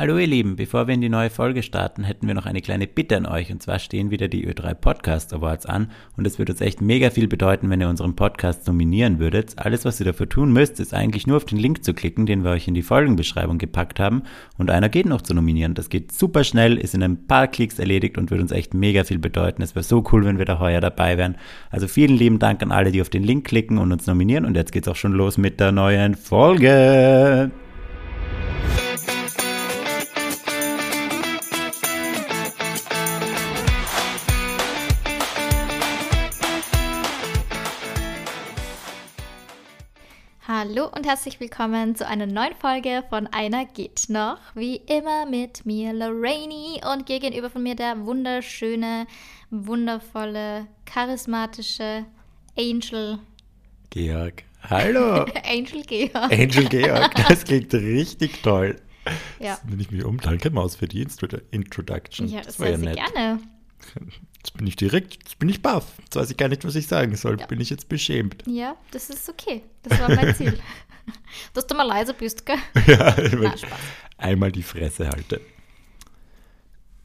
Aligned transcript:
Hallo 0.00 0.16
ihr 0.16 0.26
Lieben, 0.26 0.56
bevor 0.56 0.86
wir 0.86 0.94
in 0.94 1.02
die 1.02 1.10
neue 1.10 1.28
Folge 1.28 1.62
starten, 1.62 2.04
hätten 2.04 2.26
wir 2.26 2.32
noch 2.32 2.46
eine 2.46 2.62
kleine 2.62 2.86
Bitte 2.86 3.18
an 3.18 3.26
euch. 3.26 3.52
Und 3.52 3.62
zwar 3.62 3.78
stehen 3.78 4.10
wieder 4.10 4.28
die 4.28 4.48
Ö3 4.48 4.72
Podcast 4.72 5.34
Awards 5.34 5.66
an 5.66 5.90
und 6.16 6.26
es 6.26 6.38
würde 6.38 6.52
uns 6.52 6.62
echt 6.62 6.80
mega 6.80 7.10
viel 7.10 7.28
bedeuten, 7.28 7.68
wenn 7.68 7.82
ihr 7.82 7.88
unseren 7.90 8.16
Podcast 8.16 8.66
nominieren 8.66 9.18
würdet. 9.18 9.52
Alles, 9.56 9.84
was 9.84 10.00
ihr 10.00 10.06
dafür 10.06 10.26
tun 10.26 10.54
müsst, 10.54 10.80
ist 10.80 10.94
eigentlich 10.94 11.26
nur 11.26 11.36
auf 11.36 11.44
den 11.44 11.58
Link 11.58 11.84
zu 11.84 11.92
klicken, 11.92 12.24
den 12.24 12.44
wir 12.44 12.52
euch 12.52 12.66
in 12.66 12.72
die 12.72 12.80
Folgenbeschreibung 12.80 13.58
gepackt 13.58 14.00
haben. 14.00 14.22
Und 14.56 14.70
einer 14.70 14.88
geht 14.88 15.04
noch 15.04 15.20
zu 15.20 15.34
nominieren. 15.34 15.74
Das 15.74 15.90
geht 15.90 16.12
super 16.12 16.44
schnell, 16.44 16.78
ist 16.78 16.94
in 16.94 17.02
ein 17.02 17.26
paar 17.26 17.46
Klicks 17.46 17.78
erledigt 17.78 18.16
und 18.16 18.30
würde 18.30 18.44
uns 18.44 18.52
echt 18.52 18.72
mega 18.72 19.04
viel 19.04 19.18
bedeuten. 19.18 19.60
Es 19.60 19.74
wäre 19.74 19.82
so 19.82 20.02
cool, 20.12 20.24
wenn 20.24 20.38
wir 20.38 20.46
da 20.46 20.58
heuer 20.60 20.80
dabei 20.80 21.18
wären. 21.18 21.36
Also 21.68 21.88
vielen 21.88 22.16
lieben 22.16 22.38
Dank 22.38 22.62
an 22.62 22.72
alle, 22.72 22.90
die 22.90 23.02
auf 23.02 23.10
den 23.10 23.22
Link 23.22 23.46
klicken 23.46 23.76
und 23.76 23.92
uns 23.92 24.06
nominieren. 24.06 24.46
Und 24.46 24.56
jetzt 24.56 24.72
geht's 24.72 24.88
auch 24.88 24.96
schon 24.96 25.12
los 25.12 25.36
mit 25.36 25.60
der 25.60 25.72
neuen 25.72 26.14
Folge. 26.14 27.50
Hallo 40.52 40.88
und 40.88 41.06
herzlich 41.06 41.38
willkommen 41.38 41.94
zu 41.94 42.04
einer 42.04 42.26
neuen 42.26 42.56
Folge 42.56 43.04
von 43.08 43.28
Einer 43.28 43.66
geht 43.66 44.06
noch. 44.08 44.40
Wie 44.56 44.78
immer 44.78 45.24
mit 45.24 45.64
mir 45.64 45.92
Lorraine 45.92 46.80
und 46.92 47.06
gegenüber 47.06 47.48
von 47.48 47.62
mir 47.62 47.76
der 47.76 48.04
wunderschöne, 48.04 49.06
wundervolle, 49.50 50.66
charismatische 50.86 52.04
Angel. 52.58 53.20
Georg. 53.90 54.42
Hallo. 54.68 55.24
Angel 55.44 55.82
Georg. 55.86 56.32
Angel 56.32 56.68
Georg, 56.68 57.14
das 57.28 57.44
klingt 57.44 57.72
richtig 57.72 58.42
toll. 58.42 58.74
Ja. 59.38 59.56
Wenn 59.62 59.78
ich 59.78 59.92
mich 59.92 60.04
um, 60.04 60.18
danke 60.18 60.50
Maus 60.50 60.74
für 60.74 60.88
die 60.88 61.06
Introduction. 61.52 62.26
Ja, 62.26 62.40
das, 62.40 62.58
war 62.58 62.70
ja 62.70 62.76
nett. 62.76 62.96
gerne. 62.96 63.38
Jetzt 64.42 64.56
bin 64.56 64.66
ich 64.66 64.76
direkt, 64.76 65.14
jetzt 65.14 65.38
bin 65.38 65.48
ich 65.50 65.60
baff. 65.60 65.84
Jetzt 66.02 66.16
weiß 66.16 66.30
ich 66.30 66.36
gar 66.36 66.48
nicht, 66.48 66.64
was 66.64 66.74
ich 66.74 66.86
sagen 66.86 67.14
soll. 67.14 67.38
Ja. 67.38 67.46
Bin 67.46 67.60
ich 67.60 67.68
jetzt 67.70 67.88
beschämt. 67.88 68.42
Ja, 68.46 68.74
das 68.90 69.10
ist 69.10 69.28
okay. 69.28 69.62
Das 69.82 70.00
war 70.00 70.08
mein 70.14 70.34
Ziel. 70.34 70.58
Dass 71.54 71.66
du 71.66 71.74
mal 71.74 71.82
leise 71.86 72.14
bist, 72.14 72.46
gell? 72.46 72.56
Ja, 72.86 73.14
Na, 73.16 73.54
ich 73.54 73.60
Spaß. 73.60 73.70
einmal 74.16 74.50
die 74.52 74.62
Fresse 74.62 75.08
halte. 75.08 75.40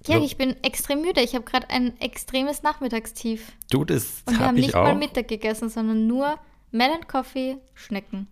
Ja, 0.07 0.19
So. 0.19 0.23
ich 0.25 0.37
bin 0.37 0.55
extrem 0.63 1.01
müde. 1.01 1.21
Ich 1.21 1.33
habe 1.35 1.43
gerade 1.43 1.69
ein 1.69 1.99
extremes 1.99 2.61
Nachmittagstief. 2.63 3.51
Du, 3.71 3.83
das 3.83 4.21
Und 4.25 4.33
wir 4.33 4.39
haben 4.39 4.47
habe 4.49 4.59
ich 4.59 4.65
nicht 4.67 4.75
auch. 4.75 4.83
mal 4.83 4.95
Mittag 4.95 5.27
gegessen, 5.27 5.69
sondern 5.69 6.07
nur 6.07 6.37
Melon 6.71 7.07
Coffee, 7.07 7.57
Schnecken. 7.73 8.27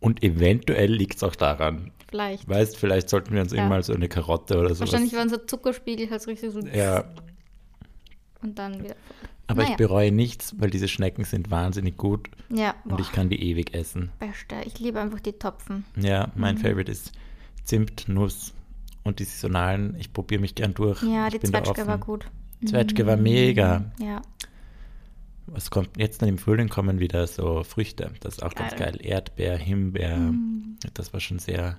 Und 0.00 0.22
eventuell 0.24 0.92
liegt 0.92 1.16
es 1.16 1.22
auch 1.22 1.36
daran. 1.36 1.92
Vielleicht. 2.10 2.48
Weißt, 2.48 2.76
vielleicht 2.76 3.08
sollten 3.08 3.32
wir 3.34 3.40
uns 3.42 3.52
Ja. 3.52 3.58
irgendwann 3.58 3.82
so 3.84 3.94
eine 3.94 4.08
Karotte 4.08 4.58
oder 4.58 4.74
sowas. 4.74 4.80
Wahrscheinlich 4.92 5.14
war 5.14 5.22
unser 5.22 5.46
Zuckerspiegel 5.46 6.10
halt 6.10 6.20
so 6.20 6.30
richtig 6.30 6.50
so. 6.52 6.60
Ja, 6.60 7.04
Und 8.42 8.58
dann 8.58 8.82
wieder. 8.82 8.96
aber 9.46 9.62
Naja. 9.62 9.70
ich 9.72 9.76
bereue 9.76 10.12
nichts, 10.12 10.54
weil 10.58 10.70
diese 10.70 10.88
Schnecken 10.88 11.24
sind 11.24 11.50
wahnsinnig 11.50 11.96
gut 11.96 12.28
Ja, 12.48 12.74
und 12.84 12.90
boah, 12.92 13.00
ich 13.00 13.12
kann 13.12 13.28
die 13.28 13.40
ewig 13.42 13.74
essen. 13.74 14.10
beste. 14.18 14.56
Ich 14.66 14.78
liebe 14.80 15.00
einfach 15.00 15.20
die 15.20 15.32
Topfen. 15.32 15.84
Ja, 15.96 16.26
Mhm. 16.28 16.32
mein 16.40 16.58
Favorite 16.58 16.90
ist 16.90 17.12
Zimt, 17.64 18.08
Nuss 18.08 18.52
und 19.04 19.18
die 19.20 19.24
saisonalen. 19.24 19.94
Ich 19.98 20.12
probiere 20.12 20.40
mich 20.40 20.54
gern 20.54 20.74
durch. 20.74 21.02
Ja, 21.02 21.28
ich 21.28 21.34
die 21.38 21.40
Zwetschge 21.46 21.86
war 21.86 21.98
gut. 21.98 22.26
Zwetschge 22.66 23.06
war 23.06 23.16
mega. 23.16 23.84
Ja, 24.00 24.22
Was 25.46 25.70
kommt 25.70 25.90
jetzt 25.98 26.22
im 26.22 26.38
Frühling 26.38 26.68
kommen 26.68 27.00
wieder 27.00 27.26
so 27.26 27.62
Früchte. 27.64 28.12
Das 28.20 28.34
ist 28.34 28.42
auch 28.42 28.54
ganz 28.54 28.76
Geil. 28.76 28.92
geil. 28.92 28.98
Erdbeer, 29.06 29.56
Himbeer. 29.56 30.16
Mhm. 30.16 30.76
Das 30.94 31.12
war 31.12 31.20
schon 31.20 31.40
sehr, 31.40 31.78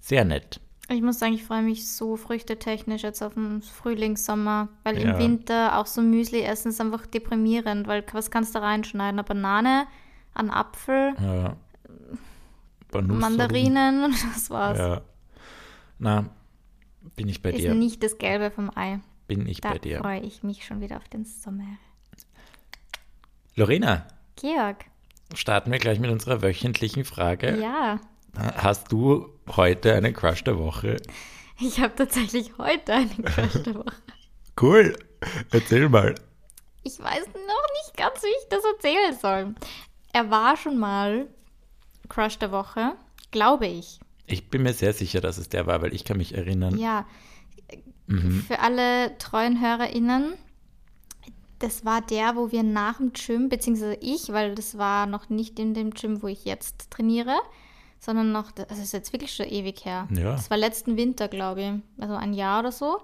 sehr 0.00 0.24
nett. 0.26 0.60
Ich 0.94 1.02
muss 1.02 1.18
sagen, 1.18 1.32
ich 1.34 1.44
freue 1.44 1.62
mich 1.62 1.88
so 1.90 2.16
früchtetechnisch 2.16 3.02
jetzt 3.02 3.22
auf 3.22 3.34
den 3.34 3.62
Frühling, 3.62 4.16
Sommer, 4.16 4.68
weil 4.84 4.98
Ja. 5.02 5.12
im 5.12 5.18
Winter 5.18 5.78
auch 5.78 5.86
so 5.86 6.00
Müsli 6.02 6.40
essen 6.42 6.68
ist 6.68 6.80
einfach 6.80 7.06
deprimierend, 7.06 7.86
weil 7.86 8.04
was 8.12 8.30
kannst 8.30 8.54
du 8.54 8.60
reinschneiden? 8.60 9.18
Eine 9.18 9.24
Banane, 9.24 9.86
ein 10.34 10.50
Apfel, 10.50 11.14
Ja. 11.20 11.56
Mandarinen 13.00 14.04
und 14.04 14.14
das 14.34 14.50
war's. 14.50 14.78
Ja. 14.78 15.00
Na, 15.98 16.26
bin 17.16 17.28
ich 17.28 17.40
bei 17.42 17.50
ist 17.52 17.60
dir. 17.62 17.74
nicht 17.74 18.02
das 18.02 18.18
Gelbe 18.18 18.50
vom 18.50 18.70
Ei. 18.76 19.00
Bin 19.28 19.46
ich 19.46 19.60
Da 19.60 19.70
bei 19.70 19.78
dir. 19.78 19.98
freue 20.00 20.20
ich 20.20 20.42
mich 20.42 20.64
schon 20.64 20.80
wieder 20.80 20.96
auf 20.98 21.08
den 21.08 21.24
Sommer. 21.24 21.64
Lorena, 23.54 24.06
Georg, 24.36 24.84
starten 25.34 25.70
wir 25.72 25.78
gleich 25.78 26.00
mit 26.00 26.10
unserer 26.10 26.42
wöchentlichen 26.42 27.04
Frage. 27.04 27.56
ja, 27.60 28.00
Hast 28.36 28.90
du 28.92 29.28
heute 29.56 29.94
einen 29.94 30.14
Crush 30.14 30.44
der 30.44 30.58
Woche? 30.58 30.96
ich 31.60 31.80
habe 31.80 31.94
tatsächlich 31.94 32.56
heute 32.58 32.92
einen 32.94 33.24
Crush 33.24 33.62
der 33.62 33.74
Woche. 33.76 33.92
Cool. 34.60 34.94
Erzähl 35.50 35.88
mal. 35.88 36.14
Ich 36.82 36.98
weiß 36.98 37.26
noch 37.26 37.34
nicht 37.86 37.96
ganz, 37.96 38.22
wie 38.22 38.26
ich 38.26 38.48
das 38.50 38.62
erzählen 38.64 39.16
soll. 39.18 39.54
Er 40.12 40.30
war 40.30 40.58
schon 40.58 40.78
mal 40.78 41.26
Crush 42.10 42.38
der 42.38 42.52
Woche, 42.52 42.92
glaube 43.30 43.66
ich. 43.66 43.98
Ich 44.26 44.50
bin 44.50 44.62
mir 44.62 44.74
sehr 44.74 44.92
sicher, 44.92 45.22
dass 45.22 45.38
es 45.38 45.48
der 45.48 45.66
war, 45.66 45.80
weil 45.80 45.94
ich 45.94 46.04
kann 46.04 46.18
mich 46.18 46.34
erinnern. 46.34 46.76
Ja, 46.78 47.06
Mhm. 48.08 48.42
für 48.46 48.58
alle 48.58 49.16
treuen 49.18 49.58
HörerInnen, 49.60 50.34
das 51.60 51.84
war 51.86 52.02
der, 52.02 52.36
wo 52.36 52.50
wir 52.52 52.62
nach 52.64 52.98
dem 52.98 53.12
Gym, 53.14 53.48
beziehungsweise 53.48 53.96
ich, 54.02 54.30
weil 54.32 54.54
das 54.54 54.76
war 54.76 55.06
noch 55.06 55.30
nicht 55.30 55.58
in 55.58 55.72
dem 55.72 55.92
Gym, 55.92 56.20
wo 56.22 56.26
ich 56.26 56.44
jetzt 56.44 56.90
trainiere, 56.90 57.36
sondern 58.02 58.32
noch, 58.32 58.50
das 58.50 58.78
ist 58.78 58.92
jetzt 58.92 59.12
wirklich 59.12 59.32
schon 59.32 59.46
ewig 59.46 59.84
her. 59.84 60.08
Ja. 60.10 60.32
Das 60.32 60.50
war 60.50 60.56
letzten 60.56 60.96
Winter, 60.96 61.28
glaube 61.28 61.62
ich, 61.62 62.02
also 62.02 62.16
ein 62.16 62.34
Jahr 62.34 62.58
oder 62.58 62.72
so. 62.72 63.00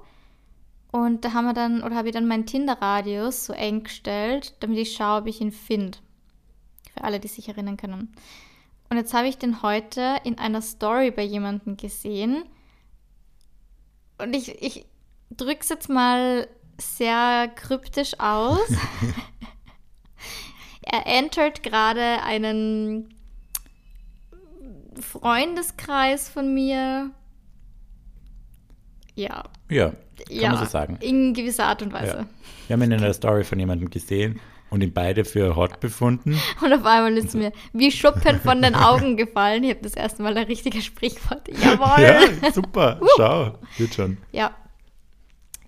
Und 0.91 1.25
da 1.25 1.35
haben 1.35 1.45
wir 1.45 1.53
dann, 1.53 1.85
oder 1.85 1.95
habe 1.95 2.09
ich 2.09 2.15
dann 2.15 2.27
meinen 2.27 2.47
Tinder-Radius 2.47 3.47
so 3.47 3.53
eng 3.53 3.85
gestellt, 3.85 4.55
damit 4.59 4.79
ich 4.79 4.97
schaue, 4.97 5.21
ob 5.21 5.29
ich 5.29 5.41
ihn 5.41 5.53
finde. 5.53 5.99
Für 6.95 7.05
alle, 7.05 7.21
die 7.21 7.29
sich 7.29 7.49
erinnern 7.49 7.77
können. 7.77 8.13
Und 8.91 8.97
jetzt 8.97 9.15
habe 9.15 9.29
ich 9.29 9.39
den 9.39 9.63
heute 9.63 10.17
in 10.25 10.37
einer 10.39 10.63
Story 10.63 11.13
bei 11.13 11.23
jemandem 11.23 11.77
gesehen. 11.77 12.43
Und 14.21 14.35
ich, 14.35 14.61
ich 14.61 14.85
drücke 15.31 15.61
es 15.61 15.69
jetzt 15.69 15.89
mal 15.89 16.49
sehr 16.77 17.47
kryptisch 17.55 18.19
aus. 18.19 18.59
er 20.83 21.07
entert 21.07 21.63
gerade 21.63 22.21
einen 22.25 23.15
Freundeskreis 25.03 26.29
von 26.29 26.53
mir. 26.55 27.11
Ja, 29.15 29.45
Ja, 29.69 29.91
kann 29.91 29.97
ja, 30.31 30.51
man 30.51 30.59
so 30.59 30.65
sagen. 30.67 30.97
in 31.01 31.35
gewisser 31.35 31.65
Art 31.65 31.83
und 31.83 31.93
Weise. 31.93 32.19
Ja. 32.19 32.27
Wir 32.69 32.75
haben 32.75 32.83
ihn 32.83 32.93
in 32.93 33.01
der 33.01 33.15
Story 33.15 33.43
von 33.45 33.59
jemandem 33.59 33.91
gesehen 33.91 34.41
und 34.71 34.83
ihn 34.83 34.93
beide 34.93 35.25
für 35.25 35.57
hot 35.57 35.81
befunden. 35.81 36.39
Und 36.63 36.73
auf 36.75 36.85
einmal 36.85 37.17
ist 37.17 37.35
mir 37.35 37.53
wie 37.73 37.91
Schuppen 37.91 38.39
von 38.39 38.61
den 38.61 38.75
Augen 38.75 39.17
gefallen. 39.17 39.65
Ich 39.65 39.71
habe 39.71 39.81
das 39.83 39.95
erste 39.95 40.23
Mal 40.23 40.37
ein 40.37 40.45
richtiges 40.45 40.85
Sprichwort. 40.85 41.49
Jawohl! 41.63 42.05
Ja, 42.05 42.53
super. 42.53 43.01
Schau, 43.17 43.59
wird 43.79 43.95
schon. 43.95 44.19
Ja. 44.31 44.51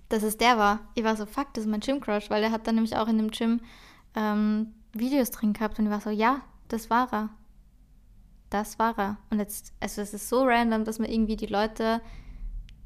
Dass 0.09 0.21
es 0.21 0.37
der 0.37 0.57
war. 0.57 0.81
Ich 0.93 1.03
war 1.03 1.15
so, 1.15 1.25
fuck, 1.25 1.47
das 1.53 1.63
ist 1.63 1.69
mein 1.69 1.79
Gym-Crush, 1.79 2.29
weil 2.29 2.41
der 2.41 2.51
hat 2.51 2.67
dann 2.67 2.75
nämlich 2.75 2.95
auch 2.95 3.07
in 3.07 3.17
dem 3.17 3.31
Gym 3.31 3.61
ähm, 4.15 4.67
Videos 4.93 5.31
drin 5.31 5.53
gehabt 5.53 5.79
und 5.79 5.85
ich 5.85 5.91
war 5.91 6.01
so, 6.01 6.09
ja, 6.11 6.41
das 6.67 6.89
war 6.91 7.11
er. 7.11 7.29
Das 8.51 8.77
war 8.77 8.99
er. 8.99 9.17
Und 9.31 9.39
jetzt, 9.39 9.73
also 9.79 10.01
es 10.01 10.13
ist 10.13 10.29
so 10.29 10.43
random, 10.43 10.83
dass 10.83 10.99
man 10.99 11.09
irgendwie 11.09 11.37
die 11.37 11.47
Leute 11.47 12.01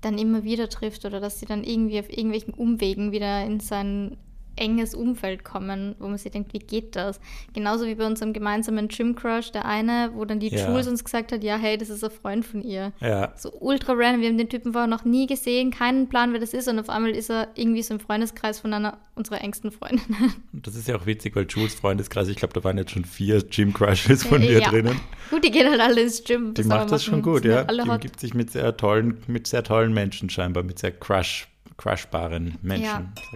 dann 0.02 0.18
immer 0.18 0.44
wieder 0.44 0.70
trifft 0.70 1.04
oder 1.04 1.20
dass 1.20 1.40
sie 1.40 1.48
dann 1.48 1.64
irgendwie 1.64 2.00
auf 2.00 2.10
irgendwelchen 2.10 2.54
Umwegen 2.54 3.12
wieder 3.12 3.44
in 3.44 3.60
sein 3.60 4.16
enges 4.58 4.94
Umfeld 4.96 5.44
kommen, 5.44 5.96
wo 6.00 6.08
man 6.08 6.18
sich 6.18 6.32
denkt, 6.32 6.54
wie 6.54 6.60
geht 6.60 6.96
das? 6.96 7.20
Genauso 7.54 7.86
wie 7.86 7.96
bei 7.96 8.06
unserem 8.06 8.34
gemeinsamen 8.34 8.88
Gym-Crush, 8.88 9.52
der 9.52 9.66
eine, 9.66 10.12
wo 10.14 10.26
dann 10.26 10.40
die 10.40 10.48
Ja. 10.50 10.70
Jules 10.70 10.88
uns 10.88 11.04
gesagt 11.04 11.32
hat, 11.32 11.44
ja, 11.44 11.58
hey, 11.58 11.78
das 11.78 11.90
ist 11.90 12.04
ein 12.04 12.12
Freund 12.12 12.46
von 12.46 12.62
ihr. 12.62 12.92
Ja, 13.02 13.34
So 13.36 13.52
ultra 13.60 13.94
random. 13.94 14.22
Wir 14.22 14.30
haben 14.30 14.38
den 14.38 14.50
Typen 14.50 14.72
vorher 14.74 14.88
noch 14.88 15.06
nie 15.06 15.28
gesehen, 15.28 15.72
keinen 15.72 16.08
Plan, 16.10 16.34
wer 16.34 16.40
das 16.40 16.54
ist. 16.54 16.68
Und 16.68 16.80
auf 16.80 16.90
einmal 16.90 17.12
ist 17.12 17.30
er 17.30 17.50
irgendwie 17.56 17.82
so 17.84 17.94
im 17.94 18.00
Freundeskreis 18.00 18.60
von 18.60 18.74
einer 18.74 18.98
unserer 19.16 19.42
engsten 19.42 19.72
Freundinnen. 19.72 20.34
und 20.54 20.66
das 20.68 20.76
ist 20.76 20.88
ja 20.88 20.96
auch 20.96 21.06
witzig, 21.06 21.36
weil 21.36 21.46
Jules 21.50 21.74
Freundeskreis, 21.76 22.28
ich 22.28 22.36
glaube, 22.38 22.54
da 22.54 22.64
waren 22.64 22.78
jetzt 22.78 22.92
schon 22.92 23.06
vier 23.06 23.42
Gym-Crushes 23.44 24.24
von 24.26 24.40
mir 24.42 24.60
Ja. 24.60 24.70
drinnen. 24.70 25.00
Gut, 25.30 25.44
die 25.44 25.52
gehen 25.52 25.70
halt 25.70 25.80
alle 25.82 26.02
ins 26.02 26.24
Gym. 26.24 26.54
Die 26.54 26.64
macht 26.64 26.92
das 26.92 27.04
schon 27.04 27.22
gut, 27.22 27.46
ja. 27.46 27.64
Alle 27.66 27.84
Die 27.84 27.90
umgibt 27.90 28.20
sich 28.20 28.34
mit 28.34 28.52
sehr 28.52 28.76
tollen, 28.78 29.18
mit 29.28 29.48
sehr 29.48 29.64
tollen 29.64 29.94
Menschen 29.94 30.30
scheinbar, 30.30 30.64
mit 30.64 30.80
sehr 30.80 30.92
crush, 30.92 31.48
crushbaren 31.78 32.58
Menschen. 32.62 32.84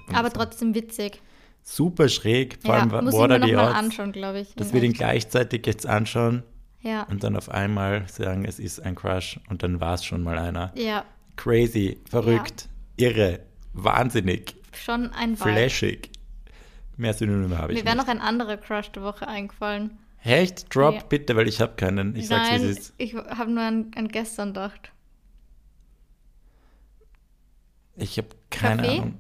Ja, 0.10 0.18
aber 0.18 0.30
so. 0.30 0.36
trotzdem 0.38 0.74
witzig. 0.76 1.22
Super 1.62 2.08
schräg, 2.10 2.58
vor 2.62 2.74
Ja, 2.76 2.82
allem 2.82 3.06
muss 3.06 3.14
ich 3.14 3.20
What 3.20 3.30
mir 3.30 3.60
are 3.60 3.76
anschauen, 3.76 4.12
glaube 4.12 4.40
ich. 4.40 4.56
dass 4.56 4.70
Ja. 4.70 4.74
wir 4.76 4.82
den 4.82 4.94
gleichzeitig 4.94 5.66
jetzt 5.66 5.86
anschauen 5.86 6.44
Ja, 6.82 7.04
und 7.04 7.24
dann 7.24 7.36
auf 7.36 7.50
einmal 7.50 8.08
sagen, 8.08 8.46
es 8.46 8.60
ist 8.60 8.80
ein 8.80 8.96
Crush 8.96 9.40
und 9.50 9.62
dann 9.64 9.80
war 9.82 9.94
es 9.96 10.06
schon 10.06 10.24
mal 10.24 10.38
einer. 10.40 10.72
ja, 10.76 11.04
Crazy, 11.36 12.00
verrückt, 12.10 12.68
irre, 12.98 13.40
wahnsinnig, 13.74 14.56
schon 14.74 15.12
ein 15.14 15.40
Vibe. 15.40 15.52
flashig. 15.52 16.10
Mehr 16.98 17.14
Synonyme 17.14 17.58
habe 17.58 17.72
ich 17.74 17.80
Mir 17.80 17.86
wäre 17.86 17.96
noch 17.98 18.08
ein 18.10 18.20
anderer 18.20 18.58
Crush 18.58 18.92
der 18.92 19.04
Woche 19.04 19.28
eingefallen. 19.28 19.98
Echt? 20.24 20.74
Drop 20.76 20.96
Ja. 20.96 21.02
bitte, 21.08 21.36
weil 21.38 21.48
ich 21.48 21.62
habe 21.62 21.76
keinen. 21.78 22.14
Ich 22.18 22.28
sag's, 22.28 22.50
wie 22.50 22.58
Nein, 22.58 22.62
es 22.70 22.78
ist. 22.78 22.94
ich 22.98 23.14
habe 23.16 23.50
nur 23.52 23.64
an, 23.64 23.92
an 23.96 24.10
gestern 24.10 24.50
gedacht. 24.50 24.92
Ich 28.00 28.18
habe 28.18 28.30
keine 28.50 28.82
Kaffee? 28.82 28.98
Ahnung. 29.00 29.18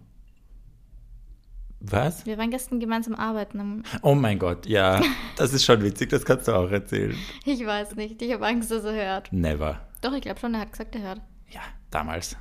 Was? 1.82 2.26
Wir 2.26 2.38
waren 2.38 2.52
gestern 2.52 2.80
gemeinsam 2.80 3.16
arbeiten. 3.16 3.84
Oh 4.02 4.14
mein 4.16 4.38
Gott, 4.38 4.66
ja. 4.66 5.02
Das 5.38 5.54
ist 5.54 5.64
schon 5.64 5.82
witzig, 5.82 6.10
das 6.10 6.26
kannst 6.26 6.48
du 6.48 6.54
auch 6.54 6.70
erzählen. 6.70 7.16
Ich 7.46 7.66
weiß 7.66 7.96
nicht, 7.96 8.22
ich 8.22 8.34
habe 8.34 8.46
Angst, 8.46 8.70
dass 8.70 8.84
er 8.84 8.94
hört. 8.94 9.32
Never. 9.32 9.80
Doch, 10.02 10.12
ich 10.14 10.22
glaube 10.22 10.40
schon, 10.40 10.54
er 10.54 10.62
hat 10.62 10.72
gesagt, 10.74 10.96
er 10.96 11.02
hört. 11.02 11.22
Ja, 11.52 11.62
damals. 11.90 12.36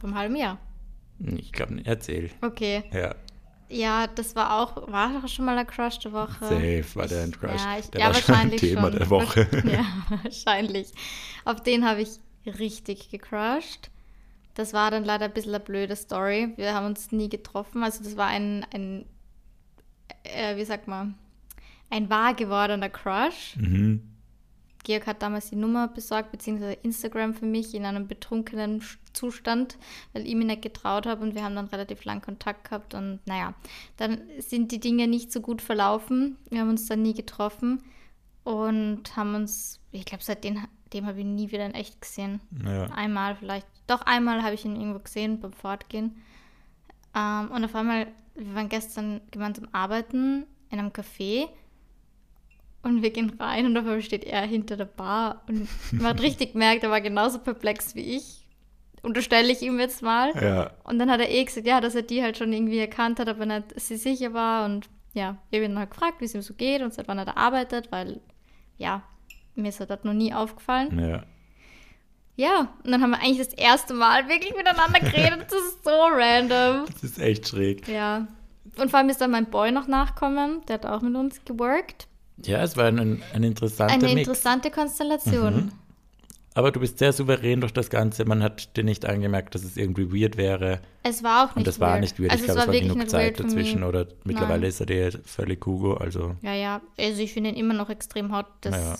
Vom 0.00 0.16
halben 0.16 0.34
Jahr. 0.34 0.58
Ich 1.20 1.52
glaube 1.52 1.74
nicht. 1.74 1.86
Erzähl. 1.86 2.30
Okay. 2.42 2.84
Ja. 2.92 3.14
Ja, 3.68 4.08
das 4.08 4.34
war 4.34 4.60
auch, 4.60 4.90
war 4.90 5.12
doch 5.20 5.28
schon 5.28 5.44
mal 5.44 5.54
der 5.54 5.64
Crush 5.64 6.00
der 6.00 6.12
Woche. 6.12 6.44
Safe 6.44 6.84
war 6.94 7.06
der 7.06 7.22
ein 7.22 7.30
Crush. 7.30 7.62
Ja, 7.62 7.78
ich, 7.78 7.88
der 7.90 8.00
ja 8.00 8.06
war 8.08 8.14
schon 8.14 8.34
ein 8.34 8.50
wahrscheinlich 8.50 8.60
Thema 8.60 8.82
schon. 8.82 8.98
der 8.98 9.10
Woche. 9.10 9.48
Ja, 9.64 9.84
wahrscheinlich. 10.24 10.92
Auf 11.44 11.62
den 11.62 11.84
habe 11.86 12.02
ich 12.02 12.18
richtig 12.46 13.10
gecrushed. 13.10 13.90
Das 14.60 14.74
war 14.74 14.90
dann 14.90 15.04
leider 15.04 15.24
ein 15.24 15.32
bisschen 15.32 15.54
eine 15.54 15.64
blöde 15.64 15.96
Story. 15.96 16.52
Wir 16.56 16.74
haben 16.74 16.84
uns 16.84 17.12
nie 17.12 17.30
getroffen. 17.30 17.82
Also 17.82 18.04
das 18.04 18.18
war 18.18 18.26
ein, 18.26 18.66
ein 18.74 19.06
äh, 20.22 20.54
wie 20.58 20.66
sagt 20.66 20.86
man, 20.86 21.14
ein 21.88 22.10
wahr 22.10 22.34
gewordener 22.34 22.90
Crush. 22.90 23.56
Mhm. 23.56 24.02
Georg 24.84 25.06
hat 25.06 25.22
damals 25.22 25.48
die 25.48 25.56
Nummer 25.56 25.88
besorgt, 25.88 26.30
beziehungsweise 26.30 26.74
Instagram 26.74 27.32
für 27.32 27.46
mich 27.46 27.74
in 27.74 27.86
einem 27.86 28.06
betrunkenen 28.06 28.82
Zustand, 29.14 29.78
weil 30.12 30.26
ich 30.26 30.34
mir 30.34 30.44
nicht 30.44 30.60
getraut 30.60 31.06
habe 31.06 31.22
und 31.22 31.34
wir 31.34 31.42
haben 31.42 31.54
dann 31.56 31.68
relativ 31.68 32.04
lang 32.04 32.20
Kontakt 32.20 32.64
gehabt 32.64 32.92
und 32.92 33.20
naja, 33.24 33.54
dann 33.96 34.20
sind 34.40 34.72
die 34.72 34.80
Dinge 34.80 35.08
nicht 35.08 35.32
so 35.32 35.40
gut 35.40 35.62
verlaufen. 35.62 36.36
Wir 36.50 36.60
haben 36.60 36.68
uns 36.68 36.86
dann 36.86 37.00
nie 37.00 37.14
getroffen 37.14 37.82
und 38.44 39.16
haben 39.16 39.34
uns, 39.34 39.80
ich 39.90 40.04
glaube, 40.04 40.22
seitdem 40.22 40.66
dem 40.92 41.06
habe 41.06 41.20
ich 41.20 41.24
nie 41.24 41.50
wieder 41.50 41.66
in 41.66 41.74
echt 41.74 42.00
gesehen. 42.00 42.40
Ja. 42.64 42.86
Einmal 42.86 43.36
vielleicht, 43.36 43.66
doch 43.90 44.02
einmal 44.02 44.42
habe 44.42 44.54
ich 44.54 44.64
ihn 44.64 44.76
irgendwo 44.76 45.00
gesehen 45.00 45.40
beim 45.40 45.52
Fortgehen. 45.52 46.22
Ähm, 47.14 47.50
und 47.50 47.64
auf 47.64 47.74
einmal, 47.74 48.06
wir 48.34 48.54
waren 48.54 48.68
gestern 48.68 49.20
gemeinsam 49.30 49.68
arbeiten 49.72 50.46
in 50.70 50.78
einem 50.78 50.90
Café 50.90 51.48
und 52.82 53.02
wir 53.02 53.10
gehen 53.10 53.30
rein 53.38 53.66
und 53.66 53.76
auf 53.76 53.84
einmal 53.84 54.02
steht 54.02 54.24
er 54.24 54.42
hinter 54.42 54.76
der 54.76 54.86
Bar 54.86 55.42
und 55.48 55.68
man 55.92 56.06
hat 56.06 56.22
richtig 56.22 56.52
gemerkt, 56.52 56.84
er 56.84 56.90
war 56.90 57.00
genauso 57.00 57.38
perplex 57.38 57.94
wie 57.94 58.16
ich. 58.16 58.46
Unterstelle 59.02 59.50
ich 59.50 59.62
ihm 59.62 59.80
jetzt 59.80 60.02
mal. 60.02 60.32
Ja. 60.40 60.72
Und 60.84 60.98
dann 60.98 61.10
hat 61.10 61.20
er 61.20 61.30
eh 61.30 61.42
gesagt, 61.42 61.66
ja, 61.66 61.80
dass 61.80 61.94
er 61.94 62.02
die 62.02 62.22
halt 62.22 62.36
schon 62.36 62.52
irgendwie 62.52 62.78
erkannt 62.78 63.18
hat, 63.18 63.28
aber 63.28 63.46
nicht 63.46 63.80
sie 63.80 63.96
sicher 63.96 64.34
war. 64.34 64.66
Und 64.66 64.90
ja, 65.14 65.38
ich 65.50 65.58
habe 65.58 65.64
ihn 65.64 65.78
halt 65.78 65.90
gefragt, 65.90 66.20
wie 66.20 66.26
es 66.26 66.34
ihm 66.34 66.42
so 66.42 66.52
geht 66.52 66.82
und 66.82 66.92
seit 66.92 67.08
wann 67.08 67.18
er 67.18 67.24
da 67.24 67.32
arbeitet, 67.32 67.90
weil 67.90 68.20
ja, 68.76 69.02
mir 69.54 69.70
ist 69.70 69.80
er 69.80 69.86
dort 69.86 70.04
noch 70.04 70.12
nie 70.12 70.34
aufgefallen. 70.34 70.98
Ja. 70.98 71.24
Ja, 72.36 72.72
und 72.84 72.90
dann 72.90 73.02
haben 73.02 73.10
wir 73.10 73.18
eigentlich 73.20 73.38
das 73.46 73.54
erste 73.54 73.92
Mal 73.94 74.28
wirklich 74.28 74.54
miteinander 74.56 75.00
geredet. 75.00 75.46
Das 75.50 75.60
ist 75.60 75.84
so 75.84 75.90
random. 75.90 76.86
Das 76.92 77.02
ist 77.04 77.18
echt 77.18 77.48
schräg. 77.48 77.86
Ja. 77.88 78.26
Und 78.76 78.90
vor 78.90 78.98
allem 79.00 79.08
ist 79.10 79.20
dann 79.20 79.30
mein 79.30 79.46
Boy 79.46 79.72
noch 79.72 79.88
nachkommen. 79.88 80.62
Der 80.68 80.74
hat 80.74 80.86
auch 80.86 81.02
mit 81.02 81.14
uns 81.14 81.44
geworkt. 81.44 82.06
Ja, 82.44 82.62
es 82.62 82.76
war 82.76 82.86
ein, 82.86 83.22
ein 83.34 83.42
interessanter 83.42 83.92
Eine 83.94 84.04
Mix. 84.04 84.20
interessante 84.20 84.70
Konstellation. 84.70 85.72
Aber 86.54 86.72
du 86.72 86.80
bist 86.80 86.98
sehr 86.98 87.12
souverän 87.12 87.60
durch 87.60 87.72
das 87.72 87.90
Ganze. 87.90 88.24
Man 88.24 88.42
hat 88.42 88.76
dir 88.76 88.82
nicht 88.84 89.06
angemerkt, 89.06 89.54
dass 89.54 89.62
es 89.62 89.76
irgendwie 89.76 90.10
weird 90.12 90.36
wäre. 90.36 90.80
Es 91.02 91.22
war 91.22 91.44
auch 91.44 91.48
nicht 91.48 91.58
Und 91.58 91.66
das 91.66 91.78
war 91.78 91.98
nicht 92.00 92.18
weird. 92.18 92.32
Also 92.32 92.44
ich 92.44 92.50
es 92.50 92.56
glaube, 92.56 92.76
es 92.76 92.82
war 92.82 92.88
genug 92.88 93.08
Zeit 93.10 93.38
dazwischen. 93.38 93.84
Oder 93.84 94.06
mittlerweile 94.24 94.60
Nein. 94.60 94.68
ist 94.68 94.80
er 94.80 94.86
dir 94.86 95.12
völlig 95.24 95.60
Kugo. 95.60 95.94
Also, 95.94 96.34
Ja, 96.42 96.54
ja. 96.54 96.80
Also 96.98 97.22
ich 97.22 97.32
finde 97.32 97.50
ihn 97.50 97.56
immer 97.56 97.74
noch 97.74 97.88
extrem 97.90 98.34
hot. 98.34 98.46
Das 98.62 98.74
Ja. 98.74 98.96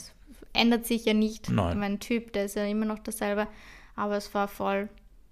Ändert 0.52 0.86
sich 0.86 1.04
ja 1.04 1.14
nicht. 1.14 1.50
Nein. 1.50 1.78
Mein 1.78 2.00
Typ, 2.00 2.32
der 2.32 2.44
ist 2.46 2.56
ja 2.56 2.64
immer 2.64 2.86
noch 2.86 2.98
dasselbe. 2.98 3.46
Aber 3.96 4.16
es 4.16 4.32
war 4.34 4.48
voll. 4.48 4.88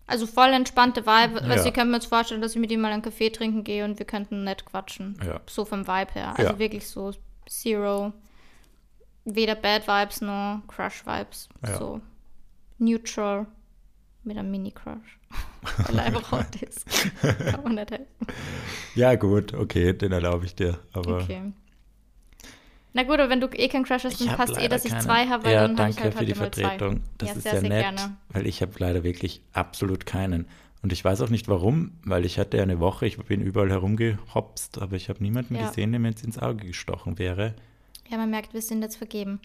Also 0.07 0.27
voll 0.27 0.49
entspannte 0.53 1.03
Vibe. 1.07 1.41
Ja. 1.41 1.47
Also 1.53 1.69
ich 1.69 1.75
könnte 1.75 1.91
mir 1.91 1.97
jetzt 1.97 2.07
vorstellen, 2.07 2.41
dass 2.41 2.53
ich 2.55 2.61
mit 2.61 2.71
ihm 2.71 2.81
mal 2.81 2.93
einen 2.93 3.03
Kaffee 3.03 3.31
trinken 3.31 3.63
gehe 3.65 3.85
und 3.85 3.99
wir 3.99 4.07
könnten 4.07 4.45
nett 4.45 4.65
quatschen. 4.65 5.19
Ja. 5.25 5.41
So 5.49 5.65
vom 5.65 5.87
Vibe 5.87 6.13
her. 6.15 6.35
Also 6.37 6.53
Ja. 6.53 6.59
wirklich 6.59 6.87
so 6.87 7.13
Zero. 7.47 8.13
Weder 9.25 9.55
Bad 9.55 9.87
Vibes 9.87 10.21
noch 10.23 10.63
Crush 10.69 11.05
Vibes. 11.07 11.49
Ja. 11.67 11.77
So 11.79 12.01
neutral. 12.79 13.47
Mit 14.25 14.37
einem 14.37 14.51
Mini-Crush. 14.51 15.19
Weil 15.87 15.99
er 15.99 16.05
einfach 16.07 16.33
hot 16.33 16.57
ist. 16.63 16.85
Kann 17.21 17.63
man 17.63 17.75
nicht 17.77 17.91
helfen. 17.91 18.07
ja, 18.95 19.15
gut, 19.15 19.55
okay, 19.55 19.93
den 19.93 20.13
erlaube 20.13 20.45
ich 20.47 20.55
dir. 20.55 20.79
Aber 20.93 21.19
Okay. 21.23 21.53
Na 22.99 23.05
gut, 23.05 23.21
aber 23.21 23.31
wenn 23.31 23.41
du 23.41 23.47
eh 23.47 23.69
keinen 23.69 23.85
Crush 23.85 24.03
hast, 24.03 24.21
Ich 24.21 24.27
dann 24.27 24.37
passt 24.37 24.59
eh, 24.61 24.67
dass 24.67 24.85
ich 24.85 24.91
keine. 24.91 25.05
zwei 25.05 25.27
habe, 25.29 25.45
weil 25.45 25.53
Ja, 25.53 25.61
dann 25.69 25.71
ich 25.71 25.77
danke 25.77 26.03
halt 26.03 26.15
für 26.15 26.25
die. 26.25 26.35
Vertretung. 26.35 27.03
Das 27.19 27.29
ja, 27.29 27.35
ist 27.37 27.43
sehr, 27.45 27.53
sehr, 27.53 27.61
sehr 27.61 27.69
nett, 27.71 27.83
gerne. 27.83 28.17
weil 28.31 28.45
ich 28.49 28.61
habe 28.61 28.73
leider 28.79 29.05
wirklich 29.05 29.41
absolut 29.53 30.05
keinen. 30.05 30.49
Und 30.83 30.93
ich 30.93 31.05
weiß 31.05 31.21
auch 31.21 31.29
nicht 31.29 31.47
warum, 31.47 31.93
weil 32.05 32.25
ich 32.25 32.41
hatte 32.41 32.61
eine 32.61 32.81
Woche, 32.81 33.07
ich 33.07 33.17
bin 33.17 33.41
überall 33.41 33.71
herumgehopst, 33.71 34.83
aber 34.83 34.97
ich 34.97 35.09
habe 35.11 35.23
niemanden 35.23 35.55
Ja. 35.55 35.69
gesehen, 35.69 35.93
der 35.93 36.01
mir 36.01 36.09
jetzt 36.09 36.25
ins 36.25 36.39
Auge 36.41 36.67
gestochen 36.67 37.21
wäre. 37.21 37.55
Ja, 38.09 38.17
man 38.17 38.31
merkt, 38.31 38.53
wir 38.53 38.63
sind 38.63 38.83
jetzt 38.83 38.97
vergeben. 38.97 39.39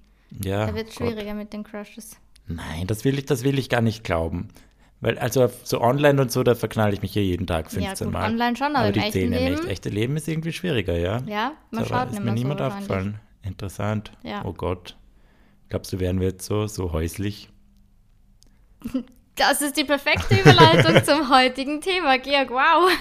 Ja, 0.43 0.65
da 0.65 0.73
wird 0.73 0.89
es 0.89 0.95
schwieriger 0.95 1.35
mit 1.35 1.53
den 1.53 1.63
Crushes. 1.63 2.17
Nein, 2.47 2.87
das 2.87 3.05
will 3.05 3.19
ich, 3.19 3.27
das 3.27 3.43
will 3.43 3.59
ich 3.59 3.69
gar 3.69 3.81
nicht 3.81 4.03
glauben. 4.03 4.47
Weil, 4.99 5.19
also 5.19 5.47
so 5.63 5.79
online 5.79 6.19
und 6.19 6.31
so, 6.31 6.41
da 6.41 6.55
verknalle 6.55 6.93
ich 6.93 7.03
mich 7.03 7.13
hier 7.13 7.23
jeden 7.23 7.45
Tag 7.45 7.69
15 7.69 7.83
ja, 7.83 7.93
gut, 7.93 8.13
Mal. 8.13 8.31
online 8.31 8.55
schon, 8.55 8.75
aber, 8.75 8.85
aber 8.85 8.91
die 8.93 8.99
ja 8.99 9.27
Leben. 9.27 9.51
nicht. 9.51 9.65
Echte 9.67 9.89
Leben 9.89 10.15
ist 10.17 10.27
irgendwie 10.27 10.53
schwieriger, 10.53 10.97
ja? 10.97 11.21
Ja, 11.27 11.51
man 11.69 11.83
aber 11.83 11.87
schaut 11.89 12.05
ist 12.07 12.11
nicht 12.13 12.23
mir 12.23 12.29
so 12.29 12.33
niemand 12.35 12.61
aufgefallen. 12.61 13.19
Interessant. 13.43 14.11
Ja. 14.23 14.43
Oh 14.45 14.53
Gott. 14.53 14.97
Glaubst 15.69 15.93
du, 15.93 15.99
wären 15.99 16.19
wir 16.19 16.29
jetzt 16.29 16.45
so, 16.45 16.67
so 16.67 16.91
häuslich? 16.91 17.49
Das 19.35 19.61
ist 19.61 19.77
die 19.77 19.83
perfekte 19.83 20.35
Überleitung 20.39 21.03
zum 21.03 21.29
heutigen 21.29 21.81
Thema, 21.81 22.19
Georg. 22.19 22.51
Wow. 22.51 22.91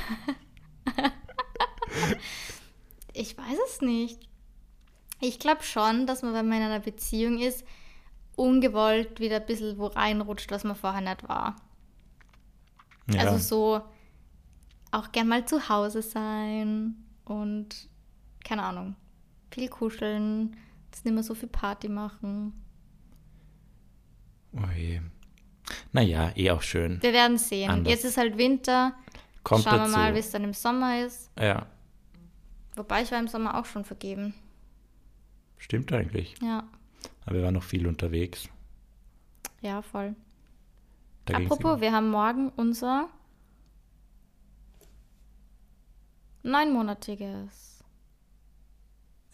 ich 3.12 3.36
weiß 3.36 3.58
es 3.68 3.82
nicht. 3.82 4.18
Ich 5.20 5.38
glaube 5.38 5.62
schon, 5.62 6.06
dass 6.06 6.22
man, 6.22 6.32
wenn 6.32 6.48
man 6.48 6.58
in 6.58 6.64
einer 6.64 6.80
Beziehung 6.80 7.38
ist, 7.38 7.64
ungewollt 8.34 9.20
wieder 9.20 9.36
ein 9.36 9.46
bisschen 9.46 9.78
wo 9.78 9.86
reinrutscht, 9.86 10.50
was 10.50 10.64
man 10.64 10.74
vorher 10.74 11.02
nicht 11.02 11.28
war. 11.28 11.56
Ja. 13.12 13.20
Also 13.20 13.36
so 13.36 13.82
auch 14.90 15.12
gern 15.12 15.28
mal 15.28 15.46
zu 15.46 15.68
Hause 15.68 16.02
sein 16.02 16.96
und 17.24 17.88
keine 18.44 18.62
Ahnung, 18.62 18.96
viel 19.52 19.68
kuscheln, 19.68 20.56
jetzt 20.86 21.04
nicht 21.04 21.14
mehr 21.14 21.22
so 21.22 21.34
viel 21.34 21.48
Party 21.48 21.88
machen. 21.88 22.52
oh 24.56 24.70
je. 24.76 25.00
Naja, 25.92 26.32
eh 26.36 26.50
auch 26.50 26.62
schön. 26.62 27.02
Wir 27.02 27.12
werden 27.12 27.38
sehen. 27.38 27.70
Anders. 27.70 27.92
Jetzt 27.92 28.04
ist 28.04 28.16
halt 28.16 28.36
Winter. 28.36 28.94
Kommt 29.44 29.64
Schauen 29.64 29.78
dazu. 29.78 29.92
wir 29.92 29.98
mal, 29.98 30.14
wie 30.14 30.18
es 30.18 30.30
dann 30.30 30.44
im 30.44 30.52
Sommer 30.52 31.04
ist. 31.04 31.30
Ja, 31.38 31.66
Wobei 32.74 33.02
ich 33.02 33.10
war 33.12 33.18
im 33.18 33.28
Sommer 33.28 33.58
auch 33.58 33.66
schon 33.66 33.84
vergeben. 33.84 34.32
stimmt 35.58 35.92
eigentlich. 35.92 36.34
Ja, 36.42 36.64
Aber 37.26 37.36
wir 37.36 37.42
waren 37.42 37.54
noch 37.54 37.62
viel 37.62 37.86
unterwegs. 37.86 38.48
ja, 39.60 39.82
voll. 39.82 40.14
Da 41.26 41.36
Apropos, 41.36 41.80
wir 41.80 41.92
haben 41.92 42.10
morgen 42.10 42.48
unser 42.56 43.08
neunmonatiges. 46.42 47.71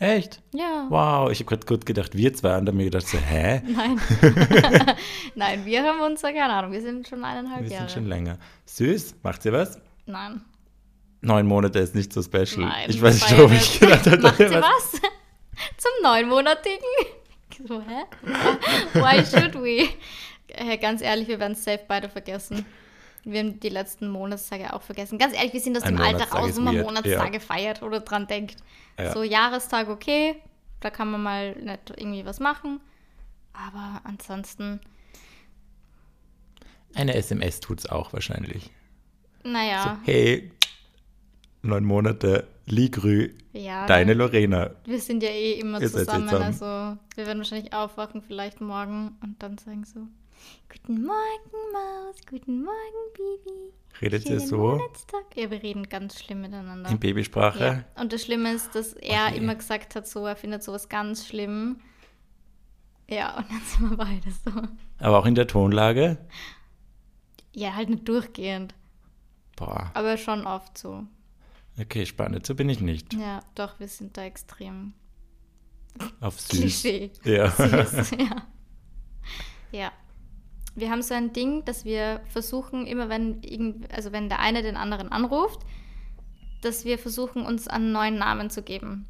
Echt? 0.00 0.40
Ja. 0.54 0.86
Wow, 0.90 1.30
ich 1.30 1.40
habe 1.40 1.46
gerade 1.56 1.66
gut 1.66 1.84
gedacht, 1.84 2.16
wir 2.16 2.32
zwei 2.32 2.56
und 2.56 2.66
dann 2.66 2.76
mir 2.76 2.84
gedacht 2.84 3.08
so, 3.08 3.18
hä? 3.18 3.62
Nein. 3.66 4.00
Nein, 5.34 5.64
wir 5.66 5.82
haben 5.82 6.00
unser, 6.00 6.32
keine 6.32 6.52
Ahnung, 6.52 6.70
wir 6.72 6.80
sind 6.80 7.08
schon 7.08 7.24
eineinhalb 7.24 7.64
Wir 7.64 7.70
Jahre. 7.72 7.88
sind 7.88 7.94
schon 8.02 8.06
länger. 8.08 8.38
Süß, 8.66 9.16
macht 9.22 9.44
ihr 9.44 9.52
was? 9.52 9.80
Nein. 10.06 10.40
Neun 11.20 11.46
Monate 11.46 11.80
ist 11.80 11.96
nicht 11.96 12.12
so 12.12 12.22
special. 12.22 12.66
Nein. 12.68 12.90
ich 12.90 13.02
weiß 13.02 13.14
nicht, 13.14 13.36
wir 13.36 13.50
ich 13.52 13.80
gedacht 13.80 14.06
habe, 14.06 14.18
Macht 14.18 14.38
ihr 14.38 14.50
was. 14.52 14.62
was? 14.62 14.92
Zum 15.78 15.90
neunmonatigen? 16.02 16.78
So, 17.66 17.80
hä? 17.82 18.04
Why 18.94 19.24
should 19.26 19.54
we? 19.60 19.88
Äh, 20.46 20.78
ganz 20.78 21.02
ehrlich, 21.02 21.26
wir 21.26 21.40
werden 21.40 21.54
es 21.54 21.64
safe 21.64 21.80
beide 21.88 22.08
vergessen. 22.08 22.64
Wir 23.32 23.40
haben 23.40 23.60
die 23.60 23.68
letzten 23.68 24.08
Monatstage 24.08 24.72
auch 24.72 24.82
vergessen. 24.82 25.18
Ganz 25.18 25.34
ehrlich, 25.34 25.52
wir 25.52 25.60
sind 25.60 25.76
aus 25.76 25.82
Ein 25.82 25.96
dem 25.96 26.02
Alter 26.02 26.30
raus, 26.30 26.56
wo 26.56 26.60
man 26.60 26.74
weird, 26.76 26.86
Monatstage 26.86 27.34
ja. 27.34 27.40
feiert 27.40 27.82
oder 27.82 28.00
dran 28.00 28.26
denkt. 28.26 28.56
Ja. 28.98 29.12
So 29.12 29.22
Jahrestag 29.22 29.88
okay, 29.88 30.36
da 30.80 30.90
kann 30.90 31.10
man 31.10 31.22
mal 31.22 31.54
nicht 31.56 31.90
irgendwie 31.96 32.24
was 32.24 32.40
machen. 32.40 32.80
Aber 33.52 34.00
ansonsten, 34.04 34.80
Eine 36.94 37.14
SMS 37.14 37.60
tut's 37.60 37.86
auch 37.86 38.12
wahrscheinlich. 38.12 38.70
naja, 39.44 40.00
Hey, 40.04 40.50
neun 41.62 41.84
Monate, 41.84 42.46
Ligrü, 42.66 43.30
ja. 43.52 43.86
deine 43.86 44.14
Lorena. 44.14 44.70
Wir 44.84 45.00
sind 45.00 45.22
ja 45.22 45.30
eh 45.30 45.54
immer 45.54 45.80
zusammen, 45.80 46.28
zusammen. 46.28 46.44
also 46.44 46.98
wir 47.14 47.26
werden 47.26 47.38
wahrscheinlich 47.38 47.72
aufwachen, 47.72 48.22
vielleicht 48.22 48.60
morgen 48.60 49.16
und 49.22 49.42
dann 49.42 49.58
sagen 49.58 49.84
so, 49.84 50.00
Guten 50.70 51.04
Morgen, 51.04 51.72
Maus, 51.72 52.16
guten 52.28 52.62
Morgen, 52.62 53.12
Bibi. 53.14 53.72
Redet 54.00 54.28
ihr 54.28 54.40
so 54.40 54.56
Monatstag. 54.58 55.24
Ja, 55.34 55.50
wir 55.50 55.62
reden 55.62 55.88
ganz 55.88 56.20
schlimm 56.20 56.40
miteinander. 56.42 56.90
in 56.90 56.98
Babysprache? 56.98 57.84
Ja. 57.94 58.02
Und 58.02 58.12
das 58.12 58.22
Schlimme 58.24 58.52
ist, 58.52 58.74
dass 58.74 58.92
er 58.94 59.30
je. 59.30 59.38
immer 59.38 59.54
gesagt 59.54 59.94
hat, 59.96 60.06
so, 60.06 60.24
er 60.26 60.36
findet 60.36 60.62
sowas 60.62 60.88
ganz 60.88 61.26
schlimm. 61.26 61.80
Ja, 63.08 63.38
und 63.38 63.50
dann 63.50 63.60
sind 63.62 63.90
wir 63.90 63.96
beide 63.96 64.30
so. 64.30 64.50
Aber 64.98 65.18
auch 65.18 65.26
in 65.26 65.34
der 65.34 65.46
Tonlage? 65.46 66.18
Ja, 67.54 67.74
halt 67.74 67.88
nicht 67.90 68.06
durchgehend. 68.08 68.74
Boah. 69.56 69.90
Aber 69.94 70.16
schon 70.16 70.46
oft 70.46 70.78
so. 70.78 71.04
Okay, 71.80 72.06
spannend. 72.06 72.46
So 72.46 72.54
bin 72.54 72.68
ich 72.68 72.80
nicht. 72.80 73.14
Ja, 73.14 73.40
doch, 73.54 73.80
wir 73.80 73.88
sind 73.88 74.16
da 74.16 74.22
extrem 74.24 74.92
Auf 76.20 76.38
süß. 76.40 76.60
Klischee. 76.60 77.10
Ja. 77.24 77.50
Süß, 77.50 78.10
ja. 78.18 78.46
Ja. 79.72 79.92
Wir 80.78 80.90
haben 80.90 81.02
so 81.02 81.14
ein 81.14 81.32
Ding, 81.32 81.64
dass 81.64 81.84
wir 81.84 82.20
versuchen, 82.28 82.86
immer 82.86 83.08
wenn 83.08 83.42
irgend, 83.42 83.92
also 83.92 84.12
wenn 84.12 84.28
der 84.28 84.38
eine 84.40 84.62
den 84.62 84.76
anderen 84.76 85.10
anruft, 85.10 85.60
dass 86.62 86.84
wir 86.84 86.98
versuchen, 86.98 87.44
uns 87.44 87.68
einen 87.68 87.92
neuen 87.92 88.16
Namen 88.18 88.50
zu 88.50 88.62
geben. 88.62 89.06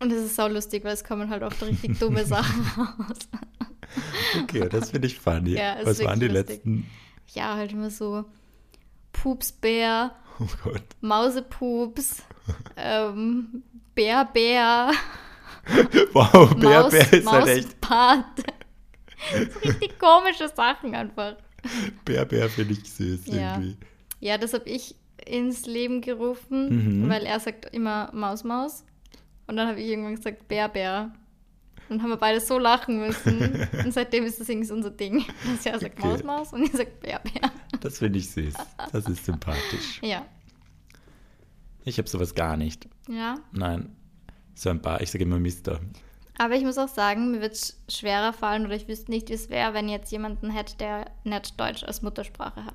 Und 0.00 0.10
das 0.10 0.18
ist 0.20 0.34
sau 0.36 0.48
lustig, 0.48 0.84
weil 0.84 0.92
es 0.94 1.04
kommen 1.04 1.30
halt 1.30 1.42
oft 1.42 1.62
richtig 1.62 1.98
dumme 1.98 2.24
Sachen 2.26 2.62
raus. 2.76 3.18
Okay, 4.42 4.68
das 4.68 4.90
finde 4.90 5.06
ich 5.06 5.18
funny. 5.18 5.50
Ja, 5.50 5.76
Was 5.84 6.02
waren 6.02 6.18
die 6.18 6.26
lustig. 6.28 6.48
letzten? 6.56 6.86
Ja, 7.34 7.54
halt 7.56 7.72
immer 7.72 7.90
so 7.90 8.24
Pupsbär, 9.12 10.12
Oh 10.40 10.46
Gott. 10.64 10.82
Mausepups, 11.00 12.22
ähm, 12.76 13.62
Bär, 13.94 14.24
Bär, 14.24 14.90
Wow, 16.12 16.54
Bär, 16.56 16.82
Maus, 16.82 16.90
Bär 16.90 17.12
ist 17.12 17.30
halt 17.30 17.46
echt. 17.48 17.80
Mausbart. 17.80 18.42
So 19.30 19.58
richtig 19.68 19.98
komische 19.98 20.48
Sachen 20.54 20.94
einfach. 20.94 21.36
Bär, 22.04 22.24
Bär 22.24 22.48
finde 22.48 22.72
ich 22.74 22.90
süß 22.92 23.26
Ja. 23.26 23.54
irgendwie. 23.54 23.76
Ja, 24.20 24.38
das 24.38 24.52
habe 24.54 24.68
ich 24.68 24.94
ins 25.26 25.66
Leben 25.66 26.00
gerufen, 26.00 27.02
Mhm. 27.04 27.08
weil 27.08 27.24
er 27.24 27.38
sagt 27.40 27.66
immer 27.74 28.10
Maus, 28.12 28.42
Maus. 28.44 28.84
Und 29.46 29.56
dann 29.56 29.68
habe 29.68 29.80
ich 29.80 29.88
irgendwann 29.88 30.16
gesagt 30.16 30.48
Bär, 30.48 30.68
Bär. 30.68 31.12
Dann 31.88 32.02
haben 32.02 32.10
wir 32.10 32.16
beide 32.16 32.40
so 32.40 32.58
lachen 32.58 32.98
müssen. 33.00 33.68
Und 33.84 33.92
seitdem 33.92 34.24
ist 34.24 34.40
das 34.40 34.48
irgendwie 34.48 34.66
so 34.66 34.74
unser 34.74 34.90
Ding. 34.90 35.24
Dass 35.50 35.66
er 35.66 35.78
sagt 35.78 35.98
Okay. 35.98 36.08
Maus, 36.08 36.22
Maus 36.24 36.52
und 36.52 36.62
ich 36.62 36.72
sage 36.72 36.90
Bär, 37.00 37.18
Bär. 37.20 37.50
Das 37.80 37.98
finde 37.98 38.18
ich 38.18 38.30
süß. 38.30 38.54
Das 38.92 39.06
ist 39.06 39.24
sympathisch. 39.24 40.00
Ja. 40.02 40.24
Ich 41.84 41.98
habe 41.98 42.08
sowas 42.08 42.34
gar 42.34 42.56
nicht. 42.56 42.88
Ja. 43.08 43.34
Nein. 43.52 43.94
So 44.54 44.70
ein 44.70 44.80
paar, 44.80 45.00
ich 45.00 45.10
sage 45.10 45.24
immer 45.24 45.38
Mister. 45.40 45.80
Aber 46.38 46.54
ich 46.54 46.64
muss 46.64 46.78
auch 46.78 46.88
sagen, 46.88 47.30
mir 47.30 47.40
wird 47.40 47.52
es 47.54 47.80
schwerer 47.88 48.32
fallen 48.32 48.64
oder 48.66 48.74
ich 48.74 48.88
wüsste 48.88 49.10
nicht, 49.10 49.28
wie 49.28 49.34
es 49.34 49.50
wäre, 49.50 49.74
wenn 49.74 49.88
jetzt 49.88 50.10
jemanden 50.12 50.50
hätte, 50.50 50.76
der 50.78 51.06
nicht 51.24 51.60
Deutsch 51.60 51.84
als 51.84 52.02
Muttersprache 52.02 52.64
hat. 52.64 52.74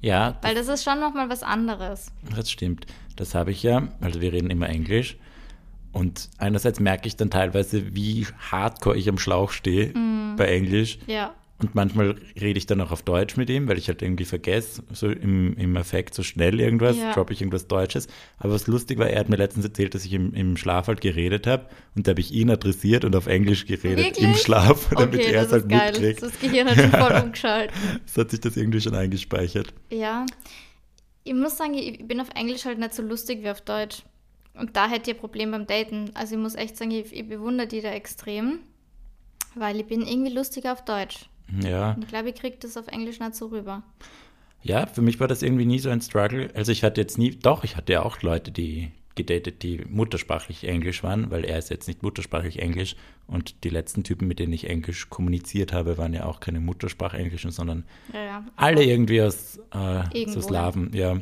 Ja, 0.00 0.36
Weil 0.42 0.54
das 0.54 0.68
ist 0.68 0.84
schon 0.84 1.00
nochmal 1.00 1.28
was 1.28 1.42
anderes. 1.42 2.12
Das 2.34 2.50
stimmt. 2.50 2.86
Das 3.16 3.34
habe 3.34 3.50
ich 3.50 3.62
ja. 3.62 3.88
Also 4.00 4.20
wir 4.20 4.32
reden 4.32 4.50
immer 4.50 4.68
Englisch. 4.68 5.16
Und 5.92 6.28
einerseits 6.38 6.78
merke 6.80 7.08
ich 7.08 7.16
dann 7.16 7.30
teilweise, 7.30 7.94
wie 7.94 8.26
hardcore 8.50 8.96
ich 8.96 9.08
am 9.08 9.18
Schlauch 9.18 9.50
stehe 9.50 9.96
Mhm. 9.96 10.36
bei 10.36 10.46
Englisch. 10.46 10.98
Ja. 11.06 11.34
Und 11.60 11.74
manchmal 11.74 12.14
rede 12.40 12.56
ich 12.56 12.66
dann 12.66 12.80
auch 12.80 12.92
auf 12.92 13.02
Deutsch 13.02 13.36
mit 13.36 13.50
ihm, 13.50 13.66
weil 13.66 13.78
ich 13.78 13.88
halt 13.88 14.00
irgendwie 14.00 14.24
vergesse, 14.24 14.84
so 14.92 15.08
im, 15.10 15.56
im 15.56 15.74
Effekt 15.74 16.14
so 16.14 16.22
schnell 16.22 16.60
irgendwas, 16.60 16.96
Ja. 16.96 17.12
droppe 17.12 17.32
ich 17.32 17.40
irgendwas 17.40 17.66
Deutsches. 17.66 18.06
Aber 18.38 18.52
was 18.52 18.68
lustig 18.68 18.96
war, 18.98 19.08
er 19.10 19.18
hat 19.18 19.28
mir 19.28 19.34
letztens 19.36 19.64
erzählt, 19.64 19.92
dass 19.96 20.04
ich 20.04 20.12
im, 20.12 20.32
im 20.34 20.56
Schlaf 20.56 20.86
halt 20.86 21.00
geredet 21.00 21.48
habe 21.48 21.66
und 21.96 22.06
da 22.06 22.10
habe 22.12 22.20
ich 22.20 22.30
ihn 22.32 22.48
adressiert 22.50 23.04
und 23.04 23.16
auf 23.16 23.26
Englisch 23.26 23.66
geredet 23.66 24.04
Wirklich? 24.06 24.24
im 24.24 24.34
Schlaf, 24.36 24.88
damit 24.96 25.14
Okay, 25.20 25.32
er 25.32 25.42
das 25.42 25.46
es 25.46 25.52
halt 25.54 25.68
geil. 25.68 25.90
mitkriegt. 25.92 26.22
Das 26.22 26.38
Gehirn 26.38 26.68
hat 26.68 26.76
schon 26.76 26.90
voll 26.92 27.12
umgeschaltet. 27.24 27.74
So 28.06 28.20
hat 28.20 28.30
sich 28.30 28.40
das 28.40 28.56
irgendwie 28.56 28.80
schon 28.80 28.94
eingespeichert. 28.94 29.74
Ja, 29.90 30.26
ich 31.24 31.34
muss 31.34 31.56
sagen, 31.56 31.74
ich 31.74 32.06
bin 32.06 32.20
auf 32.20 32.28
Englisch 32.36 32.66
halt 32.66 32.78
nicht 32.78 32.94
so 32.94 33.02
lustig 33.02 33.42
wie 33.42 33.50
auf 33.50 33.62
Deutsch. 33.62 34.02
Und 34.54 34.76
da 34.76 34.88
hätte 34.88 35.10
ich 35.10 35.16
ein 35.16 35.20
Problem 35.20 35.50
beim 35.50 35.66
Daten. 35.66 36.10
Also 36.14 36.36
ich 36.36 36.40
muss 36.40 36.54
echt 36.54 36.76
sagen, 36.76 36.92
ich, 36.92 37.12
ich 37.12 37.28
bewundere 37.28 37.66
die 37.66 37.80
da 37.80 37.90
extrem, 37.90 38.60
weil 39.56 39.80
ich 39.80 39.86
bin 39.86 40.02
irgendwie 40.06 40.32
lustiger 40.32 40.72
auf 40.72 40.84
Deutsch. 40.84 41.28
Ja. 41.62 41.92
Und 41.92 42.04
ich 42.04 42.08
glaube, 42.08 42.30
ich 42.30 42.34
kriege 42.34 42.56
das 42.60 42.76
auf 42.76 42.88
Englisch 42.88 43.20
nicht 43.20 43.34
so 43.34 43.46
rüber. 43.46 43.82
Ja, 44.62 44.86
für 44.86 45.02
mich 45.02 45.20
war 45.20 45.28
das 45.28 45.42
irgendwie 45.42 45.66
nie 45.66 45.78
so 45.78 45.88
ein 45.88 46.00
Struggle. 46.00 46.50
Also 46.54 46.72
ich 46.72 46.82
hatte 46.82 47.00
jetzt 47.00 47.16
nie, 47.18 47.30
doch, 47.30 47.64
ich 47.64 47.76
hatte 47.76 47.92
ja 47.92 48.02
auch 48.02 48.22
Leute, 48.22 48.50
die 48.50 48.90
gedatet, 49.14 49.62
die 49.62 49.84
muttersprachlich 49.88 50.64
Englisch 50.64 51.02
waren, 51.02 51.30
weil 51.30 51.44
er 51.44 51.58
ist 51.58 51.70
jetzt 51.70 51.88
nicht 51.88 52.02
muttersprachlich 52.02 52.60
Englisch 52.60 52.94
und 53.26 53.64
die 53.64 53.68
letzten 53.68 54.04
Typen, 54.04 54.28
mit 54.28 54.38
denen 54.38 54.52
ich 54.52 54.70
Englisch 54.70 55.10
kommuniziert 55.10 55.72
habe, 55.72 55.98
waren 55.98 56.14
ja 56.14 56.24
auch 56.24 56.38
keine 56.38 56.60
Muttersprachenglischen, 56.60 57.50
sondern 57.50 57.84
Ja, 58.12 58.24
ja. 58.24 58.44
alle 58.54 58.84
irgendwie 58.84 59.20
aus 59.20 59.58
äh, 59.72 60.26
so 60.28 60.40
Slaven, 60.40 60.92
ja. 60.94 61.18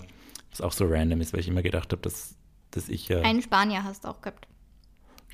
Was 0.50 0.60
auch 0.60 0.72
so 0.72 0.86
random 0.86 1.20
ist, 1.20 1.32
weil 1.32 1.40
ich 1.40 1.48
immer 1.48 1.62
gedacht 1.62 1.92
habe, 1.92 2.02
dass, 2.02 2.36
dass 2.70 2.88
ich 2.88 3.08
ja, 3.08 3.22
Einen 3.22 3.42
Spanier 3.42 3.82
hast 3.82 4.04
du 4.04 4.08
auch 4.08 4.20
gehabt. 4.20 4.46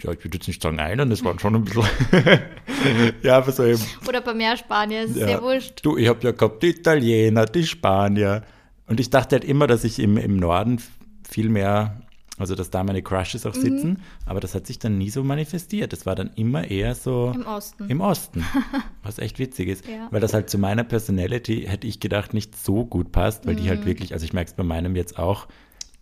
Ja, 0.01 0.11
ich 0.13 0.25
würde 0.25 0.37
jetzt 0.39 0.49
nicht 0.49 0.63
sagen 0.63 0.81
einen, 0.81 1.11
das 1.11 1.25
waren 1.25 1.39
schon 1.39 1.55
ein 1.55 1.65
bisschen, 1.65 1.85
ja, 3.23 3.37
aber 3.39 3.53
so 3.53 3.65
eben, 3.65 3.81
Oder 4.09 4.21
bei 4.21 4.35
mehr 4.35 4.57
Spanier, 4.57 5.03
ist 5.05 5.17
Ja. 5.17 5.27
sehr 5.29 5.43
wurscht. 5.43 5.81
Du, 5.85 5.97
ich 5.97 6.09
habe 6.09 6.21
ja 6.23 6.33
gehabt 6.33 6.63
die 6.63 6.71
Italiener, 6.71 7.47
die 7.47 7.65
Spanier. 7.67 8.43
Und 8.87 8.99
ich 9.01 9.11
dachte 9.11 9.37
halt 9.37 9.45
immer, 9.45 9.67
dass 9.67 9.85
ich 9.85 9.99
im, 10.01 10.17
im 10.17 10.37
Norden 10.37 10.81
viel 11.29 11.49
mehr, 11.49 12.01
also 12.37 12.55
dass 12.55 12.71
da 12.71 12.83
meine 12.83 13.01
Crushes 13.03 13.45
Mhm. 13.45 13.51
auch 13.51 13.55
sitzen, 13.55 14.03
aber 14.27 14.41
das 14.41 14.55
hat 14.55 14.67
sich 14.67 14.79
dann 14.81 14.99
nie 14.99 15.09
so 15.11 15.23
manifestiert. 15.23 15.93
Das 15.93 16.05
war 16.05 16.15
dann 16.17 16.31
immer 16.35 16.69
eher 16.69 16.95
so 16.95 17.33
Im 17.35 17.47
Osten. 17.47 17.89
im 17.89 18.01
Osten, 18.01 18.45
was 19.05 19.19
echt 19.19 19.39
witzig 19.39 19.69
ist, 19.69 19.87
Ja. 19.87 20.09
weil 20.11 20.21
das 20.21 20.35
halt 20.35 20.51
zu 20.51 20.59
meiner 20.59 20.85
Personality, 20.85 21.65
hätte 21.69 21.87
ich 21.87 22.01
gedacht, 22.01 22.35
nicht 22.35 22.57
so 22.57 22.85
gut 22.85 23.13
passt, 23.13 23.47
weil 23.47 23.55
die 23.55 23.65
Mhm. 23.65 23.69
halt 23.69 23.87
wirklich, 23.87 24.13
also 24.13 24.25
ich 24.25 24.33
merke 24.33 24.51
es 24.51 24.57
bei 24.57 24.65
meinem 24.65 24.97
jetzt 24.97 25.19
auch, 25.19 25.47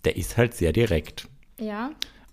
der 0.07 0.17
ist 0.17 0.37
halt 0.39 0.55
sehr 0.55 0.73
direkt. 0.73 1.29
Ja. 1.61 1.91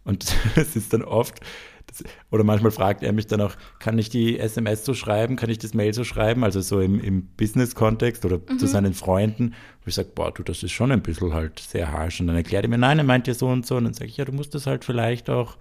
Und 0.08 0.26
es 0.56 0.76
ist 0.76 0.94
dann 0.94 1.04
oft, 1.04 1.40
das, 1.86 2.04
oder 2.32 2.44
manchmal 2.44 2.72
fragt 2.72 3.04
er 3.04 3.14
mich 3.14 3.28
dann 3.28 3.40
auch, 3.42 3.56
kann 3.80 3.98
ich 4.00 4.10
die 4.10 4.38
SMS 4.40 4.84
so 4.84 4.94
schreiben, 4.94 5.36
kann 5.36 5.50
ich 5.50 5.58
das 5.60 5.74
Mail 5.74 5.94
so 5.94 6.04
schreiben, 6.04 6.44
also 6.44 6.60
so 6.62 6.82
im, 6.82 7.00
im 7.00 7.28
Business-Kontext 7.38 8.26
oder 8.26 8.40
Mhm. 8.50 8.60
zu 8.60 8.68
seinen 8.68 8.94
Freunden. 8.94 9.54
Wo 9.84 9.88
ich 9.90 9.96
sage, 9.96 10.10
boah, 10.16 10.34
du, 10.34 10.44
das 10.44 10.64
ist 10.64 10.72
schon 10.72 10.92
ein 10.92 11.02
bisschen 11.02 11.34
halt 11.34 11.60
sehr 11.60 11.92
harsch. 11.92 12.20
Und 12.20 12.28
dann 12.28 12.36
erklärt 12.36 12.66
er 12.66 12.70
mir, 12.70 12.78
nein, 12.78 12.98
er 12.98 13.04
meint 13.06 13.28
ja 13.28 13.34
so 13.34 13.48
und 13.48 13.66
so. 13.66 13.76
Und 13.78 13.84
dann 13.86 13.94
sage 13.94 14.08
ich, 14.10 14.18
ja, 14.18 14.26
du 14.26 14.32
musst 14.34 14.54
das 14.56 14.66
halt 14.68 14.84
vielleicht 14.86 15.30
auch 15.30 15.56
ein 15.56 15.60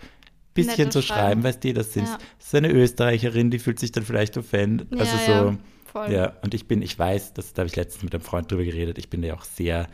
bisschen 0.54 0.90
so 0.90 1.02
schreiben, 1.02 1.20
schreiben. 1.20 1.44
weißt 1.44 1.62
du, 1.64 1.72
das, 1.74 1.92
sind, 1.92 2.06
Ja. 2.06 2.18
das 2.38 2.46
ist 2.48 2.54
eine 2.54 2.70
Österreicherin, 2.72 3.50
die 3.50 3.58
fühlt 3.58 3.78
sich 3.78 3.92
dann 3.92 4.04
vielleicht 4.04 4.36
offended. 4.38 4.88
Ja, 4.92 4.98
also 5.00 5.16
ja, 5.30 5.42
so, 5.52 5.56
voll. 5.92 6.10
ja, 6.12 6.32
und 6.42 6.54
ich 6.54 6.66
bin, 6.66 6.82
ich 6.82 6.98
weiß, 6.98 7.34
das, 7.34 7.52
da 7.52 7.60
habe 7.60 7.68
ich 7.68 7.76
letztens 7.76 8.02
mit 8.04 8.14
einem 8.14 8.24
Freund 8.24 8.50
drüber 8.50 8.64
geredet, 8.64 8.96
ich 8.98 9.10
bin 9.10 9.22
ja 9.22 9.34
auch 9.34 9.44
sehr, 9.44 9.86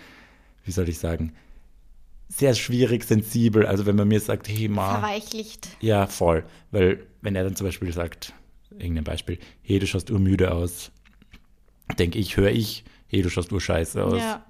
wie 0.64 0.71
soll 0.73 0.88
ich 0.88 0.99
sagen, 0.99 1.32
sehr 2.34 2.54
schwierig 2.54 3.04
sensibel. 3.04 3.66
Also 3.66 3.84
wenn 3.86 3.96
man 3.96 4.08
mir 4.08 4.20
sagt, 4.20 4.48
hey, 4.48 4.68
Ma, 4.68 4.98
Verweichlicht. 5.00 5.68
ja, 5.80 6.06
voll. 6.06 6.44
Weil, 6.70 7.06
wenn 7.20 7.34
er 7.36 7.44
dann 7.44 7.56
zum 7.56 7.66
Beispiel 7.66 7.92
sagt, 7.92 8.32
irgendein 8.78 9.04
Beispiel, 9.04 9.38
hey, 9.62 9.78
du 9.78 9.86
schaust 9.86 10.10
urmüde 10.10 10.52
aus, 10.52 10.90
denke 11.98 12.18
ich, 12.18 12.36
höre 12.36 12.50
ich, 12.50 12.84
hey, 13.06 13.22
du 13.22 13.28
schaust 13.28 13.52
urscheiße 13.52 14.02
aus. 14.02 14.18
Ja. 14.18 14.44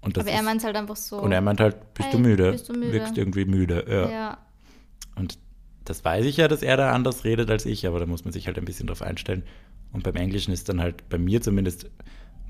Und 0.00 0.16
das 0.16 0.24
Aber 0.24 0.32
er 0.32 0.42
meint 0.42 0.62
halt 0.64 0.76
einfach 0.76 0.96
so. 0.96 1.18
und 1.20 1.32
er 1.32 1.40
meint 1.40 1.60
halt, 1.60 1.94
bist 1.94 2.12
du 2.12 2.18
Hey, 2.18 2.26
müde? 2.26 2.52
bist 2.52 2.68
du 2.68 2.72
müde? 2.72 2.92
Wirkst 2.92 3.16
irgendwie 3.18 3.44
müde. 3.44 3.84
Ja. 3.88 4.10
ja. 4.10 4.38
Und 5.16 5.38
das 5.84 6.04
weiß 6.04 6.24
ich 6.26 6.36
ja, 6.36 6.48
dass 6.48 6.62
er 6.62 6.76
da 6.76 6.92
anders 6.92 7.24
redet 7.24 7.50
als 7.50 7.64
ich, 7.66 7.86
aber 7.86 7.98
da 7.98 8.06
muss 8.06 8.24
man 8.24 8.32
sich 8.32 8.46
halt 8.46 8.58
ein 8.58 8.64
bisschen 8.64 8.86
drauf 8.86 9.02
einstellen. 9.02 9.42
Und 9.92 10.02
beim 10.04 10.16
Englischen 10.16 10.52
ist 10.52 10.68
dann 10.68 10.80
halt 10.80 11.08
bei 11.08 11.18
mir 11.18 11.40
zumindest 11.40 11.90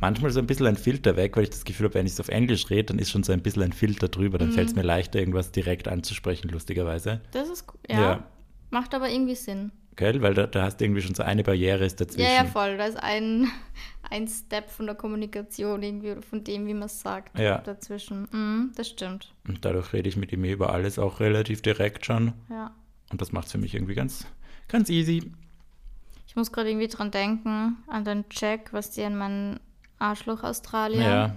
manchmal 0.00 0.30
so 0.30 0.40
ein 0.40 0.46
bisschen 0.46 0.66
ein 0.66 0.76
Filter 0.76 1.16
weg, 1.16 1.36
weil 1.36 1.44
ich 1.44 1.50
das 1.50 1.64
Gefühl 1.64 1.84
habe, 1.86 1.94
wenn 1.94 2.06
ich 2.06 2.12
es 2.12 2.20
auf 2.20 2.28
Englisch 2.28 2.70
rede, 2.70 2.84
dann 2.84 2.98
ist 2.98 3.10
schon 3.10 3.22
so 3.22 3.32
ein 3.32 3.42
bisschen 3.42 3.62
ein 3.62 3.72
Filter 3.72 4.08
drüber. 4.08 4.38
Dann 4.38 4.48
Mhm. 4.48 4.52
fällt 4.52 4.68
es 4.68 4.74
mir 4.76 4.82
leichter, 4.82 5.18
irgendwas 5.18 5.52
direkt 5.52 5.88
anzusprechen, 5.88 6.48
lustigerweise. 6.50 7.20
Das 7.32 7.48
ist. 7.48 7.64
Ja. 7.90 8.00
Ja. 8.00 8.24
Macht 8.70 8.94
aber 8.94 9.08
irgendwie 9.10 9.34
Sinn. 9.34 9.72
Gell? 9.96 10.22
Weil 10.22 10.34
da, 10.34 10.46
da 10.46 10.62
hast 10.62 10.76
du 10.80 10.84
irgendwie 10.84 11.00
schon 11.02 11.14
so 11.14 11.22
eine 11.24 11.42
Barriere 11.42 11.84
ist 11.84 12.00
dazwischen. 12.00 12.20
Ja, 12.30 12.34
ja, 12.34 12.44
voll. 12.44 12.76
Da 12.76 12.84
ist 12.86 13.02
ein, 13.02 13.48
ein 14.10 14.28
Step 14.28 14.70
von 14.70 14.86
der 14.86 14.94
Kommunikation 14.94 15.82
irgendwie 15.82 16.12
oder 16.12 16.22
von 16.22 16.44
dem, 16.44 16.66
wie 16.68 16.74
man 16.74 16.84
es 16.84 17.00
sagt, 17.00 17.36
Ja. 17.38 17.58
dazwischen. 17.58 18.28
Mhm, 18.30 18.72
das 18.76 18.88
stimmt. 18.88 19.32
Und 19.48 19.64
dadurch 19.64 19.92
rede 19.92 20.08
ich 20.08 20.16
mit 20.16 20.30
ihm 20.32 20.44
über 20.44 20.72
alles 20.72 20.98
auch 21.00 21.18
relativ 21.20 21.62
direkt 21.62 22.06
schon. 22.06 22.32
Ja. 22.50 22.70
Und 23.10 23.20
das 23.20 23.32
macht 23.32 23.46
es 23.46 23.52
für 23.52 23.58
mich 23.58 23.74
irgendwie 23.74 23.94
ganz, 23.94 24.26
ganz 24.68 24.88
easy. 24.90 25.32
Ich 26.28 26.36
muss 26.36 26.52
gerade 26.52 26.68
irgendwie 26.70 26.88
dran 26.88 27.10
denken, 27.10 27.78
an 27.88 28.04
den 28.04 28.24
Jack, 28.30 28.72
was 28.72 28.90
die 28.90 29.02
an 29.02 29.16
meinen 29.16 29.60
Arschloch 29.98 30.42
Australien. 30.44 31.02
Ja. 31.02 31.36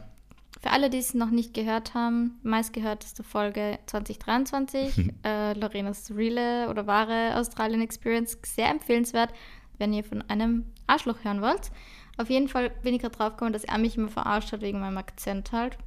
Für 0.61 0.71
alle, 0.71 0.89
die 0.91 0.99
es 0.99 1.13
noch 1.15 1.31
nicht 1.31 1.53
gehört 1.55 1.95
haben, 1.95 2.39
meistgehörteste 2.43 3.23
Folge 3.23 3.79
2023, 3.87 5.11
äh, 5.25 5.53
Lorenas 5.53 6.11
reale 6.15 6.69
oder 6.69 6.85
wahre 6.87 7.35
Australien 7.35 7.81
Experience, 7.81 8.37
sehr 8.45 8.69
empfehlenswert, 8.69 9.33
wenn 9.79 9.93
ihr 9.93 10.03
von 10.03 10.21
einem 10.29 10.65
Arschloch 10.87 11.23
hören 11.23 11.41
wollt. 11.41 11.71
Auf 12.17 12.29
jeden 12.29 12.47
Fall 12.47 12.69
bin 12.83 12.93
ich 12.93 13.01
gerade 13.01 13.15
drauf 13.17 13.31
gekommen, 13.31 13.53
dass 13.53 13.63
er 13.63 13.77
mich 13.79 13.97
immer 13.97 14.09
verarscht 14.09 14.51
hat 14.51 14.61
wegen 14.61 14.79
meinem 14.79 14.97
Akzent 14.99 15.51
halt. 15.51 15.77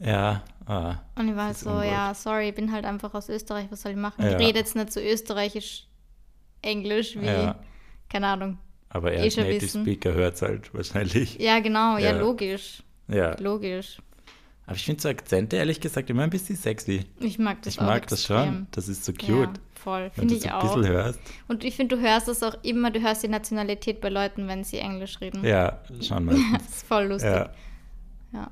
Ja, 0.00 0.42
ah, 0.66 0.96
Und 1.16 1.28
ich 1.28 1.36
war 1.36 1.44
halt 1.46 1.56
so, 1.56 1.70
ungut. 1.70 1.84
ja, 1.84 2.12
sorry, 2.14 2.48
ich 2.48 2.54
bin 2.56 2.72
halt 2.72 2.84
einfach 2.84 3.14
aus 3.14 3.28
Österreich, 3.28 3.66
was 3.70 3.82
soll 3.82 3.92
ich 3.92 3.98
machen? 3.98 4.24
Ja. 4.24 4.32
Ich 4.32 4.38
rede 4.38 4.58
jetzt 4.58 4.74
nicht 4.74 4.92
so 4.92 4.98
österreichisch 4.98 5.86
Englisch 6.62 7.16
wie, 7.20 7.26
Ja. 7.26 7.56
keine 8.08 8.26
Ahnung. 8.26 8.58
Aber 8.94 9.12
er 9.12 9.20
Eh 9.20 9.24
als 9.24 9.36
Native 9.36 9.60
wissen. 9.62 9.82
Speaker 9.82 10.14
hört 10.14 10.34
es 10.36 10.42
halt 10.42 10.72
wahrscheinlich. 10.72 11.36
Ja, 11.38 11.60
genau, 11.60 11.98
ja, 11.98 12.12
Ja. 12.12 12.18
logisch. 12.18 12.82
Ja, 13.08 13.38
Logisch. 13.38 13.98
Aber 14.66 14.76
ich 14.76 14.84
finde 14.86 15.02
so 15.02 15.10
Akzente 15.10 15.56
ehrlich 15.56 15.78
gesagt 15.78 16.08
immer 16.08 16.22
ein 16.22 16.30
bisschen 16.30 16.56
sexy. 16.56 17.04
Ich 17.20 17.38
mag 17.38 17.60
das 17.60 17.74
Ich 17.74 17.80
mag 17.82 18.06
das 18.06 18.24
schon. 18.24 18.66
Das 18.70 18.88
ist 18.88 19.04
so 19.04 19.12
Ja, 19.12 19.18
cute. 19.44 19.60
voll, 19.74 20.10
wenn 20.14 20.26
du 20.28 20.34
finde 20.34 20.34
so 20.36 20.40
ich 20.40 20.46
ein 20.46 21.06
auch. 21.06 21.14
Und 21.48 21.64
ich 21.64 21.76
finde, 21.76 21.96
du 21.96 22.02
hörst 22.02 22.28
es 22.28 22.42
auch 22.42 22.56
immer, 22.62 22.90
du 22.90 23.02
hörst 23.02 23.22
die 23.22 23.28
Nationalität 23.28 24.00
bei 24.00 24.08
Leuten, 24.08 24.48
wenn 24.48 24.64
sie 24.64 24.78
Englisch 24.78 25.20
reden. 25.20 25.44
Ja, 25.44 25.82
schon 26.00 26.24
meistens. 26.24 26.46
Das 26.52 26.68
ist 26.76 26.86
voll 26.86 27.04
lustig. 27.08 27.30
ja. 27.30 27.50
Ja. 28.32 28.50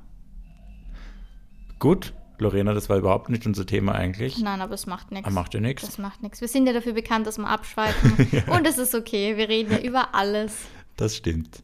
Gut, 1.79 2.13
Lorena, 2.43 2.73
das 2.73 2.89
war 2.89 2.97
überhaupt 2.97 3.29
nicht 3.29 3.45
unser 3.45 3.65
Thema 3.65 3.93
eigentlich. 3.93 4.37
Nein, 4.39 4.61
aber 4.61 4.75
es 4.75 4.85
macht 4.85 5.11
nichts. 5.11 5.25
Aber 5.25 5.33
macht 5.33 5.53
ja 5.53 5.59
nichts. 5.59 5.83
Das 5.85 5.97
macht 5.97 6.21
nichts. 6.21 6.41
Wir 6.41 6.47
sind 6.47 6.67
ja 6.67 6.73
dafür 6.73 6.93
bekannt, 6.93 7.25
dass 7.27 7.37
wir 7.37 7.47
abschweifen. 7.47 8.43
Und 8.47 8.67
es 8.67 8.77
ist 8.77 8.93
okay. 8.93 9.35
Wir 9.37 9.49
reden 9.49 9.71
ja 9.71 9.79
über 9.79 10.13
alles. 10.13 10.55
Das 10.95 11.15
stimmt. 11.15 11.63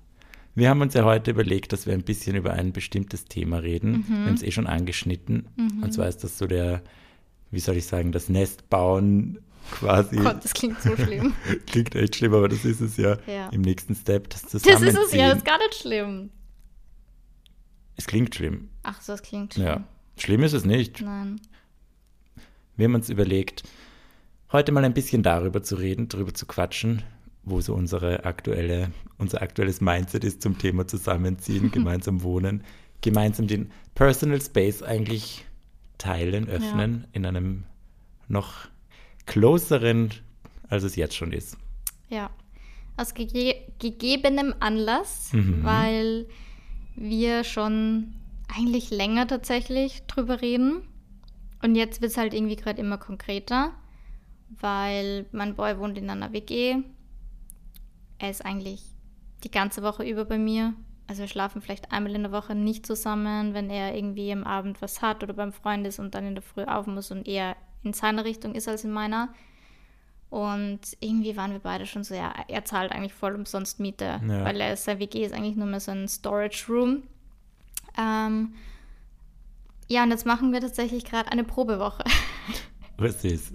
Wir 0.55 0.69
haben 0.69 0.81
uns 0.81 0.93
ja 0.93 1.03
heute 1.05 1.31
überlegt, 1.31 1.71
dass 1.71 1.86
wir 1.86 1.93
ein 1.93 2.03
bisschen 2.03 2.36
über 2.36 2.53
ein 2.53 2.74
bestimmtes 2.74 3.25
Thema 3.25 3.59
reden. 3.59 3.91
Mhm. 3.91 4.05
Wir 4.07 4.25
haben 4.25 4.33
es 4.33 4.43
eh 4.43 4.51
schon 4.51 4.67
angeschnitten. 4.67 5.48
Und 5.81 5.93
zwar 5.93 6.07
ist 6.09 6.24
das 6.24 6.38
so 6.38 6.48
der, 6.48 6.81
wie 7.51 7.59
soll 7.59 7.77
ich 7.77 7.86
sagen, 7.86 8.12
das 8.12 8.27
Nest 8.29 8.69
bauen 8.69 9.39
quasi. 9.71 10.17
Gott, 10.17 10.43
das 10.43 10.53
klingt 10.53 10.81
so 10.81 10.95
schlimm. 10.95 11.33
Klingt 11.67 11.93
echt 11.95 12.15
schlimm, 12.15 12.33
aber 12.33 12.50
das 12.50 12.65
ist 12.65 12.81
es 12.81 12.98
ja, 12.98 13.17
Ja. 13.27 13.50
im 13.50 13.62
nächsten 13.62 13.93
Step. 13.95 14.29
Das 14.31 14.41
Das 14.41 14.53
ist 14.65 14.65
es 14.65 15.13
ja, 15.13 15.29
das 15.29 15.38
ist 15.38 15.45
gar 15.45 15.57
nicht 15.59 15.75
schlimm. 15.75 16.31
Es 17.95 18.07
klingt 18.07 18.33
schlimm. 18.33 18.69
Ach 18.83 19.01
so, 19.01 19.12
das 19.13 19.21
klingt 19.21 19.53
schlimm. 19.53 19.65
Ja. 19.67 19.83
Schlimm 20.19 20.43
ist 20.43 20.53
es 20.53 20.65
nicht. 20.65 21.01
Nein. 21.01 21.39
Wir 22.75 22.85
haben 22.85 22.95
uns 22.95 23.09
überlegt, 23.09 23.63
heute 24.51 24.71
mal 24.71 24.83
ein 24.85 24.93
bisschen 24.93 25.23
darüber 25.23 25.63
zu 25.63 25.75
reden, 25.75 26.07
darüber 26.07 26.33
zu 26.33 26.45
quatschen, 26.45 27.03
wo 27.43 27.61
so 27.61 27.73
unsere 27.73 28.25
aktuelle, 28.25 28.91
unser 29.17 29.41
aktuelles 29.41 29.81
Mindset 29.81 30.23
ist 30.23 30.41
zum 30.41 30.57
Thema 30.57 30.88
Zusammenziehen, 30.88 31.71
gemeinsam 31.73 32.23
wohnen, 32.23 32.63
gemeinsam 33.01 33.47
den 33.47 33.71
Personal 33.95 34.41
Space 34.41 34.81
eigentlich 34.83 35.45
teilen, 35.97 36.47
öffnen, 36.47 37.07
in 37.11 37.25
einem 37.25 37.63
noch 38.27 38.53
closeren, 39.25 40.09
als 40.69 40.83
es 40.83 40.95
jetzt 40.95 41.15
schon 41.15 41.33
ist. 41.33 41.57
Ja. 42.09 42.29
Aus 42.95 43.13
gege 43.13 43.55
gegebenem 43.79 44.53
Anlass, 44.59 45.31
Mhm. 45.33 45.63
weil 45.63 46.27
wir 46.95 47.43
schon 47.45 48.13
eigentlich 48.56 48.89
länger 48.89 49.27
tatsächlich 49.27 50.03
drüber 50.08 50.41
reden. 50.41 50.82
Und 51.62 51.75
jetzt 51.75 52.01
wird 52.01 52.12
es 52.12 52.18
halt 52.18 52.34
irgendwie 52.34 52.56
gerade 52.56 52.79
immer 52.79 52.98
konkreter, 52.98 53.72
weil 54.50 55.25
mein 55.32 55.56
Boy 55.56 55.77
wohnt 55.77 55.98
in 55.98 56.10
einer 56.10 56.32
WG. 56.32 56.77
Er 58.18 58.29
ist 58.29 58.46
eigentlich 58.46 58.82
die 59.44 59.51
ganze 59.51 59.84
Woche 59.84 60.03
über 60.03 60.25
bei 60.25 60.38
mir. 60.38 60.74
Also 61.08 61.22
wir 61.22 61.27
schlafen 61.27 61.62
vielleicht 61.62 61.91
einmal 61.91 62.13
in 62.15 62.24
der 62.24 62.32
Woche 62.32 62.53
nicht 62.56 62.86
zusammen, 62.86 63.53
wenn 63.53 63.70
er 63.70 63.96
irgendwie 63.96 64.32
am 64.32 64.44
Abend 64.44 64.82
was 64.82 65.01
hat 65.01 65.24
oder 65.24 65.34
beim 65.34 65.51
Freund 65.51 65.86
ist 65.88 66.00
und 66.00 66.13
dann 66.13 66.25
in 66.27 66.36
der 66.36 66.44
Früh 66.44 66.63
auf 66.63 66.86
muss 66.88 67.12
und 67.12 67.27
eher 67.27 67.56
in 67.84 67.94
seiner 67.94 68.25
Richtung 68.25 68.53
ist 68.56 68.68
als 68.68 68.84
in 68.84 68.91
meiner. 68.91 69.29
Und 70.29 70.79
irgendwie 71.00 71.36
waren 71.36 71.51
wir 71.53 71.60
beide 71.60 71.88
schon 71.88 72.03
so, 72.03 72.13
ja, 72.13 72.32
er 72.48 72.63
zahlt 72.63 72.91
eigentlich 72.91 73.13
voll 73.13 73.34
umsonst 73.34 73.79
Miete, 73.79 74.22
Ja. 74.22 74.44
weil 74.46 74.62
er 74.62 74.74
ist, 74.74 74.84
sein 74.84 75.00
WG 75.00 75.25
ist 75.25 75.34
eigentlich 75.34 75.56
nur 75.56 75.65
mehr 75.65 75.79
so 75.79 75.91
ein 75.91 76.08
Storage 76.08 76.65
Room. 76.72 77.03
Ähm, 77.98 78.53
ja, 79.88 80.03
und 80.03 80.12
jetzt 80.12 80.25
machen 80.25 80.53
wir 80.53 80.62
tatsächlich 80.62 81.03
gerade 81.03 81.31
eine 81.31 81.43
Probewoche. 81.43 82.03
Was 82.98 83.24
ist? 83.24 83.53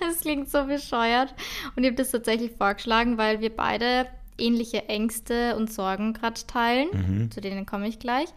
Das 0.00 0.20
klingt 0.20 0.50
so 0.50 0.64
bescheuert. 0.64 1.34
Und 1.76 1.84
ich 1.84 1.90
habe 1.90 1.96
das 1.96 2.10
tatsächlich 2.10 2.52
vorgeschlagen, 2.52 3.18
weil 3.18 3.40
wir 3.40 3.54
beide 3.54 4.06
ähnliche 4.38 4.88
Ängste 4.88 5.56
und 5.56 5.72
Sorgen 5.72 6.14
gerade 6.14 6.40
teilen. 6.46 6.88
Mhm. 6.92 7.30
Zu 7.30 7.40
denen 7.40 7.66
komme 7.66 7.86
ich 7.86 7.98
gleich. 7.98 8.28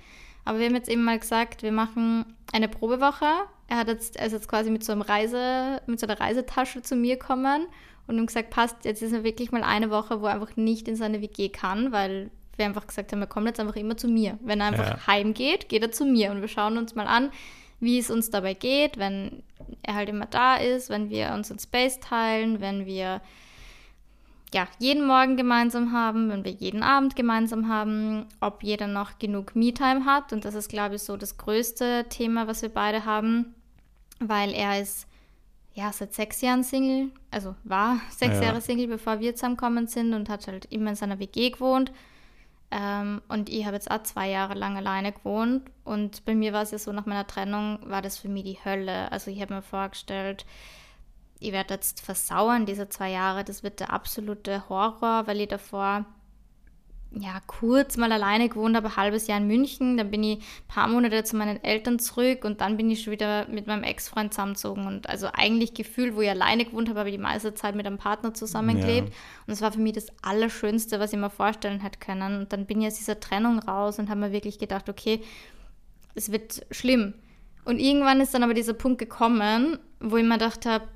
Aber 0.44 0.60
wir 0.60 0.66
haben 0.66 0.76
jetzt 0.76 0.90
eben 0.90 1.04
mal 1.04 1.20
gesagt, 1.20 1.64
wir 1.64 1.72
machen 1.72 2.26
eine 2.52 2.68
Probewoche. 2.68 3.28
Er, 3.68 3.78
hat 3.78 3.88
jetzt, 3.88 4.18
er 4.18 4.26
ist 4.26 4.34
jetzt 4.34 4.48
quasi 4.48 4.70
mit 4.70 4.84
so, 4.84 4.92
einem 4.92 5.02
Reise, 5.02 5.82
mit 5.88 6.00
so 6.00 6.08
einer 6.08 6.20
Reisetasche 6.20 6.82
zu 6.82 6.96
mir 6.96 7.18
gekommen 7.18 7.68
und 8.08 8.18
haben 8.18 8.26
gesagt, 8.26 8.50
passt, 8.50 8.84
jetzt 8.84 9.02
ist 9.02 9.14
er 9.14 9.24
wirklich 9.24 9.52
mal 9.52 9.64
eine 9.64 9.90
Woche, 9.90 10.22
wo 10.22 10.26
er 10.26 10.34
einfach 10.34 10.58
nicht 10.58 10.88
in 10.88 10.96
seine 10.96 11.22
WG 11.22 11.50
kann, 11.50 11.92
weil 11.92 12.32
wir 12.62 12.68
einfach 12.68 12.88
gesagt 12.88 13.12
haben, 13.12 13.22
er 13.22 13.28
kommt 13.28 13.48
jetzt 13.48 13.60
einfach 13.60 13.76
immer 13.76 13.98
zu 13.98 14.08
mir. 14.08 14.38
Wenn 14.42 14.62
er 14.62 14.68
einfach 14.68 14.88
Ja. 14.88 15.08
heimgeht, 15.08 15.68
geht 15.70 15.82
er 15.84 15.92
zu 15.92 16.06
mir 16.06 16.32
und 16.32 16.42
wir 16.42 16.48
schauen 16.48 16.78
uns 16.78 16.96
mal 16.96 17.08
an, 17.08 17.32
wie 17.80 17.98
es 18.00 18.10
uns 18.10 18.30
dabei 18.30 18.54
geht, 18.54 18.98
wenn 18.98 19.44
er 19.84 19.96
halt 19.96 20.10
immer 20.10 20.28
da 20.28 20.56
ist, 20.56 20.90
wenn 20.90 21.10
wir 21.10 21.32
unseren 21.34 21.60
Space 21.60 22.00
teilen, 22.00 22.62
wenn 22.62 22.86
wir 22.86 23.22
ja, 24.54 24.68
jeden 24.80 25.08
Morgen 25.08 25.38
gemeinsam 25.38 25.94
haben, 25.94 26.30
wenn 26.30 26.44
wir 26.44 26.52
jeden 26.52 26.84
Abend 26.84 27.16
gemeinsam 27.16 27.70
haben, 27.70 28.26
ob 28.42 28.64
jeder 28.64 28.88
noch 28.88 29.18
genug 29.18 29.56
Me-Time 29.56 30.04
hat. 30.06 30.34
Und 30.34 30.44
das 30.44 30.56
ist, 30.56 30.68
glaube 30.70 30.96
ich, 30.96 31.04
so 31.04 31.16
das 31.16 31.38
größte 31.38 32.06
Thema, 32.10 32.48
was 32.48 32.62
wir 32.62 32.70
beide 32.70 33.06
haben, 33.06 33.56
weil 34.20 34.52
er 34.54 34.82
ist 34.82 35.08
ja 35.74 35.92
seit 35.94 36.14
sechs 36.14 36.42
Jahren 36.42 36.64
Single, 36.64 37.12
also 37.32 37.56
war 37.64 38.02
sechs 38.12 38.36
Ja. 38.40 38.48
Jahre 38.48 38.60
Single, 38.62 38.88
bevor 38.88 39.22
wir 39.22 39.34
zusammengekommen 39.36 39.88
sind 39.88 40.14
und 40.14 40.28
hat 40.28 40.46
halt 40.48 40.66
immer 40.66 40.90
in 40.90 40.96
seiner 40.98 41.18
WG 41.20 41.52
gewohnt. 41.52 41.94
Ähm, 42.72 43.22
und 43.28 43.50
ich 43.50 43.66
habe 43.66 43.76
jetzt 43.76 43.92
auch 43.92 44.04
zwei 44.04 44.30
Jahre 44.30 44.54
lang 44.54 44.78
alleine 44.78 45.12
gewohnt. 45.12 45.70
Und 45.84 46.24
bei 46.26 46.34
mir 46.34 46.54
war 46.54 46.64
es 46.64 46.72
ja 46.72 46.80
so, 46.80 46.92
nach 46.92 47.06
meiner 47.06 47.28
Trennung 47.28 47.80
war 47.84 48.02
das 48.02 48.18
für 48.18 48.30
mich 48.30 48.44
die 48.44 48.60
Hölle. 48.64 49.12
Also 49.12 49.30
ich 49.30 49.42
habe 49.42 49.54
mir 49.56 49.62
vorgestellt, 49.62 50.46
ich 51.40 51.52
werde 51.52 51.74
jetzt 51.74 52.02
versauern, 52.02 52.66
diese 52.66 52.88
zwei 52.88 53.12
Jahre. 53.12 53.44
Das 53.44 53.64
wird 53.64 53.80
der 53.80 53.92
absolute 53.92 54.70
Horror, 54.70 55.28
weil 55.28 55.42
ich 55.42 55.50
davor 55.50 56.06
ja 57.14 57.42
kurz 57.46 57.98
mal 57.98 58.12
alleine 58.12 58.48
gewohnt 58.48 58.76
habe, 58.76 58.88
ein 58.88 58.96
halbes 58.96 59.28
Jahr 59.28 59.38
in 59.40 59.48
München. 59.48 59.98
Dann 59.98 60.12
bin 60.12 60.24
ich 60.24 60.38
ein 60.38 60.68
paar 60.68 60.88
Monate 60.88 61.24
zu 61.24 61.36
meinen 61.36 61.62
Eltern 61.64 62.00
zurück 62.00 62.46
und 62.46 62.62
dann 62.62 62.78
bin 62.78 62.90
ich 62.90 63.04
schon 63.04 63.12
wieder 63.12 63.48
mit 63.48 63.68
meinem 63.68 63.84
Ex-Freund 63.84 64.34
zusammengezogen. 64.34 64.88
Und 64.88 65.10
also 65.10 65.28
eigentlich 65.34 65.74
gefühlt, 65.74 66.16
wo 66.16 66.22
ich 66.22 66.30
alleine 66.30 66.66
gewohnt 66.66 66.90
habe, 66.90 67.00
habe 67.00 67.10
ich 67.10 67.16
die 67.16 67.22
meiste 67.22 67.54
Zeit 67.54 67.76
mit 67.76 67.86
einem 67.86 67.98
Partner 67.98 68.34
zusammengelebt. 68.34 69.10
Ja. 69.10 69.16
Und 69.48 69.54
es 69.54 69.62
war 69.62 69.72
für 69.72 69.80
mich 69.80 69.94
das 69.94 70.08
Allerschönste, 70.22 71.00
was 71.00 71.12
ich 71.12 71.20
mir 71.20 71.30
vorstellen 71.30 71.82
hätte 71.82 72.00
können. 72.00 72.40
Und 72.40 72.54
dann 72.54 72.66
bin 72.66 72.82
ich 72.82 72.88
aus 72.88 72.98
dieser 72.98 73.20
Trennung 73.20 73.60
raus 73.60 74.00
und 74.00 74.10
habe 74.10 74.22
mir 74.22 74.32
wirklich 74.32 74.58
gedacht, 74.58 74.88
okay, 74.88 75.22
es 76.16 76.32
wird 76.32 76.66
schlimm. 76.72 77.14
Und 77.66 77.80
irgendwann 77.80 78.22
ist 78.22 78.34
dann 78.34 78.44
aber 78.44 78.54
dieser 78.54 78.74
Punkt 78.74 79.00
gekommen, 79.00 79.78
wo 80.00 80.18
ich 80.18 80.24
mir 80.24 80.38
gedacht 80.38 80.66
habe, 80.66 80.88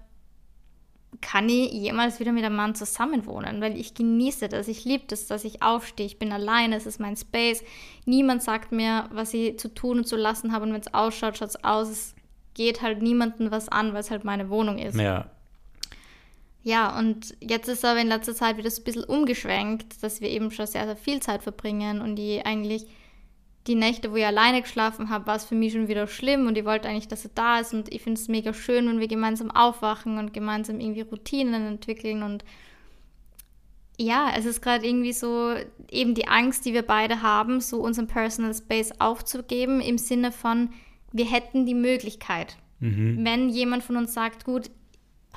kann 1.22 1.50
ich 1.50 1.72
jemals 1.72 2.20
wieder 2.20 2.32
mit 2.32 2.44
einem 2.44 2.56
Mann 2.56 2.76
zusammenwohnen? 2.76 3.62
Weil 3.62 3.78
ich 3.78 3.94
genieße 3.94 4.50
das, 4.50 4.68
ich 4.68 4.86
liebe 4.86 5.06
das, 5.08 5.28
dass 5.28 5.44
ich 5.44 5.62
aufstehe, 5.62 6.06
ich 6.06 6.20
bin 6.20 6.32
alleine, 6.32 6.76
es 6.76 6.86
ist 6.86 7.00
mein 7.00 7.16
Space. 7.16 7.64
Niemand 8.06 8.44
sagt 8.44 8.72
mir, 8.72 9.10
was 9.12 9.34
ich 9.34 9.58
zu 9.60 9.74
tun 9.74 10.00
und 10.00 10.08
zu 10.08 10.16
lassen 10.16 10.52
habe 10.52 10.66
und 10.66 10.74
wenn 10.74 10.82
es 10.82 10.94
ausschaut, 10.94 11.38
schaut 11.38 11.50
es 11.50 11.64
aus. 11.64 11.90
Es 11.90 12.16
geht 12.54 12.82
halt 12.82 13.02
niemandem 13.02 13.52
was 13.52 13.70
an, 13.70 13.94
weil 13.94 14.02
es 14.02 14.12
halt 14.12 14.24
meine 14.24 14.50
Wohnung 14.50 14.78
ist. 14.78 14.98
Ja, 14.98 15.30
Ja, 16.64 16.98
und 16.98 17.36
jetzt 17.42 17.68
ist 17.68 17.86
aber 17.86 18.02
in 18.02 18.08
letzter 18.08 18.34
Zeit 18.34 18.58
wieder 18.58 18.72
so 18.72 18.82
ein 18.82 18.86
bisschen 18.86 19.04
umgeschwenkt, 19.04 20.02
dass 20.02 20.20
wir 20.20 20.30
eben 20.30 20.50
schon 20.50 20.66
sehr, 20.66 20.86
sehr 20.86 20.96
viel 20.96 21.22
Zeit 21.22 21.44
verbringen 21.44 22.02
und 22.02 22.16
die 22.16 22.44
eigentlich 22.44 22.88
die 23.68 23.76
Nächte, 23.76 24.12
wo 24.12 24.16
ich 24.16 24.26
alleine 24.26 24.62
geschlafen 24.62 25.10
habe, 25.10 25.28
war 25.28 25.36
es 25.36 25.46
für 25.46 25.56
mich 25.56 25.74
schon 25.74 25.88
wieder 25.88 26.08
schlimm 26.08 26.48
und 26.48 26.58
ich 26.58 26.66
wollte 26.66 26.88
eigentlich, 26.88 27.08
dass 27.08 27.26
er 27.26 27.32
da 27.34 27.60
ist 27.60 27.74
und 27.74 27.92
ich 27.92 28.02
finde 28.02 28.20
es 28.20 28.28
mega 28.28 28.54
schön, 28.54 28.88
wenn 28.88 29.00
wir 29.00 29.08
gemeinsam 29.08 29.50
aufwachen 29.50 30.18
und 30.18 30.34
gemeinsam 30.34 30.80
irgendwie 30.80 31.02
Routinen 31.02 31.66
entwickeln 31.66 32.24
und 32.24 32.46
ja, 33.98 34.34
es 34.38 34.46
ist 34.46 34.62
gerade 34.62 34.86
irgendwie 34.86 35.14
so 35.14 35.56
eben 35.90 36.16
die 36.16 36.28
Angst, 36.28 36.66
die 36.66 36.74
wir 36.74 36.82
beide 36.82 37.22
haben, 37.22 37.62
so 37.62 37.80
unseren 37.80 38.08
Personal 38.08 38.54
Space 38.54 38.92
aufzugeben 39.00 39.80
im 39.80 39.98
Sinne 39.98 40.32
von, 40.32 40.70
wir 41.14 41.26
hätten 41.26 41.66
die 41.66 41.76
Möglichkeit. 41.76 42.58
Wenn 43.24 43.50
jemand 43.50 43.84
von 43.84 43.96
uns 43.96 44.14
sagt, 44.14 44.44
gut, 44.44 44.70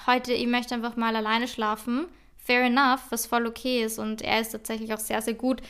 heute, 0.07 0.33
ich 0.33 0.49
möchte 0.49 0.75
einfach 0.75 0.97
mal 0.97 1.15
alleine 1.15 1.47
schlafen, 1.47 2.07
fair 2.37 2.65
enough, 2.65 3.01
was 3.11 3.27
voll 3.27 3.47
okay 3.47 3.85
ist. 3.85 3.99
Und 3.99 4.23
er 4.23 4.41
ist 4.41 4.51
tatsächlich 4.51 4.93
auch 4.93 4.99
sehr, 4.99 5.23
sehr 5.23 5.35
gut 5.35 5.63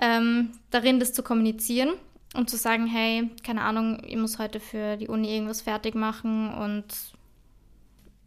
ähm, 0.00 0.52
darin, 0.70 1.00
das 1.00 1.12
zu 1.12 1.22
kommunizieren 1.22 1.90
und 2.34 2.50
zu 2.50 2.56
sagen, 2.56 2.86
hey, 2.86 3.30
keine 3.44 3.62
Ahnung, 3.62 4.02
ich 4.04 4.16
muss 4.16 4.38
heute 4.38 4.60
für 4.60 4.96
die 4.96 5.08
Uni 5.08 5.32
irgendwas 5.32 5.62
fertig 5.62 5.94
machen 5.94 6.52
und 6.52 6.84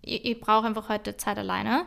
ich, 0.02 0.26
ich 0.26 0.40
brauche 0.40 0.66
einfach 0.66 0.90
heute 0.90 1.18
Zeit 1.18 1.38
alleine. 1.38 1.86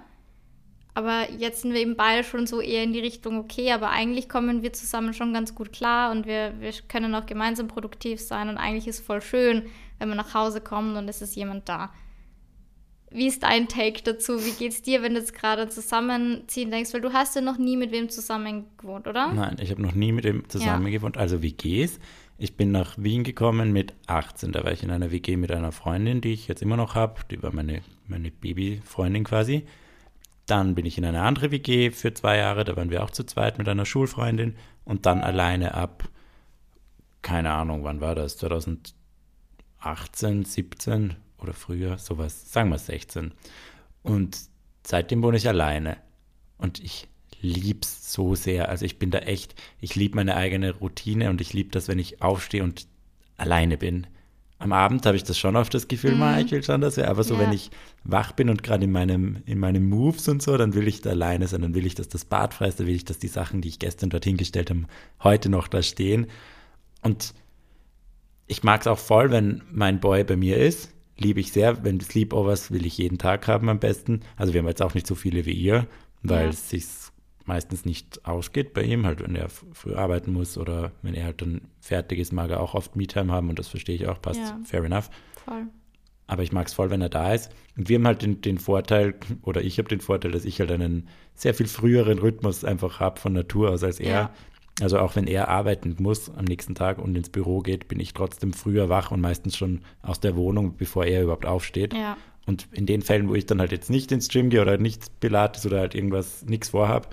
Aber 0.93 1.31
jetzt 1.31 1.63
sind 1.63 1.73
wir 1.73 1.81
eben 1.81 1.97
beide 1.97 2.25
schon 2.25 2.47
so 2.47 2.61
eher 2.61 2.83
in 2.83 2.93
die 2.93 3.01
Richtung, 3.01 3.39
okay, 3.39 3.73
aber 3.73 3.91
eigentlich 3.91 4.29
kommen 4.29 4.63
wir 4.63 4.73
zusammen 4.73 5.15
schon 5.15 5.33
ganz 5.33 5.55
gut 5.55 5.73
klar 5.73 6.11
und 6.11 6.27
wir, 6.27 6.53
wir 6.61 6.73
können 6.89 7.15
auch 7.15 7.27
gemeinsam 7.27 7.69
produktiv 7.69 8.21
sein 8.21 8.49
und 8.49 8.59
eigentlich 8.59 8.89
ist 8.89 9.01
es 9.01 9.07
voll 9.07 9.23
schön, 9.23 9.67
wenn 9.99 10.09
wir 10.09 10.17
nach 10.17 10.35
Hause 10.35 10.61
kommen 10.61 10.97
und 10.97 11.09
es 11.09 11.23
ist 11.23 11.37
jemand 11.37 11.69
da. 11.69 11.93
Wie 13.11 13.27
ist 13.27 13.43
dein 13.43 13.67
Take 13.67 14.03
dazu? 14.05 14.45
Wie 14.45 14.53
geht's 14.53 14.83
dir, 14.83 15.03
wenn 15.03 15.15
du 15.15 15.21
jetzt 15.21 15.35
gerade 15.35 15.69
zusammenziehen 15.69 16.71
denkst? 16.71 16.95
Weil 16.95 17.01
du 17.01 17.13
hast 17.13 17.35
ja 17.35 17.41
noch 17.41 17.59
nie 17.59 17.77
mit 17.77 17.91
wem 17.91 18.09
zusammen 18.09 18.67
gewohnt, 18.79 19.09
oder? 19.09 19.33
nein, 19.33 19.57
ich 19.61 19.71
habe 19.73 19.83
noch 19.83 19.95
nie 19.95 20.13
mit 20.13 20.25
ihm 20.25 20.49
zusammen 20.49 20.91
gewohnt, 20.93 21.17
also 21.17 21.43
WGs. 21.43 21.99
Ich 22.39 22.57
bin 22.57 22.71
nach 22.71 22.97
Wien 22.97 23.25
gekommen 23.25 23.73
mit 23.73 23.95
18, 24.07 24.53
da 24.53 24.65
war 24.65 24.73
ich 24.73 24.83
in 24.83 24.91
einer 24.91 25.11
WG 25.11 25.37
mit 25.37 25.51
einer 25.51 25.73
Freundin, 25.73 26.21
die 26.21 26.33
ich 26.33 26.49
jetzt 26.49 26.63
immer 26.63 26.77
noch 26.77 26.95
habe. 26.95 27.21
Die 27.31 27.43
war 27.43 27.53
meine, 27.53 27.83
meine 28.07 28.31
Babyfreundin 28.31 29.25
quasi. 29.25 29.67
Dann 30.47 30.75
bin 30.75 30.87
ich 30.87 30.97
in 30.97 31.05
eine 31.05 31.23
andere 31.23 31.51
WG 31.51 31.91
für 31.91 32.15
zwei 32.15 32.37
Jahre, 32.37 32.65
da 32.65 32.77
waren 32.77 32.91
wir 32.91 33.03
auch 33.03 33.11
zu 33.11 33.25
zweit 33.25 33.59
mit 33.59 33.69
einer 33.69 33.85
Schulfreundin 33.85 34.57
und 34.85 35.05
dann 35.05 35.21
alleine 35.21 35.75
ab, 35.75 36.09
keine 37.23 37.51
Ahnung, 37.53 37.85
wann 37.85 38.01
war 38.01 38.15
das? 38.15 38.39
18, 39.81 40.45
17 40.45 41.17
oder 41.43 41.53
früher, 41.53 41.99
sowas, 41.99 42.53
sagen 42.53 42.71
wir 42.71 42.79
16. 42.79 43.33
Und 44.03 44.39
seitdem 44.87 45.23
wohne 45.23 45.37
ich 45.37 45.49
alleine. 45.49 45.97
Und 46.59 46.81
ich 46.81 47.09
liebe 47.41 47.81
es 47.83 48.13
so 48.13 48.35
sehr. 48.35 48.69
Also 48.69 48.85
ich 48.85 48.99
bin 48.99 49.11
da 49.11 49.19
echt, 49.19 49.55
ich 49.81 49.95
liebe 49.95 50.17
meine 50.17 50.37
eigene 50.37 50.73
Routine 50.73 51.31
und 51.31 51.41
ich 51.41 51.53
liebe 51.53 51.71
das, 51.71 51.89
wenn 51.89 51.99
ich 51.99 52.23
aufstehe 52.23 52.63
und 52.63 52.87
alleine 53.37 53.77
bin. 53.77 54.07
Am 54.59 54.73
Abend 54.73 55.07
habe 55.07 55.17
ich 55.17 55.25
das 55.25 55.39
schon 55.39 55.57
oft 55.57 55.73
das 55.73 55.89
Gefühl, 55.89 56.17
mhm. 56.17 56.45
ich 56.45 56.53
will 56.53 56.63
schon 56.63 56.83
das, 56.83 56.99
aber 56.99 57.25
so, 57.25 57.35
ja. 57.35 57.41
wenn 57.41 57.53
ich 57.53 57.71
wach 58.05 58.33
bin 58.33 58.51
und 58.51 58.63
gerade 58.63 58.85
in 58.85 58.93
meinem, 58.93 59.43
in 59.47 59.59
meinen 59.59 59.89
Moves 59.89 60.29
und 60.29 60.43
so, 60.43 60.59
dann 60.59 60.75
will 60.75 60.87
ich 60.87 61.01
da 61.01 61.11
alleine 61.11 61.49
sein, 61.49 61.63
dann 61.63 61.75
will 61.75 61.87
ich, 61.87 61.95
dass 61.95 62.09
das 62.09 62.27
Bad 62.27 62.53
frei 62.53 62.69
ist, 62.69 62.79
dann 62.79 62.87
will 62.87 62.95
ich, 62.95 63.07
dass 63.07 63.19
die 63.19 63.29
Sachen, 63.29 63.63
die 63.63 63.69
ich 63.69 63.79
gestern 63.79 64.11
dorthin 64.11 64.37
gestellt 64.37 64.69
habe, 64.69 64.85
heute 65.25 65.49
noch 65.49 65.67
da 65.67 65.83
stehen. 65.83 66.27
Und 67.01 67.33
ich 68.49 68.63
mag 68.63 68.83
es 68.83 68.87
auch 68.87 68.99
voll, 68.99 69.31
wenn 69.31 69.63
mein 69.71 69.99
Boy 69.99 70.25
bei 70.25 70.37
mir 70.37 70.59
ist. 70.59 70.93
Liebe 71.21 71.41
ich 71.41 71.53
sehr. 71.53 71.85
Wenn 71.85 72.01
Sleepovers 72.01 72.71
will 72.73 72.87
ich 72.87 72.99
jeden 72.99 73.19
Tag 73.19 73.47
haben 73.47 73.69
am 73.69 73.79
besten. 73.79 74.21
Also 74.37 74.53
wir 74.53 74.61
haben 74.61 74.69
jetzt 74.69 74.83
auch 74.83 74.95
nicht 74.95 75.07
so 75.07 75.15
viele 75.15 75.47
wie 75.47 75.53
ihr, 75.53 75.87
weil 76.23 76.45
ja. 76.45 76.49
es 76.49 76.71
sich 76.71 76.85
meistens 77.45 77.85
nicht 77.85 78.25
ausgeht 78.27 78.75
bei 78.75 78.83
ihm, 78.83 79.07
halt 79.07 79.23
wenn 79.23 79.35
er 79.35 79.49
früh 79.49 79.95
arbeiten 79.95 80.33
muss 80.33 80.57
oder 80.57 80.93
wenn 81.03 81.15
er 81.15 81.25
halt 81.25 81.43
dann 81.43 81.63
fertig 81.81 82.19
ist, 82.19 82.33
mag 82.33 82.51
er 82.51 82.61
auch 82.61 82.75
oft 82.75 82.97
Me-Time 82.97 83.33
haben 83.33 83.49
und 83.49 83.59
das 83.59 83.69
verstehe 83.69 83.97
ich 83.97 84.07
auch, 84.07 84.23
passt, 84.23 84.41
ja. 84.41 84.59
fair 84.65 84.85
enough. 84.85 85.11
Voll. 85.45 85.67
Aber 86.27 86.45
ich 86.45 86.53
mag 86.53 86.69
es 86.69 86.75
voll, 86.75 86.91
wenn 86.91 87.03
er 87.03 87.09
da 87.09 87.35
ist. 87.35 87.51
Und 87.77 87.89
wir 87.89 87.99
haben 87.99 88.07
halt 88.07 88.23
den, 88.23 88.41
den 88.41 88.59
Vorteil, 88.59 89.15
oder 89.43 89.63
ich 89.63 89.79
habe 89.79 89.89
den 89.89 90.01
Vorteil, 90.01 90.31
dass 90.31 90.45
ich 90.45 90.61
halt 90.61 90.71
einen 90.71 91.09
sehr 91.35 91.55
viel 91.55 91.67
früheren 91.67 92.21
Rhythmus 92.21 92.65
einfach 92.65 93.01
habe 93.01 93.19
von 93.19 93.33
Natur 93.33 93.71
aus 93.71 93.83
als 93.83 93.99
er. 93.99 94.11
Ja. 94.11 94.35
Also 94.81 94.99
auch 94.99 95.17
wenn 95.17 95.27
er 95.27 95.49
arbeiten 95.49 95.97
muss 95.99 96.31
am 96.31 96.45
nächsten 96.45 96.75
Tag 96.75 96.99
und 96.99 97.15
ins 97.17 97.31
Büro 97.31 97.61
geht, 97.61 97.89
bin 97.89 98.01
ich 98.01 98.15
trotzdem 98.15 98.53
früher 98.53 98.89
wach 98.89 99.11
und 99.11 99.21
meistens 99.21 99.57
schon 99.57 99.81
aus 100.03 100.21
der 100.21 100.37
Wohnung, 100.37 100.77
bevor 100.77 101.05
er 101.05 101.23
überhaupt 101.23 101.47
aufsteht. 101.47 101.95
Ja. 101.95 102.17
Und 102.47 102.69
in 102.73 102.87
den 102.87 103.03
Fällen, 103.03 103.29
wo 103.29 103.35
ich 103.35 103.47
dann 103.47 103.61
halt 103.61 103.73
jetzt 103.73 103.91
nicht 103.91 104.11
ins 104.13 104.29
Gym 104.29 104.51
gehe 104.51 104.63
oder 104.63 104.79
nicht 104.79 105.21
Pilates 105.21 105.67
oder 105.67 105.81
halt 105.81 105.95
irgendwas, 105.95 106.45
nichts 106.47 106.71
vorhabe, 106.71 107.09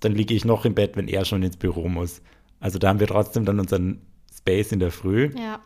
dann 0.00 0.12
liege 0.12 0.34
ich 0.34 0.44
noch 0.44 0.64
im 0.64 0.74
Bett, 0.74 0.96
wenn 0.96 1.08
er 1.08 1.24
schon 1.24 1.42
ins 1.42 1.56
Büro 1.56 1.88
muss. 1.88 2.22
Also 2.58 2.78
da 2.78 2.88
haben 2.88 3.00
wir 3.00 3.06
trotzdem 3.06 3.44
dann 3.44 3.60
unseren 3.60 4.00
Space 4.34 4.72
in 4.72 4.78
der 4.78 4.92
Früh. 4.92 5.30
Ja. 5.36 5.60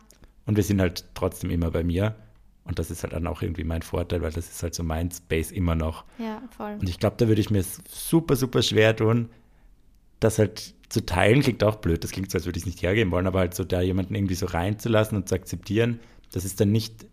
Und 0.45 0.57
wir 0.57 0.63
sind 0.63 0.81
halt 0.81 1.05
trotzdem 1.13 1.49
immer 1.49 1.71
bei 1.71 1.83
mir. 1.83 2.15
Und 2.65 2.79
das 2.79 2.89
ist 2.89 3.03
halt 3.03 3.13
dann 3.13 3.27
auch 3.27 3.41
irgendwie 3.41 3.63
mein 3.63 3.83
Vorteil, 3.83 4.21
weil 4.21 4.31
das 4.31 4.49
ist 4.49 4.63
halt 4.63 4.73
so 4.73 4.83
mein 4.83 5.11
Space 5.11 5.51
immer 5.51 5.75
noch. 5.75 6.03
Ja, 6.17 6.41
voll. 6.49 6.77
Und 6.79 6.89
ich 6.89 6.99
glaube, 6.99 7.15
da 7.17 7.27
würde 7.27 7.39
ich 7.39 7.51
mir 7.51 7.63
super, 7.87 8.35
super 8.35 8.63
schwer 8.63 8.95
tun, 8.95 9.29
das 10.25 10.39
halt 10.39 10.73
zu 10.89 11.05
teilen. 11.05 11.41
Klingt 11.41 11.63
auch 11.63 11.75
blöd, 11.75 12.03
das 12.03 12.11
klingt 12.11 12.31
so, 12.31 12.37
als 12.37 12.45
würde 12.45 12.57
ich 12.57 12.63
es 12.63 12.67
nicht 12.67 12.81
hergeben 12.81 13.11
wollen, 13.11 13.27
aber 13.27 13.39
halt 13.39 13.53
so 13.53 13.63
da 13.63 13.81
jemanden 13.81 14.15
irgendwie 14.15 14.35
so 14.35 14.45
reinzulassen 14.45 15.17
und 15.17 15.29
zu 15.29 15.35
akzeptieren, 15.35 15.99
das 16.31 16.45
ist 16.45 16.59
dann 16.59 16.71
nicht 16.71 17.05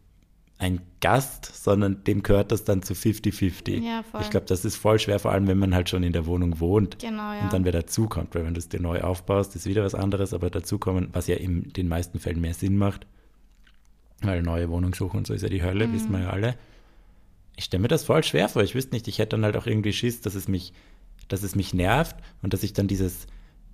ein 0.63 0.81
Gast, 1.01 1.45
sondern 1.45 2.05
dem 2.05 2.23
gehört 2.23 2.53
das 2.53 2.63
dann 2.65 2.83
zu 2.83 2.95
50-50. 2.95 3.81
Ja, 3.81 4.05
ich 4.21 4.31
glaube, 4.31 4.47
das 4.47 4.65
ist 4.65 4.77
voll 4.77 4.99
schwer, 5.01 5.19
vor 5.19 5.33
allem 5.33 5.49
wenn 5.49 5.59
man 5.59 5.75
halt 5.75 5.89
schon 5.89 6.05
in 6.05 6.13
der 6.13 6.25
Wohnung 6.27 6.61
wohnt 6.61 7.01
genau, 7.01 7.33
ja. 7.33 7.41
und 7.43 7.53
dann 7.53 7.65
wer 7.65 7.73
dazukommt, 7.73 8.35
weil 8.35 8.45
wenn 8.45 8.55
du 8.55 8.59
es 8.59 8.69
dir 8.69 8.81
neu 8.81 9.01
aufbaust, 9.01 9.57
ist 9.57 9.67
wieder 9.67 9.83
was 9.83 9.97
anderes, 9.97 10.33
aber 10.33 10.51
dazukommen, 10.51 11.09
was 11.13 11.27
ja 11.27 11.35
in 11.37 11.73
den 11.73 11.89
meisten 11.89 12.21
Fällen 12.21 12.41
mehr 12.41 12.55
Sinn 12.55 12.77
macht, 12.77 13.07
weil 14.23 14.43
neue 14.43 14.71
Wohnung 14.71 14.95
suchen 14.95 15.19
und 15.19 15.27
so 15.27 15.35
ist 15.35 15.43
ja 15.43 15.49
die 15.49 15.65
Hölle, 15.65 15.89
mhm. 15.89 15.95
wissen 15.95 16.13
wir 16.13 16.21
ja 16.21 16.31
alle. 16.31 16.55
Ich 17.57 17.65
stelle 17.65 17.83
mir 17.83 17.89
das 17.89 18.05
voll 18.05 18.23
schwer 18.23 18.49
vor. 18.49 18.63
Ich 18.63 18.75
wüsste 18.75 18.95
nicht, 18.95 19.09
ich 19.09 19.19
hätte 19.19 19.31
dann 19.31 19.45
halt 19.45 19.57
auch 19.57 19.67
irgendwie 19.67 19.93
Schiss, 19.93 20.21
dass 20.21 20.35
es 20.37 20.47
mich, 20.47 20.73
dass 21.29 21.43
es 21.43 21.55
mich 21.55 21.75
nervt 21.75 22.17
und 22.43 22.53
dass 22.53 22.63
ich 22.63 22.73
dann 22.73 22.89
dieses, 22.89 23.27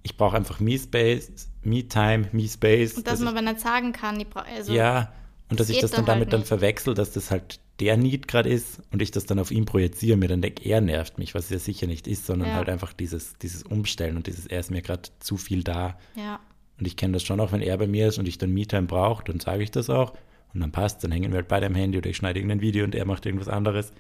ich 0.02 0.16
brauche 0.16 0.36
einfach 0.36 0.60
Me-Space, 0.60 1.50
Me-Time, 1.62 2.28
Me-Space. 2.32 2.94
Und 2.94 3.06
dass, 3.06 3.14
dass 3.14 3.20
man 3.20 3.36
aber 3.36 3.42
nicht 3.42 3.60
sagen 3.60 3.92
kann, 3.92 4.18
ich 4.20 4.28
brauche, 4.28 4.46
also 4.46 4.72
ja, 4.72 5.12
und 5.50 5.60
dass 5.60 5.70
ich 5.70 5.80
das 5.80 5.92
dann 5.92 6.04
damit 6.04 6.26
halt 6.26 6.32
dann 6.34 6.44
verwechsel, 6.44 6.94
dass 6.94 7.12
das 7.12 7.30
halt 7.30 7.60
der 7.80 7.96
Need 7.96 8.28
gerade 8.28 8.48
ist 8.48 8.82
und 8.90 9.00
ich 9.00 9.10
das 9.10 9.26
dann 9.26 9.38
auf 9.38 9.50
ihn 9.50 9.64
projiziere, 9.64 10.16
mir 10.16 10.28
dann 10.28 10.42
denke, 10.42 10.64
er 10.68 10.80
nervt 10.80 11.18
mich, 11.18 11.34
was 11.34 11.44
es 11.44 11.50
ja 11.50 11.58
sicher 11.58 11.86
nicht 11.86 12.06
ist, 12.08 12.26
sondern 12.26 12.48
ja. 12.48 12.54
halt 12.56 12.68
einfach 12.68 12.92
dieses, 12.92 13.38
dieses 13.38 13.62
Umstellen 13.62 14.16
und 14.16 14.26
dieses, 14.26 14.46
er 14.46 14.60
ist 14.60 14.70
mir 14.70 14.82
gerade 14.82 15.08
zu 15.20 15.36
viel 15.36 15.62
da. 15.62 15.96
Ja. 16.16 16.40
Und 16.78 16.86
ich 16.86 16.96
kenne 16.96 17.14
das 17.14 17.22
schon 17.22 17.40
auch, 17.40 17.52
wenn 17.52 17.62
er 17.62 17.76
bei 17.78 17.86
mir 17.86 18.08
ist 18.08 18.18
und 18.18 18.26
ich 18.26 18.38
dann 18.38 18.52
Me-Time 18.52 18.86
brauche, 18.86 19.24
dann 19.24 19.40
sage 19.40 19.62
ich 19.62 19.70
das 19.70 19.90
auch 19.90 20.12
und 20.52 20.60
dann 20.60 20.72
passt, 20.72 21.04
dann 21.04 21.12
hängen 21.12 21.30
wir 21.30 21.38
halt 21.38 21.48
beide 21.48 21.66
am 21.66 21.74
Handy 21.74 21.98
oder 21.98 22.10
ich 22.10 22.16
schneide 22.16 22.40
irgendein 22.40 22.60
Video 22.60 22.84
und 22.84 22.94
er 22.94 23.04
macht 23.04 23.26
irgendwas 23.26 23.48
anderes. 23.48 23.92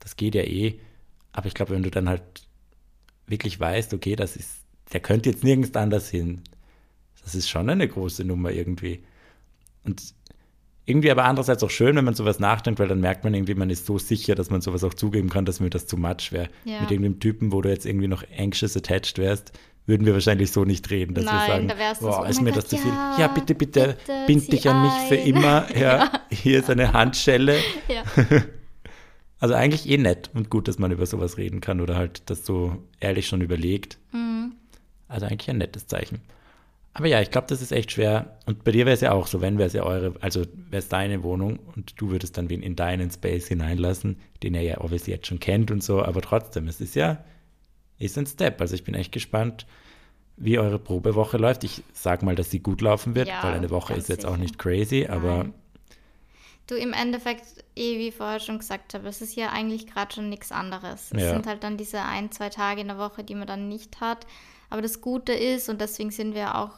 Das 0.00 0.16
geht 0.16 0.34
ja 0.34 0.42
eh. 0.42 0.80
Aber 1.32 1.46
ich 1.46 1.54
glaube, 1.54 1.74
wenn 1.74 1.82
du 1.82 1.90
dann 1.90 2.08
halt 2.08 2.22
wirklich 3.26 3.58
weißt, 3.58 3.94
okay, 3.94 4.16
das 4.16 4.36
ist, 4.36 4.50
der 4.92 5.00
könnte 5.00 5.30
jetzt 5.30 5.44
nirgends 5.44 5.74
anders 5.74 6.08
hin, 6.08 6.42
das 7.22 7.34
ist 7.34 7.48
schon 7.48 7.68
eine 7.68 7.88
große 7.88 8.24
Nummer 8.24 8.52
irgendwie. 8.52 9.02
Und 9.84 10.00
irgendwie 10.84 11.10
aber 11.10 11.24
andererseits 11.24 11.64
auch 11.64 11.70
schön, 11.70 11.96
wenn 11.96 12.04
man 12.04 12.14
sowas 12.14 12.38
nachdenkt, 12.38 12.78
weil 12.78 12.86
dann 12.86 13.00
merkt 13.00 13.24
man 13.24 13.34
irgendwie, 13.34 13.54
man 13.54 13.70
ist 13.70 13.86
so 13.86 13.98
sicher, 13.98 14.36
dass 14.36 14.50
man 14.50 14.60
sowas 14.60 14.84
auch 14.84 14.94
zugeben 14.94 15.28
kann, 15.28 15.44
dass 15.44 15.58
mir 15.58 15.68
das 15.68 15.88
zu 15.88 15.96
much 15.96 16.30
wäre. 16.30 16.48
Ja. 16.64 16.80
Mit 16.80 16.92
irgendeinem 16.92 17.18
Typen, 17.18 17.50
wo 17.50 17.60
du 17.60 17.68
jetzt 17.68 17.84
irgendwie 17.84 18.06
noch 18.06 18.22
anxious 18.38 18.76
attached 18.76 19.18
wärst, 19.18 19.52
würden 19.86 20.06
wir 20.06 20.12
wahrscheinlich 20.14 20.52
so 20.52 20.64
nicht 20.64 20.88
reden, 20.90 21.14
dass 21.14 21.24
Nein, 21.24 21.68
wir 21.68 21.76
sagen, 21.76 21.96
boah, 22.00 22.22
so, 22.22 22.24
ist 22.24 22.38
oh 22.38 22.42
mir 22.42 22.50
Gott, 22.50 22.58
das 22.58 22.68
zu 22.68 22.76
viel. 22.76 22.90
Ja, 22.90 23.16
ja 23.18 23.28
bitte, 23.28 23.54
bitte, 23.56 23.96
bitte 23.98 24.24
bind 24.26 24.52
dich 24.52 24.68
an 24.68 24.82
mich 24.82 24.92
ein. 24.92 25.08
für 25.08 25.16
immer. 25.16 25.66
Ja, 25.76 25.80
ja, 25.80 26.20
Hier 26.30 26.60
ist 26.60 26.70
eine 26.70 26.92
Handschelle. 26.92 27.58
Ja. 27.88 28.02
Also 29.38 29.54
eigentlich 29.54 29.88
eh 29.88 29.98
nett 29.98 30.30
und 30.34 30.48
gut, 30.50 30.66
dass 30.68 30.78
man 30.78 30.90
über 30.90 31.06
sowas 31.06 31.36
reden 31.36 31.60
kann 31.60 31.80
oder 31.80 31.96
halt 31.96 32.22
das 32.30 32.46
so 32.46 32.82
ehrlich 33.00 33.26
schon 33.26 33.42
überlegt. 33.42 33.98
Mhm. 34.12 34.52
Also 35.08 35.26
eigentlich 35.26 35.50
ein 35.50 35.58
nettes 35.58 35.86
Zeichen. 35.86 36.20
Aber 36.94 37.06
ja, 37.06 37.20
ich 37.20 37.30
glaube, 37.30 37.46
das 37.48 37.60
ist 37.60 37.72
echt 37.72 37.92
schwer. 37.92 38.38
Und 38.46 38.64
bei 38.64 38.72
dir 38.72 38.86
wäre 38.86 38.94
es 38.94 39.02
ja 39.02 39.12
auch 39.12 39.26
so, 39.26 39.42
wenn 39.42 39.58
wäre 39.58 39.66
es 39.66 39.74
ja 39.74 39.82
eure, 39.82 40.14
also 40.22 40.40
wäre 40.70 40.78
es 40.78 40.88
deine 40.88 41.22
Wohnung 41.22 41.58
und 41.74 42.00
du 42.00 42.08
würdest 42.08 42.38
dann 42.38 42.48
wen 42.48 42.62
in 42.62 42.74
deinen 42.74 43.10
Space 43.10 43.48
hineinlassen, 43.48 44.16
den 44.42 44.54
er 44.54 44.62
ja 44.62 44.80
obviously 44.80 45.12
jetzt 45.12 45.26
schon 45.26 45.38
kennt 45.38 45.70
und 45.70 45.82
so, 45.82 46.02
aber 46.02 46.22
trotzdem, 46.22 46.66
es 46.68 46.80
ist 46.80 46.94
ja, 46.94 47.22
ist 47.98 48.16
ein 48.16 48.24
Step. 48.24 48.58
Also 48.62 48.74
ich 48.74 48.84
bin 48.84 48.94
echt 48.94 49.12
gespannt, 49.12 49.66
wie 50.38 50.58
eure 50.58 50.78
Probewoche 50.78 51.36
läuft. 51.36 51.64
Ich 51.64 51.82
sag 51.92 52.22
mal, 52.22 52.34
dass 52.34 52.50
sie 52.50 52.60
gut 52.60 52.80
laufen 52.80 53.14
wird, 53.14 53.28
ja, 53.28 53.42
weil 53.42 53.52
eine 53.52 53.68
Woche 53.68 53.92
ist 53.92 54.08
jetzt 54.08 54.22
sicher. 54.22 54.32
auch 54.32 54.38
nicht 54.38 54.58
crazy, 54.58 55.04
Nein. 55.06 55.10
aber. 55.10 55.46
Du, 56.66 56.74
im 56.74 56.92
Endeffekt, 56.92 57.64
eh 57.76 57.98
wie 57.98 58.08
ich 58.08 58.16
vorher 58.16 58.40
schon 58.40 58.58
gesagt 58.58 58.94
habe, 58.94 59.06
es 59.08 59.22
ist 59.22 59.36
ja 59.36 59.50
eigentlich 59.50 59.86
gerade 59.86 60.14
schon 60.14 60.28
nichts 60.28 60.50
anderes. 60.50 61.12
Es 61.12 61.22
ja. 61.22 61.30
sind 61.32 61.46
halt 61.46 61.62
dann 61.62 61.76
diese 61.76 62.02
ein, 62.02 62.32
zwei 62.32 62.48
Tage 62.48 62.80
in 62.80 62.88
der 62.88 62.98
Woche, 62.98 63.22
die 63.22 63.36
man 63.36 63.46
dann 63.46 63.68
nicht 63.68 64.00
hat. 64.00 64.26
Aber 64.68 64.82
das 64.82 65.00
Gute 65.00 65.32
ist, 65.32 65.68
und 65.68 65.80
deswegen 65.80 66.10
sind 66.10 66.34
wir 66.34 66.56
auch 66.56 66.72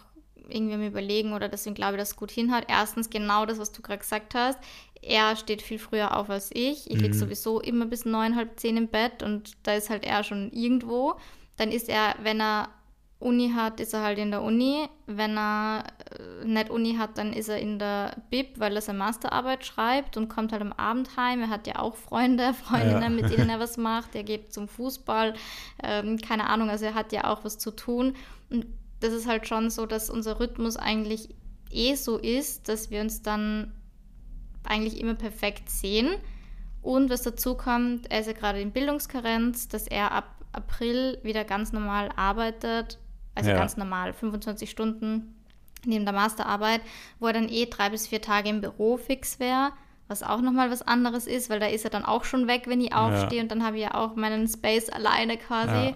irgendwie 0.48 0.74
am 0.74 0.82
Überlegen 0.82 1.32
oder 1.32 1.48
deswegen 1.48 1.74
glaube 1.74 1.94
ich, 1.94 2.00
dass 2.00 2.10
es 2.10 2.16
gut 2.16 2.30
hinhaut. 2.30 2.64
Erstens 2.68 3.10
genau 3.10 3.46
das, 3.46 3.58
was 3.58 3.72
du 3.72 3.82
gerade 3.82 4.00
gesagt 4.00 4.34
hast. 4.34 4.58
Er 5.00 5.36
steht 5.36 5.62
viel 5.62 5.78
früher 5.78 6.16
auf 6.16 6.28
als 6.28 6.50
ich. 6.52 6.90
Ich 6.90 6.96
mhm. 6.96 7.02
liege 7.02 7.14
sowieso 7.14 7.60
immer 7.60 7.86
bis 7.86 8.04
neun, 8.04 8.36
halb 8.36 8.58
zehn 8.58 8.76
im 8.76 8.88
Bett 8.88 9.22
und 9.22 9.56
da 9.62 9.74
ist 9.74 9.90
halt 9.90 10.04
er 10.04 10.24
schon 10.24 10.50
irgendwo. 10.52 11.14
Dann 11.56 11.70
ist 11.70 11.88
er, 11.88 12.14
wenn 12.22 12.40
er 12.40 12.68
Uni 13.20 13.50
hat, 13.50 13.80
ist 13.80 13.94
er 13.94 14.02
halt 14.02 14.18
in 14.18 14.30
der 14.30 14.42
Uni. 14.42 14.88
Wenn 15.06 15.36
er 15.36 15.84
äh, 16.18 16.44
nicht 16.44 16.70
Uni 16.70 16.94
hat, 16.94 17.18
dann 17.18 17.32
ist 17.32 17.48
er 17.48 17.58
in 17.58 17.80
der 17.80 18.16
Bib, 18.30 18.60
weil 18.60 18.76
er 18.76 18.80
seine 18.80 18.98
Masterarbeit 18.98 19.64
schreibt 19.66 20.16
und 20.16 20.28
kommt 20.28 20.52
halt 20.52 20.62
am 20.62 20.72
Abend 20.72 21.16
heim. 21.16 21.40
Er 21.40 21.48
hat 21.48 21.66
ja 21.66 21.80
auch 21.80 21.96
Freunde, 21.96 22.54
Freundinnen, 22.64 23.02
ja. 23.02 23.08
mit 23.08 23.30
denen 23.30 23.50
er 23.50 23.58
was 23.60 23.76
macht. 23.76 24.14
Er 24.14 24.22
geht 24.22 24.52
zum 24.52 24.68
Fußball, 24.68 25.34
ähm, 25.82 26.18
keine 26.18 26.48
Ahnung, 26.48 26.70
also 26.70 26.84
er 26.84 26.94
hat 26.94 27.12
ja 27.12 27.24
auch 27.24 27.44
was 27.44 27.58
zu 27.58 27.72
tun. 27.72 28.14
Und 28.50 28.66
das 29.00 29.12
ist 29.12 29.26
halt 29.26 29.48
schon 29.48 29.70
so, 29.70 29.86
dass 29.86 30.10
unser 30.10 30.38
Rhythmus 30.38 30.76
eigentlich 30.76 31.34
eh 31.70 31.94
so 31.96 32.18
ist, 32.18 32.68
dass 32.68 32.90
wir 32.90 33.00
uns 33.00 33.22
dann 33.22 33.72
eigentlich 34.62 35.00
immer 35.00 35.14
perfekt 35.14 35.70
sehen. 35.70 36.08
Und 36.82 37.10
was 37.10 37.22
dazu 37.22 37.56
kommt, 37.56 38.10
er 38.10 38.20
ist 38.20 38.26
ja 38.26 38.32
gerade 38.32 38.60
in 38.60 38.70
Bildungskarenz, 38.70 39.66
dass 39.66 39.88
er 39.88 40.12
ab 40.12 40.36
April 40.52 41.18
wieder 41.22 41.44
ganz 41.44 41.72
normal 41.72 42.10
arbeitet, 42.16 42.98
also 43.38 43.50
ja. 43.50 43.56
ganz 43.56 43.76
normal, 43.76 44.12
25 44.12 44.70
Stunden 44.70 45.34
neben 45.84 46.04
der 46.04 46.14
Masterarbeit, 46.14 46.80
wo 47.20 47.28
er 47.28 47.32
dann 47.32 47.48
eh 47.48 47.66
drei 47.66 47.90
bis 47.90 48.06
vier 48.08 48.20
Tage 48.20 48.48
im 48.48 48.60
Büro 48.60 48.96
fix 48.96 49.38
wäre, 49.38 49.72
was 50.08 50.22
auch 50.22 50.40
nochmal 50.40 50.70
was 50.70 50.82
anderes 50.82 51.26
ist, 51.26 51.50
weil 51.50 51.60
da 51.60 51.66
ist 51.66 51.84
er 51.84 51.90
dann 51.90 52.04
auch 52.04 52.24
schon 52.24 52.48
weg, 52.48 52.64
wenn 52.66 52.80
ich 52.80 52.92
aufstehe 52.92 53.38
ja. 53.38 53.42
und 53.42 53.50
dann 53.50 53.64
habe 53.64 53.76
ich 53.76 53.82
ja 53.82 53.94
auch 53.94 54.16
meinen 54.16 54.48
Space 54.48 54.88
alleine 54.88 55.36
quasi. 55.36 55.90
Ja 55.90 55.94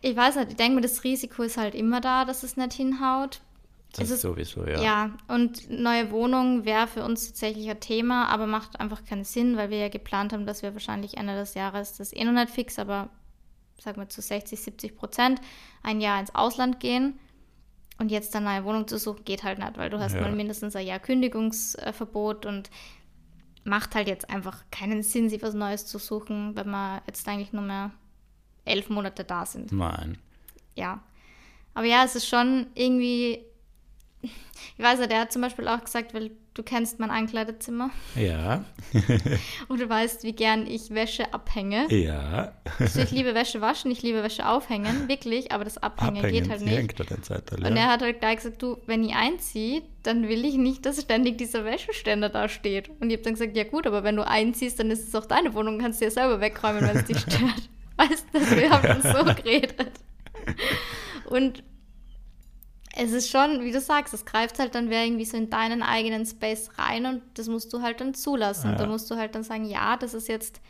ich 0.00 0.16
weiß 0.16 0.36
nicht, 0.36 0.50
ich 0.50 0.56
denke 0.56 0.76
mir, 0.76 0.80
das 0.80 1.04
Risiko 1.04 1.42
ist 1.42 1.56
halt 1.56 1.74
immer 1.74 2.00
da, 2.00 2.24
dass 2.24 2.42
es 2.42 2.56
nicht 2.56 2.72
hinhaut. 2.74 3.40
Das 3.96 4.08
ist 4.08 4.22
sowieso, 4.22 4.64
ja. 4.66 4.80
Ja, 4.80 5.10
und 5.28 5.68
neue 5.68 6.10
Wohnung 6.10 6.64
wäre 6.64 6.86
für 6.86 7.04
uns 7.04 7.26
tatsächlich 7.26 7.68
ein 7.68 7.80
Thema, 7.80 8.26
aber 8.28 8.46
macht 8.46 8.80
einfach 8.80 9.04
keinen 9.04 9.24
Sinn, 9.24 9.56
weil 9.56 9.68
wir 9.68 9.78
ja 9.78 9.88
geplant 9.88 10.32
haben, 10.32 10.46
dass 10.46 10.62
wir 10.62 10.72
wahrscheinlich 10.72 11.18
Ende 11.18 11.34
des 11.34 11.54
Jahres, 11.54 11.98
das 11.98 12.14
eh 12.14 12.24
noch 12.24 12.32
nicht 12.32 12.50
fix, 12.50 12.78
aber 12.78 13.10
sagen 13.78 14.00
wir 14.00 14.08
zu 14.08 14.20
60, 14.20 14.60
70 14.60 14.96
Prozent, 14.96 15.40
ein 15.82 16.00
Jahr 16.00 16.20
ins 16.20 16.34
Ausland 16.34 16.80
gehen. 16.80 17.18
Und 17.98 18.10
jetzt 18.10 18.34
eine 18.34 18.46
neue 18.46 18.64
Wohnung 18.64 18.88
zu 18.88 18.98
suchen, 18.98 19.24
geht 19.24 19.44
halt 19.44 19.58
nicht, 19.58 19.76
weil 19.76 19.90
du 19.90 20.00
hast 20.00 20.14
ja. 20.14 20.20
mal 20.22 20.32
mindestens 20.32 20.74
ein 20.74 20.86
Jahr 20.86 20.98
Kündigungsverbot 20.98 22.46
und 22.46 22.70
macht 23.64 23.94
halt 23.94 24.08
jetzt 24.08 24.28
einfach 24.28 24.64
keinen 24.70 25.02
Sinn, 25.02 25.28
sich 25.28 25.42
was 25.42 25.54
Neues 25.54 25.86
zu 25.86 25.98
suchen, 25.98 26.56
wenn 26.56 26.68
man 26.68 27.00
jetzt 27.06 27.28
eigentlich 27.28 27.52
nur 27.52 27.62
mehr 27.62 27.92
elf 28.64 28.88
Monate 28.88 29.24
da 29.24 29.46
sind. 29.46 29.70
Nein. 29.70 30.18
Ja. 30.74 31.02
Aber 31.74 31.86
ja, 31.86 32.02
es 32.04 32.16
ist 32.16 32.26
schon 32.26 32.66
irgendwie 32.74 33.44
ich 34.76 34.84
weiß 34.84 35.00
ja, 35.00 35.06
der 35.06 35.20
hat 35.20 35.32
zum 35.32 35.42
Beispiel 35.42 35.68
auch 35.68 35.82
gesagt, 35.82 36.14
weil 36.14 36.30
du 36.54 36.62
kennst 36.62 36.98
mein 37.00 37.10
Ankleidezimmer 37.10 37.90
Ja. 38.14 38.64
und 39.68 39.80
du 39.80 39.88
weißt, 39.88 40.24
wie 40.24 40.32
gern 40.32 40.66
ich 40.66 40.90
Wäsche 40.90 41.32
abhänge. 41.32 41.92
ja. 41.92 42.52
Also 42.78 43.00
ich 43.00 43.10
liebe 43.10 43.34
Wäsche 43.34 43.60
waschen, 43.60 43.90
ich 43.90 44.02
liebe 44.02 44.22
Wäsche 44.22 44.48
aufhängen, 44.48 45.08
wirklich, 45.08 45.52
aber 45.52 45.64
das 45.64 45.78
Abhängen 45.78 46.22
geht 46.30 46.48
halt 46.48 46.62
nicht. 46.62 47.22
Zeitteil, 47.22 47.64
Und 47.64 47.76
ja. 47.76 47.82
er 47.84 47.88
hat 47.88 48.02
halt 48.02 48.20
gleich 48.20 48.36
gesagt, 48.36 48.62
du, 48.62 48.78
wenn 48.86 49.04
ich 49.04 49.14
einziehe, 49.14 49.82
dann 50.02 50.28
will 50.28 50.44
ich 50.44 50.54
nicht, 50.56 50.84
dass 50.84 51.00
ständig 51.00 51.38
dieser 51.38 51.64
Wäscheständer 51.64 52.28
da 52.28 52.48
steht. 52.48 52.90
Und 53.00 53.10
ich 53.10 53.16
habe 53.16 53.22
dann 53.24 53.34
gesagt, 53.34 53.56
ja 53.56 53.64
gut, 53.64 53.86
aber 53.86 54.04
wenn 54.04 54.16
du 54.16 54.26
einziehst, 54.26 54.78
dann 54.78 54.90
ist 54.90 55.08
es 55.08 55.14
auch 55.14 55.26
deine 55.26 55.54
Wohnung, 55.54 55.78
kannst 55.78 56.00
du 56.00 56.04
ja 56.06 56.10
selber 56.10 56.40
wegräumen, 56.40 56.82
wenn 56.82 56.96
es 56.96 57.04
dich 57.04 57.18
stört. 57.20 57.68
Weißt 57.96 58.26
du, 58.32 58.56
wir 58.56 58.70
haben 58.70 58.96
uns 58.96 59.04
so 59.04 59.24
geredet. 59.24 59.92
Und 61.26 61.62
es 62.96 63.12
ist 63.12 63.30
schon, 63.30 63.62
wie 63.64 63.72
du 63.72 63.80
sagst, 63.80 64.12
es 64.14 64.24
greift 64.24 64.58
halt 64.58 64.74
dann 64.74 64.90
wer 64.90 65.04
irgendwie 65.04 65.24
so 65.24 65.36
in 65.36 65.48
deinen 65.50 65.82
eigenen 65.82 66.26
Space 66.26 66.70
rein 66.78 67.06
und 67.06 67.22
das 67.34 67.48
musst 67.48 67.72
du 67.72 67.80
halt 67.82 68.00
dann 68.00 68.14
zulassen. 68.14 68.72
Ja. 68.72 68.76
Da 68.76 68.86
musst 68.86 69.10
du 69.10 69.16
halt 69.16 69.34
dann 69.34 69.44
sagen, 69.44 69.64
ja, 69.64 69.96
das 69.96 70.14
ist 70.14 70.28
jetzt 70.28 70.60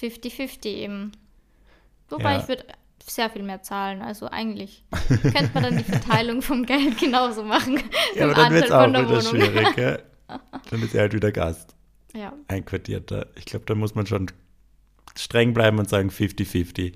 50-50 0.00 0.66
eben. 0.66 1.12
Wobei 2.08 2.34
Ja. 2.34 2.40
ich 2.40 2.48
würde 2.48 2.64
sehr 3.04 3.30
viel 3.30 3.42
mehr 3.42 3.62
zahlen. 3.62 4.02
Also 4.02 4.26
eigentlich 4.28 4.84
könnte 5.22 5.50
man 5.54 5.62
dann 5.62 5.78
die 5.78 5.84
Verteilung 5.84 6.42
vom 6.42 6.66
Geld 6.66 6.98
genauso 7.00 7.44
machen. 7.44 7.80
Ja, 8.14 8.24
aber 8.24 8.34
dann 8.34 8.52
wird 8.52 8.64
es 8.64 8.70
auch 8.72 8.88
wieder 8.88 9.08
Wohnung. 9.08 9.22
schwierig. 9.22 9.76
Ja. 9.76 9.98
Dann 10.70 10.82
ist 10.82 10.92
er 10.92 11.02
halt 11.02 11.14
wieder 11.14 11.30
Gast, 11.30 11.76
Ja, 12.12 12.32
einquartierter. 12.48 13.28
Ich 13.36 13.44
glaube, 13.44 13.64
da 13.64 13.76
muss 13.76 13.94
man 13.94 14.04
schon 14.08 14.26
streng 15.16 15.54
bleiben 15.54 15.78
und 15.78 15.88
sagen 15.88 16.08
50-50. 16.10 16.94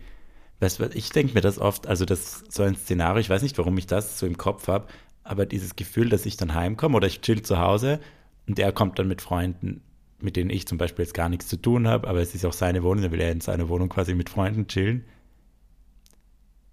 Weißt 0.61 0.79
du, 0.79 0.85
was, 0.85 0.95
ich 0.95 1.11
denke 1.11 1.35
mir 1.35 1.41
das 1.41 1.59
oft, 1.59 1.87
also 1.87 2.05
das 2.05 2.45
so 2.49 2.63
ein 2.63 2.77
Szenario, 2.77 3.21
ich 3.21 3.31
weiß 3.31 3.43
nicht, 3.43 3.57
warum 3.59 3.77
ich 3.79 3.87
das 3.87 4.19
so 4.19 4.27
im 4.27 4.37
Kopf 4.37 4.69
habe, 4.69 4.87
aber 5.25 5.47
dieses 5.47 5.75
Gefühl, 5.75 6.09
dass 6.11 6.27
ich 6.27 6.37
dann 6.37 6.55
heimkomme 6.55 6.97
oder 6.97 7.07
ich 7.07 7.23
chill 7.23 7.43
zu 7.43 7.59
Hause 7.59 8.01
und 8.47 8.59
er 8.59 8.73
kommt 8.73 8.99
dann 8.99 9.09
mit 9.09 9.23
Freunden, 9.23 9.81
mit 10.21 10.37
denen 10.37 10.51
ich 10.51 10.67
zum 10.69 10.77
Beispiel 10.77 11.05
jetzt 11.05 11.15
gar 11.15 11.29
nichts 11.31 11.49
zu 11.49 11.57
tun 11.57 11.89
habe, 11.89 12.09
aber 12.09 12.21
es 12.21 12.35
ist 12.35 12.45
auch 12.45 12.53
seine 12.53 12.83
Wohnung, 12.83 13.03
dann 13.03 13.13
will 13.13 13.21
er 13.21 13.33
in 13.33 13.41
seiner 13.41 13.69
Wohnung 13.69 13.89
quasi 13.89 14.15
mit 14.15 14.29
Freunden 14.29 14.67
chillen. 14.67 15.05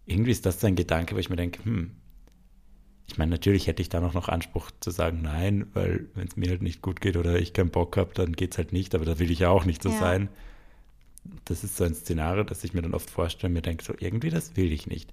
Irgendwie 0.06 0.32
ist 0.32 0.46
das 0.46 0.60
so 0.60 0.68
ein 0.68 0.76
Gedanke, 0.76 1.16
wo 1.16 1.20
ich 1.20 1.30
mir 1.30 1.36
denke, 1.36 1.64
hm, 1.64 1.92
ich 3.10 3.18
meine, 3.18 3.32
natürlich 3.32 3.68
hätte 3.68 3.82
ich 3.82 3.88
da 3.90 4.02
noch, 4.02 4.14
noch 4.14 4.28
Anspruch 4.28 4.70
zu 4.82 4.92
sagen, 4.92 5.22
nein, 5.22 5.68
weil 5.74 6.08
wenn 6.14 6.28
es 6.28 6.36
mir 6.36 6.50
halt 6.50 6.62
nicht 6.62 6.82
gut 6.82 7.00
geht 7.00 7.16
oder 7.16 7.40
ich 7.40 7.54
keinen 7.54 7.70
Bock 7.70 7.96
habe, 7.96 8.14
dann 8.14 8.34
geht 8.34 8.52
es 8.52 8.58
halt 8.58 8.74
nicht, 8.74 8.94
aber 8.96 9.06
da 9.06 9.18
will 9.18 9.32
ich 9.32 9.40
ja 9.40 9.50
auch 9.50 9.64
nicht 9.64 9.82
so 9.82 9.90
Ja. 9.90 9.96
sein. 9.98 10.30
Das 11.46 11.64
ist 11.64 11.78
so 11.78 11.84
ein 11.84 11.94
Szenario, 11.96 12.44
das 12.44 12.64
ich 12.64 12.74
mir 12.74 12.82
dann 12.82 12.94
oft 12.94 13.10
vorstelle 13.10 13.50
und 13.50 13.54
mir 13.54 13.62
denke, 13.62 13.84
so 13.84 13.94
irgendwie 13.98 14.30
das 14.30 14.56
will 14.56 14.72
ich 14.72 14.88
nicht. 14.88 15.12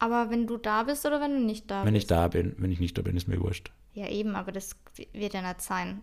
aber 0.00 0.30
wenn 0.30 0.46
du 0.46 0.56
da 0.56 0.84
bist 0.84 1.04
oder 1.06 1.20
wenn 1.20 1.32
du 1.32 1.40
nicht 1.44 1.70
da 1.70 1.84
Wenn 1.84 1.94
bist? 1.94 2.04
ich 2.04 2.08
da 2.08 2.28
bin, 2.28 2.54
wenn 2.58 2.70
ich 2.72 2.80
nicht 2.80 2.96
da 2.98 3.02
bin, 3.02 3.16
ist 3.16 3.28
mir 3.28 3.40
wurscht. 3.40 3.70
Ja, 3.94 4.08
eben, 4.08 4.34
aber 4.36 4.52
das 4.52 4.76
wird 5.12 5.34
ja 5.34 5.42
nicht 5.42 5.60
sein. 5.62 6.00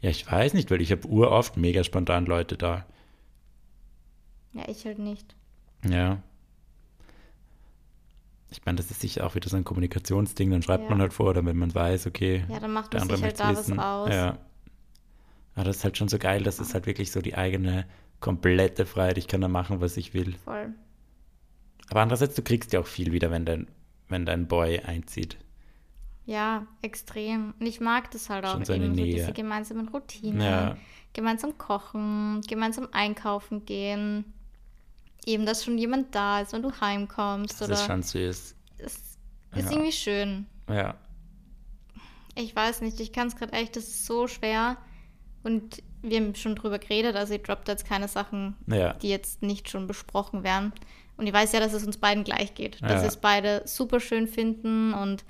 Ja, 0.00 0.10
ich 0.10 0.30
weiß 0.30 0.54
nicht, 0.54 0.70
weil 0.70 0.80
ich 0.80 0.90
habe 0.92 1.06
uroft 1.08 1.56
mega 1.56 1.82
spontan 1.84 2.26
Leute 2.26 2.56
da. 2.56 2.86
Ja, 4.52 4.62
ich 4.68 4.84
halt 4.86 4.98
nicht. 4.98 5.34
Ja. 5.88 6.22
Ich 8.50 8.64
meine, 8.64 8.76
das 8.76 8.90
ist 8.90 9.00
sicher 9.00 9.26
auch 9.26 9.34
wieder 9.34 9.48
so 9.48 9.56
ein 9.56 9.64
Kommunikationsding, 9.64 10.50
dann 10.50 10.62
schreibt 10.62 10.84
Ja. 10.84 10.90
man 10.90 11.00
halt 11.00 11.12
vor, 11.12 11.30
oder 11.30 11.44
wenn 11.44 11.56
man 11.56 11.74
weiß, 11.74 12.06
okay, 12.06 12.44
Ja, 12.48 12.60
dann 12.60 12.72
macht 12.72 12.92
der 12.92 13.00
man 13.00 13.10
andere 13.10 13.16
sich 13.16 13.24
halt 13.24 13.40
da 13.40 13.48
was 13.50 13.58
wissen. 13.68 13.80
aus. 13.80 14.10
Ja. 14.10 14.38
Aber 15.56 15.64
das 15.64 15.76
ist 15.78 15.84
halt 15.84 15.96
schon 15.98 16.08
so 16.08 16.18
geil, 16.18 16.42
das 16.42 16.60
ist 16.60 16.74
halt 16.74 16.86
wirklich 16.86 17.10
so 17.10 17.20
die 17.20 17.34
eigene 17.34 17.86
komplette 18.24 18.86
Freiheit. 18.86 19.18
Ich 19.18 19.28
kann 19.28 19.42
da 19.42 19.48
machen, 19.48 19.82
was 19.82 19.98
ich 19.98 20.14
will. 20.14 20.34
Voll. 20.44 20.72
Aber 21.90 22.00
andererseits, 22.00 22.34
du 22.34 22.40
kriegst 22.42 22.72
ja 22.72 22.80
auch 22.80 22.86
viel 22.86 23.12
wieder, 23.12 23.30
wenn 23.30 23.44
dein, 23.44 23.68
wenn 24.08 24.24
dein 24.24 24.48
Boy 24.48 24.80
einzieht. 24.80 25.36
Ja, 26.24 26.66
extrem. 26.80 27.52
Und 27.60 27.66
ich 27.66 27.80
mag 27.82 28.10
das 28.12 28.30
halt 28.30 28.46
auch 28.46 28.52
Schon 28.52 28.64
so 28.64 28.72
eine 28.72 28.86
eben, 28.86 28.94
so 28.94 29.02
Nähe. 29.02 29.14
diese 29.16 29.32
gemeinsamen 29.34 29.88
Routinen. 29.88 30.40
Ja. 30.40 30.78
Gemeinsam 31.12 31.58
kochen, 31.58 32.40
gemeinsam 32.48 32.88
einkaufen 32.92 33.66
gehen. 33.66 34.24
Eben, 35.26 35.44
dass 35.44 35.62
schon 35.62 35.76
jemand 35.76 36.14
da 36.14 36.40
ist, 36.40 36.54
wenn 36.54 36.62
du 36.62 36.72
heimkommst. 36.80 37.60
Das 37.60 37.68
oder 37.68 37.74
ist 37.74 37.84
schon 37.84 38.02
süß. 38.02 38.56
Das 38.78 38.94
ist 38.94 39.18
Ja. 39.54 39.70
irgendwie 39.70 39.92
schön. 39.92 40.46
Ja. 40.70 40.94
Ich 42.36 42.56
weiß 42.56 42.80
nicht, 42.80 42.98
ich 43.00 43.12
kann 43.12 43.28
es 43.28 43.36
gerade 43.36 43.52
echt, 43.52 43.76
das 43.76 43.84
ist 43.84 44.06
so 44.06 44.26
schwer. 44.28 44.78
Und 45.42 45.82
wir 46.04 46.18
haben 46.20 46.34
schon 46.34 46.54
drüber 46.54 46.78
geredet, 46.78 47.16
also 47.16 47.34
ich 47.34 47.42
droppe 47.42 47.70
jetzt 47.70 47.86
keine 47.86 48.08
Sachen, 48.08 48.56
Ja. 48.66 48.92
die 48.94 49.08
jetzt 49.08 49.42
nicht 49.42 49.68
schon 49.70 49.86
besprochen 49.86 50.42
werden. 50.44 50.72
Und 51.16 51.26
ich 51.26 51.32
weiß 51.32 51.52
ja, 51.52 51.60
dass 51.60 51.72
es 51.72 51.84
uns 51.86 51.96
beiden 51.96 52.24
gleich 52.24 52.54
geht. 52.54 52.82
Dass 52.82 52.92
Ja. 52.92 53.00
wir 53.02 53.08
es 53.08 53.16
beide 53.16 53.62
super 53.66 54.00
schön 54.00 54.26
finden. 54.26 54.92
Und 54.94 55.24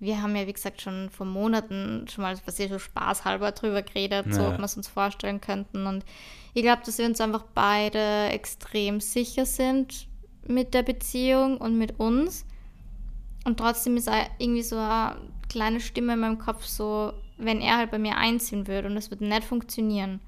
wir 0.00 0.20
haben 0.20 0.34
ja, 0.36 0.46
wie 0.46 0.52
gesagt, 0.52 0.80
schon 0.82 1.10
vor 1.10 1.26
Monaten 1.26 2.06
schon 2.08 2.22
mal, 2.22 2.36
was 2.44 2.58
ihr 2.58 2.68
so 2.68 2.78
spaßhalber 2.78 3.52
drüber 3.52 3.82
geredet, 3.82 4.26
so 4.34 4.42
Ja. 4.42 4.48
ob 4.50 4.58
wir 4.58 4.64
es 4.64 4.76
uns 4.76 4.88
vorstellen 4.88 5.40
könnten. 5.40 5.86
Und 5.86 6.04
ich 6.54 6.62
glaube, 6.62 6.82
dass 6.84 6.98
wir 6.98 7.06
uns 7.06 7.20
einfach 7.20 7.44
beide 7.54 8.28
extrem 8.30 9.00
sicher 9.00 9.46
sind 9.46 10.08
mit 10.46 10.74
der 10.74 10.82
Beziehung 10.82 11.58
und 11.58 11.78
mit 11.78 12.00
uns. 12.00 12.44
Und 13.44 13.58
trotzdem 13.58 13.96
ist 13.96 14.10
irgendwie 14.38 14.62
so 14.62 14.76
eine 14.76 15.16
kleine 15.48 15.80
Stimme 15.80 16.14
in 16.14 16.20
meinem 16.20 16.38
Kopf 16.38 16.64
so, 16.64 17.12
wenn 17.38 17.60
er 17.60 17.78
halt 17.78 17.90
bei 17.90 17.98
mir 17.98 18.16
einziehen 18.16 18.66
würde 18.66 18.88
und 18.88 18.94
das 18.94 19.10
würde 19.10 19.24
nicht 19.26 19.44
funktionieren, 19.44 20.20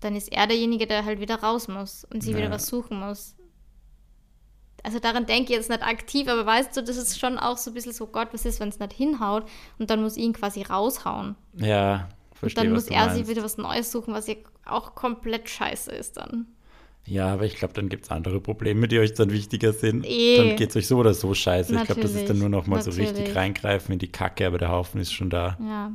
dann 0.00 0.14
ist 0.16 0.30
er 0.30 0.46
derjenige, 0.46 0.86
der 0.86 1.04
halt 1.04 1.20
wieder 1.20 1.36
raus 1.36 1.68
muss 1.68 2.04
und 2.12 2.22
sie 2.22 2.32
Ja. 2.32 2.36
wieder 2.38 2.50
was 2.50 2.66
suchen 2.66 3.00
muss. 3.00 3.34
Also 4.82 4.98
daran 4.98 5.24
denke 5.24 5.44
ich 5.52 5.56
jetzt 5.58 5.70
nicht 5.70 5.82
aktiv, 5.82 6.28
aber 6.28 6.44
weißt 6.44 6.76
du, 6.76 6.82
das 6.82 6.98
ist 6.98 7.18
schon 7.18 7.38
auch 7.38 7.56
so 7.56 7.70
ein 7.70 7.74
bisschen 7.74 7.92
so, 7.94 8.06
Gott, 8.06 8.28
was 8.32 8.44
ist, 8.44 8.60
wenn 8.60 8.68
es 8.68 8.78
nicht 8.78 8.92
hinhaut 8.92 9.46
und 9.78 9.88
dann 9.88 10.02
muss 10.02 10.18
ich 10.18 10.22
ihn 10.24 10.34
quasi 10.34 10.60
raushauen. 10.62 11.36
Ja, 11.56 12.08
Und 12.32 12.38
verstehe, 12.38 12.64
dann 12.64 12.74
was 12.74 12.84
muss 12.84 12.90
er 12.92 13.06
meinst. 13.06 13.16
sich 13.16 13.28
wieder 13.28 13.42
was 13.42 13.56
Neues 13.56 13.90
suchen, 13.90 14.12
was 14.12 14.26
ja 14.26 14.34
auch 14.66 14.94
komplett 14.94 15.48
scheiße 15.48 15.90
ist 15.90 16.18
dann. 16.18 16.46
Ja, 17.06 17.32
aber 17.32 17.44
ich 17.44 17.56
glaube, 17.56 17.72
dann 17.74 17.88
gibt 17.90 18.04
es 18.04 18.10
andere 18.10 18.40
Probleme, 18.40 18.88
die 18.88 18.98
euch 18.98 19.12
dann 19.14 19.30
wichtiger 19.30 19.72
sind. 19.74 20.04
Eh. 20.06 20.36
Dann 20.38 20.56
geht 20.56 20.70
es 20.70 20.76
euch 20.76 20.86
so 20.86 20.98
oder 20.98 21.12
so 21.14 21.32
scheiße. 21.34 21.74
Ich 21.74 21.84
glaube, 21.84 22.00
das 22.00 22.10
ist 22.12 22.16
dann 22.16 22.38
Natürlich, 22.38 22.40
nur 22.40 22.48
noch 22.50 22.66
mal 22.66 22.80
so 22.82 22.90
richtig 22.90 23.12
natürlich. 23.18 23.36
reingreifen 23.36 23.92
in 23.92 23.98
die 23.98 24.10
Kacke, 24.12 24.46
aber 24.46 24.56
der 24.58 24.70
Haufen 24.70 25.00
ist 25.00 25.12
schon 25.12 25.28
da. 25.30 25.56
Ja, 25.60 25.92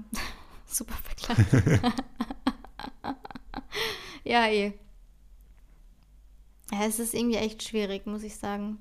super 0.69 0.95
Vergleich. 1.03 1.83
ja, 4.23 4.47
eh. 4.47 4.73
Ja, 6.71 6.85
es 6.85 6.99
ist 6.99 7.13
irgendwie 7.13 7.37
echt 7.37 7.63
schwierig, 7.63 8.05
muss 8.05 8.23
ich 8.23 8.35
sagen. 8.35 8.79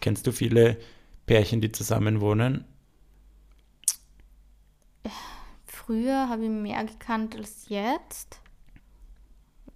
Kennst 0.00 0.26
du 0.26 0.32
viele 0.32 0.78
Pärchen, 1.26 1.60
die 1.60 1.72
zusammen 1.72 2.20
wohnen? 2.20 2.64
Früher 5.66 6.28
habe 6.28 6.44
ich 6.44 6.50
mehr 6.50 6.84
gekannt 6.84 7.36
als 7.36 7.68
jetzt. 7.68 8.40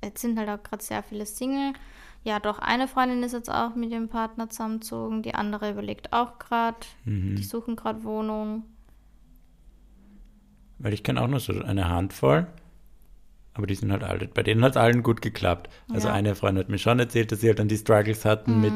Jetzt 0.03 0.20
sind 0.20 0.38
halt 0.38 0.49
auch 0.49 0.62
gerade 0.62 0.83
sehr 0.83 1.03
viele 1.03 1.27
Single. 1.27 1.72
Ja, 2.25 2.40
doch, 2.40 2.59
eine 2.59 2.88
Freundin 2.88 3.22
ist 3.22 3.33
jetzt 3.33 3.51
auch 3.51 3.75
mit 3.75 3.90
ihrem 3.90 4.09
Partner 4.09 4.49
zusammengezogen. 4.49 5.22
Die 5.22 5.35
andere 5.35 5.70
überlegt 5.70 6.12
auch 6.12 6.38
gerade. 6.38 6.79
Mhm. 7.05 7.37
Die 7.37 7.42
suchen 7.42 7.77
gerade 7.77 8.03
Wohnung. 8.03 8.64
Weil 10.79 10.93
ich 10.93 11.03
kenne 11.03 11.21
auch 11.23 11.29
nur 11.29 11.41
so 11.41 11.53
eine 11.62 11.89
Handvoll. 11.89 12.47
Aber 13.55 13.67
die 13.67 13.75
sind 13.75 13.91
halt 13.91 14.03
alle, 14.05 14.29
bei 14.29 14.43
denen 14.43 14.62
hat 14.62 14.73
es 14.73 14.77
allen 14.77 15.03
gut 15.03 15.23
geklappt. 15.23 15.71
Also 15.91 16.09
Ja. 16.09 16.15
eine 16.15 16.35
Freundin 16.35 16.62
hat 16.65 16.69
mir 16.69 16.79
schon 16.79 16.99
erzählt, 16.99 17.33
dass 17.33 17.41
sie 17.41 17.49
halt 17.49 17.59
dann 17.59 17.69
die 17.69 17.79
Struggles 17.79 18.25
hatten 18.27 18.57
Mhm. 18.57 18.61
mit 18.61 18.75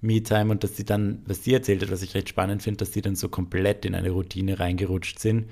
Me-Time 0.00 0.50
und 0.50 0.64
dass 0.64 0.76
sie 0.76 0.84
dann, 0.84 1.22
was 1.26 1.44
sie 1.44 1.52
erzählt 1.52 1.82
hat, 1.82 1.90
was 1.90 2.02
ich 2.02 2.14
recht 2.14 2.28
spannend 2.30 2.62
finde, 2.62 2.78
dass 2.78 2.92
sie 2.92 3.02
dann 3.02 3.16
so 3.16 3.28
komplett 3.28 3.84
in 3.84 3.94
eine 3.94 4.10
Routine 4.10 4.58
reingerutscht 4.58 5.18
sind, 5.18 5.46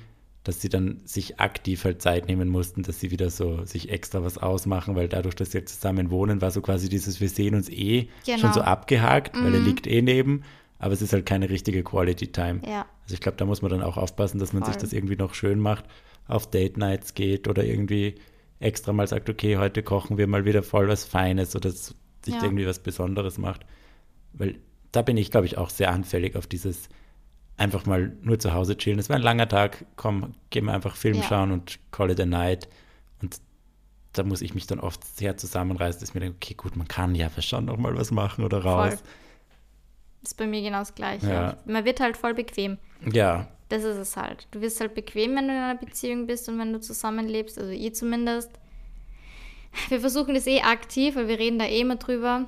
dass 0.45 0.61
sie 0.61 0.69
dann 0.71 1.01
sich 1.05 1.39
aktiv 1.39 1.85
halt 1.85 2.01
Zeit 2.03 2.27
nehmen 2.29 2.49
mussten, 2.49 2.83
dass 2.83 2.99
sie 2.99 3.11
wieder 3.11 3.29
so 3.31 3.65
sich 3.67 3.91
extra 3.91 4.25
was 4.25 4.39
ausmachen, 4.39 4.97
weil 4.97 5.09
dadurch, 5.09 5.35
dass 5.37 5.53
sie 5.53 5.59
jetzt 5.59 5.77
zusammen 5.77 6.11
wohnen, 6.11 6.41
war 6.41 6.51
so 6.51 6.61
quasi 6.63 6.89
dieses, 6.89 7.21
wir 7.21 7.29
sehen 7.29 7.55
uns 7.55 7.69
eh 7.69 8.09
schon 8.25 8.41
Genau. 8.41 8.53
so 8.53 8.61
abgehakt, 8.63 9.37
weil 9.41 9.55
er 9.55 9.61
liegt 9.61 9.87
eh 9.87 10.01
neben, 10.03 10.43
aber 10.83 10.93
es 10.93 11.01
ist 11.01 11.13
halt 11.13 11.25
keine 11.27 11.49
richtige 11.49 11.83
Quality 11.85 12.33
Time. 12.33 12.61
Ja, 12.67 12.87
Also 13.05 13.15
ich 13.15 13.21
glaube, 13.21 13.37
da 13.39 13.45
muss 13.45 13.63
man 13.63 13.71
dann 13.71 13.83
auch 13.83 13.97
aufpassen, 13.97 14.39
dass 14.41 14.53
man 14.53 14.65
sich 14.65 14.75
Voll. 14.75 14.83
das 14.83 14.93
irgendwie 14.93 15.17
noch 15.17 15.33
schön 15.35 15.61
macht, 15.61 15.85
auf 16.27 16.51
Date 16.51 16.77
Nights 16.77 17.15
geht 17.15 17.47
oder 17.49 17.65
irgendwie 17.65 18.17
extra 18.59 18.93
mal 18.93 19.07
sagt, 19.07 19.31
okay, 19.31 19.57
heute 19.59 19.83
kochen 19.83 20.19
wir 20.19 20.27
mal 20.27 20.45
wieder 20.45 20.63
voll 20.63 20.89
was 20.89 21.05
Feines 21.05 21.55
oder 21.57 21.71
sich 21.71 21.95
Ja. 22.27 22.43
irgendwie 22.43 22.67
was 22.67 22.81
Besonderes 22.81 23.39
macht. 23.39 23.65
Weil 24.33 24.57
da 24.91 25.03
bin 25.03 25.17
ich, 25.17 25.31
glaube 25.31 25.47
ich, 25.47 25.57
auch 25.57 25.71
sehr 25.71 25.91
anfällig 25.93 26.37
auf 26.37 26.47
dieses 26.49 26.89
einfach 27.57 27.87
mal 27.87 28.13
nur 28.23 28.39
zu 28.41 28.53
Hause 28.53 28.77
chillen. 28.77 28.99
Es 28.99 29.09
war 29.09 29.17
ein 29.17 29.23
langer 29.23 29.49
Tag, 29.49 29.85
komm, 29.97 30.35
gehen 30.51 30.65
wir 30.65 30.75
einfach 30.75 30.97
Film 30.97 31.17
Ja. 31.19 31.23
schauen 31.23 31.53
und 31.53 31.79
call 31.93 32.11
it 32.11 32.21
a 32.21 32.27
night. 32.27 32.69
Und 33.23 33.41
da 34.15 34.25
muss 34.25 34.43
ich 34.43 34.55
mich 34.55 34.67
dann 34.67 34.81
oft 34.81 35.05
sehr 35.17 35.37
zusammenreißen, 35.37 36.01
dass 36.01 36.09
ich 36.11 36.15
mir 36.15 36.21
denke, 36.21 36.37
okay, 36.43 36.55
gut, 36.55 36.77
man 36.77 36.89
kann 36.89 37.15
ja 37.15 37.31
schon 37.41 37.67
noch 37.67 37.77
mal 37.77 37.97
was 37.97 38.11
machen 38.11 38.45
oder 38.45 38.65
raus. 38.65 38.95
Voll. 38.95 39.03
Ist 40.23 40.37
bei 40.37 40.47
mir 40.47 40.63
genau 40.63 40.79
das 40.79 40.95
Gleiche. 40.95 41.27
Ja. 41.29 41.57
Man 41.65 41.85
wird 41.85 42.01
halt 42.01 42.17
voll 42.17 42.35
bequem. 42.35 42.79
Ja, 43.11 43.49
Das 43.69 43.85
ist 43.85 43.97
es 43.97 44.17
halt. 44.17 44.47
Du 44.51 44.61
wirst 44.61 44.81
halt 44.81 44.95
bequem, 44.95 45.35
wenn 45.35 45.49
du 45.49 45.55
in 45.55 45.59
einer 45.59 45.79
Beziehung 45.79 46.27
bist 46.27 46.49
und 46.49 46.59
wenn 46.59 46.73
du 46.73 46.81
zusammenlebst, 46.81 47.59
also 47.59 47.71
ich 47.71 47.95
zumindest. 47.95 48.51
Wir 49.89 50.01
versuchen 50.01 50.35
das 50.35 50.47
eh 50.47 50.61
aktiv, 50.61 51.17
weil 51.17 51.29
wir 51.29 51.39
reden 51.39 51.59
da 51.59 51.65
eh 51.65 51.81
immer 51.81 51.97
drüber. 51.97 52.47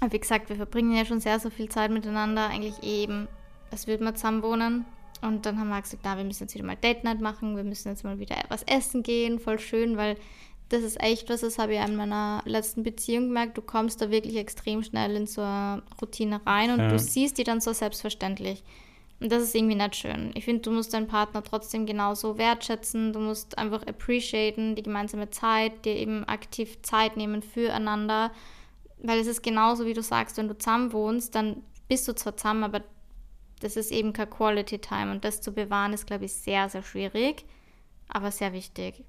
Aber 0.00 0.12
wie 0.12 0.18
gesagt, 0.20 0.50
wir 0.50 0.56
verbringen 0.56 0.94
ja 0.94 1.04
schon 1.06 1.20
sehr, 1.20 1.40
so 1.40 1.48
viel 1.48 1.70
Zeit 1.70 1.90
miteinander, 1.90 2.48
eigentlich 2.48 2.82
eh 2.82 3.04
eben, 3.04 3.28
als 3.70 3.86
würden 3.86 4.04
wir 4.04 4.14
zusammen 4.14 4.42
wohnen. 4.42 4.84
Und 5.22 5.46
dann 5.46 5.58
haben 5.58 5.70
wir 5.70 5.80
gesagt, 5.80 6.02
na, 6.04 6.18
wir 6.18 6.24
müssen 6.24 6.42
jetzt 6.42 6.54
wieder 6.54 6.66
mal 6.66 6.76
Date 6.76 7.02
Night 7.02 7.20
machen, 7.20 7.56
wir 7.56 7.64
müssen 7.64 7.88
jetzt 7.88 8.04
mal 8.04 8.18
wieder 8.18 8.36
was 8.50 8.62
essen 8.64 9.02
gehen, 9.02 9.38
voll 9.38 9.58
schön, 9.58 9.96
weil 9.96 10.16
das 10.68 10.82
ist 10.82 11.00
echt 11.00 11.28
was, 11.28 11.42
das 11.42 11.58
habe 11.58 11.74
ich 11.74 11.80
in 11.80 11.96
meiner 11.96 12.42
letzten 12.46 12.82
Beziehung 12.82 13.28
gemerkt. 13.28 13.56
Du 13.58 13.62
kommst 13.62 14.00
da 14.00 14.10
wirklich 14.10 14.36
extrem 14.36 14.82
schnell 14.82 15.14
in 15.16 15.26
so 15.26 15.42
eine 15.42 15.82
Routine 16.00 16.40
rein 16.46 16.70
und 16.70 16.78
Ja. 16.80 16.88
du 16.88 16.98
siehst 16.98 17.38
die 17.38 17.44
dann 17.44 17.60
so 17.60 17.72
selbstverständlich. 17.72 18.64
Und 19.20 19.30
das 19.30 19.42
ist 19.42 19.54
irgendwie 19.54 19.76
nicht 19.76 19.96
schön. 19.96 20.32
Ich 20.34 20.44
finde, 20.44 20.62
du 20.62 20.70
musst 20.72 20.92
deinen 20.92 21.06
Partner 21.06 21.42
trotzdem 21.42 21.86
genauso 21.86 22.36
wertschätzen. 22.36 23.12
Du 23.12 23.20
musst 23.20 23.56
einfach 23.56 23.86
appreciaten, 23.86 24.74
die 24.74 24.82
gemeinsame 24.82 25.30
Zeit, 25.30 25.84
dir 25.84 25.94
eben 25.94 26.24
aktiv 26.24 26.82
Zeit 26.82 27.16
nehmen 27.16 27.40
füreinander. 27.42 28.32
Weil 28.98 29.20
es 29.20 29.26
ist 29.26 29.42
genauso, 29.42 29.86
wie 29.86 29.94
du 29.94 30.02
sagst, 30.02 30.36
wenn 30.36 30.48
du 30.48 30.58
zusammen 30.58 30.92
wohnst, 30.92 31.34
dann 31.34 31.62
bist 31.88 32.08
du 32.08 32.14
zwar 32.14 32.36
zusammen, 32.36 32.64
aber 32.64 32.82
das 33.60 33.76
ist 33.76 33.92
eben 33.92 34.12
kein 34.12 34.28
Quality 34.28 34.78
Time. 34.78 35.12
Und 35.12 35.24
das 35.24 35.40
zu 35.40 35.52
bewahren, 35.52 35.92
ist, 35.92 36.06
glaube 36.06 36.24
ich, 36.24 36.32
sehr, 36.32 36.68
sehr 36.68 36.82
schwierig, 36.82 37.44
aber 38.08 38.30
sehr 38.30 38.52
wichtig. 38.52 39.04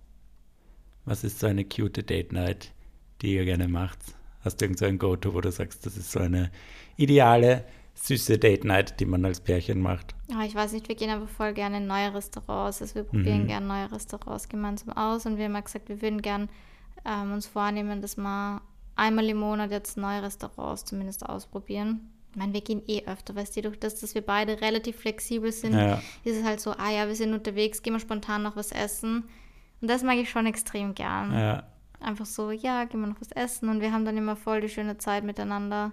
Was 1.05 1.23
ist 1.23 1.39
so 1.39 1.47
eine 1.47 1.65
cute 1.65 2.03
Date 2.09 2.31
Night, 2.33 2.71
die 3.21 3.35
ihr 3.35 3.45
gerne 3.45 3.67
macht? 3.67 3.99
Hast 4.43 4.59
du 4.61 4.65
irgend 4.65 4.79
so 4.79 4.85
ein 4.85 4.97
Go-To, 4.97 5.33
wo 5.33 5.41
du 5.41 5.51
sagst, 5.51 5.85
das 5.85 5.97
ist 5.97 6.11
so 6.11 6.19
eine 6.19 6.51
ideale, 6.97 7.63
süße 7.95 8.37
Date 8.37 8.63
Night, 8.63 8.99
die 8.99 9.05
man 9.05 9.23
als 9.25 9.39
Pärchen 9.39 9.81
macht? 9.81 10.13
Ah, 10.33 10.43
ich 10.45 10.53
weiß 10.55 10.73
nicht, 10.73 10.87
wir 10.89 10.95
gehen 10.95 11.09
aber 11.09 11.27
voll 11.27 11.53
gerne 11.53 11.77
in 11.77 11.87
neue 11.87 12.13
Restaurants. 12.13 12.81
Also 12.81 12.95
wir 12.95 13.03
probieren 13.03 13.43
Mhm. 13.43 13.47
gerne 13.47 13.65
neue 13.67 13.91
Restaurants 13.91 14.49
gemeinsam 14.49 14.89
aus 14.97 15.25
und 15.25 15.37
wir 15.37 15.45
haben 15.45 15.53
ja 15.53 15.61
gesagt, 15.61 15.89
wir 15.89 16.01
würden 16.01 16.21
gern 16.21 16.49
ähm, 17.05 17.33
uns 17.33 17.45
vornehmen, 17.47 18.01
dass 18.01 18.17
wir 18.17 18.61
einmal 18.95 19.25
im 19.29 19.37
Monat 19.37 19.71
jetzt 19.71 19.97
neue 19.97 20.23
Restaurants 20.23 20.85
zumindest 20.85 21.25
ausprobieren. 21.25 22.09
Ich 22.31 22.37
meine, 22.37 22.51
wir 22.53 22.61
gehen 22.61 22.81
eh 22.87 23.03
öfter, 23.05 23.35
weißt 23.35 23.55
du, 23.55 23.61
durch 23.61 23.79
das, 23.79 23.99
dass 24.01 24.13
wir 24.15 24.21
beide 24.21 24.59
relativ 24.59 24.97
flexibel 24.97 25.51
sind, 25.51 25.73
Ja. 25.73 26.01
ist 26.23 26.37
es 26.37 26.43
halt 26.43 26.59
so, 26.59 26.71
ah 26.71 26.91
ja, 26.91 27.07
wir 27.07 27.15
sind 27.15 27.33
unterwegs, 27.33 27.81
gehen 27.81 27.93
wir 27.93 27.99
spontan 27.99 28.43
noch 28.43 28.55
was 28.57 28.71
essen. 28.73 29.23
Und 29.85 29.89
das 29.91 30.01
mag 30.01 30.17
ich 30.17 30.31
schon 30.31 30.47
extrem 30.47 30.95
gern. 30.95 31.31
Ja, 31.31 31.63
Einfach 31.99 32.25
so, 32.25 32.49
ja, 32.49 32.85
gehen 32.85 33.01
wir 33.01 33.05
noch 33.07 33.21
was 33.21 33.31
essen 33.31 33.69
und 33.69 33.81
wir 33.81 33.91
haben 33.91 34.03
dann 34.03 34.17
immer 34.17 34.35
voll 34.35 34.61
die 34.61 34.67
schöne 34.69 34.97
Zeit 34.97 35.23
miteinander. 35.23 35.91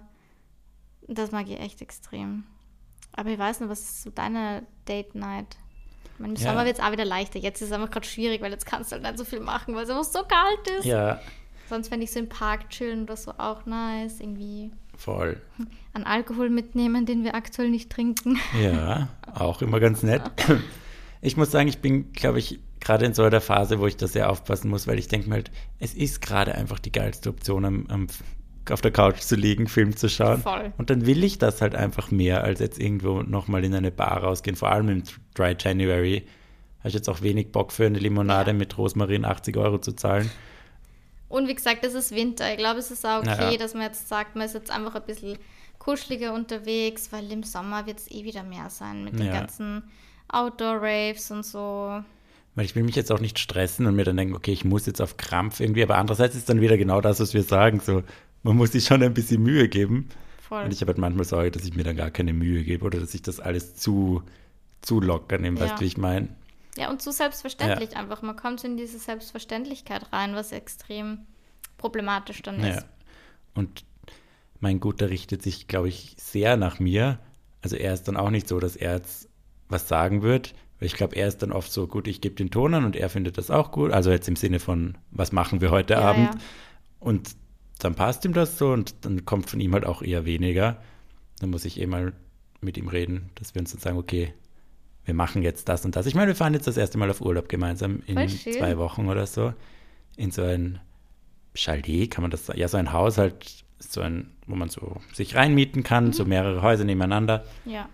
Das 1.07 1.31
mag 1.31 1.47
ich 1.47 1.59
echt 1.59 1.79
extrem. 1.83 2.43
Aber 3.11 3.29
ich 3.29 3.37
weiß 3.37 3.59
nicht, 3.59 3.69
was 3.69 3.81
ist 3.81 4.01
so 4.01 4.09
deine 4.09 4.63
Date 4.87 5.13
Night? 5.13 5.57
Ich 6.15 6.19
meine, 6.19 6.33
Im 6.33 6.39
Ja. 6.41 6.49
Sommer 6.49 6.65
wird 6.65 6.79
es 6.79 6.83
auch 6.83 6.91
wieder 6.91 7.05
leichter. 7.05 7.37
Jetzt 7.37 7.61
ist 7.61 7.67
es 7.67 7.71
einfach 7.71 7.91
gerade 7.91 8.07
schwierig, 8.07 8.41
weil 8.41 8.51
jetzt 8.51 8.65
kannst 8.65 8.91
du 8.91 8.95
halt 8.95 9.03
nicht 9.03 9.19
so 9.19 9.25
viel 9.25 9.41
machen, 9.41 9.75
weil 9.75 9.83
es 9.83 9.91
einfach 9.91 10.03
so 10.05 10.23
kalt 10.23 10.67
ist. 10.79 10.85
ja, 10.85 11.19
Sonst 11.69 11.89
fände 11.89 12.03
ich 12.03 12.11
so 12.11 12.17
im 12.17 12.29
Park 12.29 12.71
chillen 12.71 13.03
oder 13.03 13.15
so 13.15 13.31
auch 13.37 13.67
nice. 13.67 14.19
Irgendwie 14.19 14.71
voll. 14.97 15.39
an 15.93 16.03
Alkohol 16.03 16.49
mitnehmen, 16.49 17.05
den 17.05 17.23
wir 17.23 17.35
aktuell 17.35 17.69
nicht 17.69 17.91
trinken. 17.91 18.39
Ja, 18.59 19.09
auch 19.35 19.61
immer 19.61 19.79
ganz 19.79 20.01
nett. 20.01 20.23
Ich 21.25 21.37
muss 21.37 21.51
sagen, 21.51 21.69
ich 21.69 21.77
bin, 21.79 22.11
glaube 22.11 22.39
ich, 22.39 22.59
gerade 22.83 23.05
in 23.05 23.13
so 23.13 23.23
einer 23.23 23.41
Phase, 23.41 23.79
wo 23.79 23.87
ich 23.87 23.97
da 23.97 24.07
sehr 24.07 24.29
aufpassen 24.29 24.69
muss, 24.69 24.85
weil 24.87 24.99
ich 24.99 25.07
denke 25.07 25.29
mir 25.29 25.35
halt, 25.35 25.51
es 25.79 25.93
ist 25.93 26.21
gerade 26.21 26.53
einfach 26.55 26.79
die 26.79 26.91
geilste 26.91 27.29
Option, 27.29 27.65
am, 27.65 27.85
am, 27.89 28.07
auf 28.69 28.81
der 28.81 28.91
Couch 28.91 29.19
zu 29.21 29.35
liegen, 29.35 29.67
Film 29.67 29.95
zu 29.95 30.09
schauen. 30.09 30.41
Voll. 30.41 30.73
Und 30.77 30.89
dann 30.89 31.05
will 31.05 31.23
ich 31.23 31.37
das 31.37 31.61
halt 31.61 31.75
einfach 31.75 32.11
mehr, 32.11 32.43
als 32.43 32.59
jetzt 32.59 32.79
irgendwo 32.79 33.21
nochmal 33.21 33.63
in 33.63 33.73
eine 33.73 33.91
Bar 33.91 34.23
rausgehen. 34.23 34.55
Vor 34.55 34.71
allem 34.71 34.89
im 34.89 35.03
Dry 35.33 35.55
January 35.57 36.23
habe 36.79 36.89
ich 36.89 36.93
jetzt 36.95 37.09
auch 37.09 37.21
wenig 37.21 37.51
Bock 37.51 37.71
für 37.71 37.85
eine 37.85 37.99
Limonade 37.99 38.51
Ja. 38.51 38.57
mit 38.57 38.77
Rosmarin 38.77 39.23
80 39.25 39.55
Euro 39.57 39.77
zu 39.79 39.93
zahlen. 39.93 40.29
Und 41.29 41.47
wie 41.47 41.55
gesagt, 41.55 41.83
es 41.85 41.93
ist 41.93 42.13
Winter. 42.13 42.51
Ich 42.51 42.57
glaube, 42.57 42.79
es 42.79 42.91
ist 42.91 43.05
auch 43.05 43.19
okay, 43.19 43.53
Ja. 43.53 43.57
dass 43.57 43.73
man 43.73 43.83
jetzt 43.83 44.07
sagt, 44.09 44.35
man 44.35 44.45
ist 44.45 44.53
jetzt 44.53 44.69
einfach 44.71 44.93
ein 44.95 45.05
bisschen 45.05 45.37
kuscheliger 45.79 46.33
unterwegs, 46.33 47.11
weil 47.11 47.31
im 47.31 47.43
Sommer 47.43 47.85
wird 47.85 47.99
es 47.99 48.11
eh 48.11 48.23
wieder 48.23 48.43
mehr 48.43 48.69
sein 48.69 49.03
mit 49.03 49.17
den 49.17 49.27
Ja. 49.27 49.33
ganzen 49.33 49.83
Outdoor-Raves 50.27 51.31
und 51.31 51.43
so. 51.45 52.03
Weil 52.55 52.65
ich 52.65 52.75
will 52.75 52.83
mich 52.83 52.95
jetzt 52.95 53.11
auch 53.11 53.19
nicht 53.19 53.39
stressen 53.39 53.85
und 53.87 53.95
mir 53.95 54.03
dann 54.03 54.17
denken, 54.17 54.35
okay, 54.35 54.51
ich 54.51 54.63
muss 54.63 54.85
jetzt 54.85 55.01
auf 55.01 55.17
Krampf 55.17 55.59
irgendwie. 55.59 55.81
Aber 55.83 55.97
andererseits 55.97 56.35
ist 56.35 56.49
dann 56.49 56.61
wieder 56.61 56.77
genau 56.77 57.01
das, 57.01 57.19
was 57.19 57.33
wir 57.33 57.43
sagen. 57.43 57.79
So, 57.79 58.03
man 58.43 58.55
muss 58.55 58.73
sich 58.73 58.85
schon 58.85 59.01
ein 59.01 59.13
bisschen 59.13 59.41
Mühe 59.41 59.67
geben. 59.67 60.09
Voll. 60.39 60.65
Und 60.65 60.71
ich 60.73 60.81
habe 60.81 60.89
halt 60.89 60.99
manchmal 60.99 61.25
Sorge, 61.25 61.49
dass 61.51 61.63
ich 61.65 61.75
mir 61.75 61.83
dann 61.83 61.95
gar 61.95 62.11
keine 62.11 62.33
Mühe 62.33 62.63
gebe 62.63 62.85
oder 62.85 62.99
dass 62.99 63.13
ich 63.15 63.23
das 63.23 63.39
alles 63.39 63.75
zu, 63.75 64.21
zu 64.81 64.99
locker 65.01 65.37
nehme, 65.39 65.59
weißt 65.59 65.71
Ja. 65.71 65.75
du, 65.77 65.81
wie 65.81 65.87
ich 65.87 65.97
meine? 65.97 66.27
Ja, 66.77 66.89
und 66.91 67.01
zu 67.01 67.11
selbstverständlich 67.11 67.95
einfach. 67.97 68.21
Man 68.21 68.35
kommt 68.35 68.63
in 68.63 68.77
diese 68.77 68.99
Selbstverständlichkeit 68.99 70.11
rein, 70.11 70.35
was 70.35 70.51
extrem 70.51 71.19
problematisch 71.77 72.41
dann 72.43 72.61
Ja. 72.61 72.69
ist. 72.69 72.85
Und 73.55 73.83
mein 74.59 74.79
Guter 74.79 75.09
richtet 75.09 75.41
sich, 75.41 75.67
glaube 75.67 75.89
ich, 75.89 76.15
sehr 76.19 76.55
nach 76.57 76.79
mir. 76.79 77.19
Also 77.61 77.75
er 77.75 77.93
ist 77.93 78.03
dann 78.07 78.17
auch 78.17 78.29
nicht 78.29 78.47
so, 78.47 78.59
dass 78.59 78.75
er 78.75 78.95
jetzt 78.95 79.27
was 79.69 79.87
sagen 79.87 80.21
wird. 80.21 80.53
Ich 80.83 80.93
glaube, 80.95 81.15
er 81.15 81.27
ist 81.27 81.39
dann 81.41 81.51
oft 81.51 81.71
so, 81.71 81.87
gut, 81.87 82.07
ich 82.07 82.21
gebe 82.21 82.35
den 82.35 82.49
Ton 82.51 82.73
an 82.73 82.85
und 82.85 82.95
er 82.95 83.09
findet 83.09 83.37
das 83.37 83.49
auch 83.51 83.71
gut. 83.71 83.91
Also 83.91 84.11
jetzt 84.11 84.27
im 84.27 84.35
Sinne 84.35 84.59
von, 84.59 84.97
was 85.11 85.31
machen 85.31 85.61
wir 85.61 85.71
heute 85.71 85.93
Ja, 85.93 86.01
Abend? 86.01 86.33
ja. 86.33 86.39
Und 86.99 87.35
dann 87.79 87.95
passt 87.95 88.23
ihm 88.25 88.33
das 88.33 88.57
so 88.57 88.71
und 88.71 88.93
dann 89.05 89.25
kommt 89.25 89.49
von 89.49 89.59
ihm 89.59 89.73
halt 89.73 89.85
auch 89.85 90.01
eher 90.01 90.25
weniger. 90.25 90.81
Dann 91.39 91.49
muss 91.49 91.65
ich 91.65 91.79
eh 91.79 91.87
mal 91.87 92.13
mit 92.61 92.77
ihm 92.77 92.87
reden, 92.87 93.29
dass 93.35 93.53
wir 93.55 93.59
uns 93.61 93.71
dann 93.71 93.81
sagen, 93.81 93.97
okay, 93.97 94.33
wir 95.05 95.13
machen 95.13 95.41
jetzt 95.43 95.67
das 95.67 95.83
und 95.83 95.95
das. 95.97 96.05
Ich 96.05 96.15
meine, 96.15 96.27
wir 96.27 96.35
fahren 96.35 96.53
jetzt 96.53 96.67
das 96.67 96.77
erste 96.77 96.97
Mal 96.97 97.09
auf 97.09 97.19
Urlaub 97.19 97.49
gemeinsam 97.49 98.01
in 98.05 98.29
zwei 98.29 98.77
Wochen 98.77 99.09
oder 99.09 99.25
so. 99.27 99.53
In 100.15 100.31
so 100.31 100.43
ein 100.43 100.79
Chalet, 101.55 102.09
kann 102.09 102.21
man 102.21 102.31
das 102.31 102.45
sagen? 102.45 102.59
Ja, 102.59 102.67
so 102.67 102.77
ein 102.77 102.93
Haus 102.93 103.17
halt, 103.17 103.63
so 103.79 103.99
ein, 104.01 104.31
wo 104.47 104.55
man 104.55 104.69
so 104.69 104.97
sich 105.13 105.35
reinmieten 105.35 105.83
kann, 105.83 106.05
Mhm. 106.07 106.13
so 106.13 106.25
mehrere 106.25 106.61
Häuser 106.61 106.85
nebeneinander, 106.85 107.43
Ja. 107.65 107.89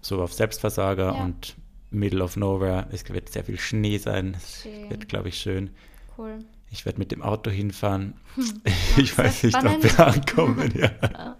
so 0.00 0.22
auf 0.22 0.32
Selbstversorger 0.32 1.14
Ja. 1.16 1.24
und 1.24 1.56
Middle 1.92 2.22
of 2.22 2.36
Nowhere. 2.36 2.86
Es 2.92 3.08
wird 3.08 3.28
sehr 3.30 3.44
viel 3.44 3.58
Schnee 3.58 3.98
sein. 3.98 4.34
Es 4.36 4.62
Schön. 4.62 4.90
wird, 4.90 5.08
glaube 5.08 5.28
ich, 5.28 5.38
schön. 5.38 5.70
Cool. 6.18 6.38
Ich 6.70 6.86
werde 6.86 6.98
mit 6.98 7.12
dem 7.12 7.22
Auto 7.22 7.50
hinfahren. 7.50 8.14
Hm. 8.34 8.62
Ich 8.96 9.16
weiß 9.16 9.42
nicht, 9.44 9.54
ob 9.56 9.60
spannend. 9.62 9.84
wir 9.84 10.06
ankommen, 10.06 10.72
ja. 10.76 10.90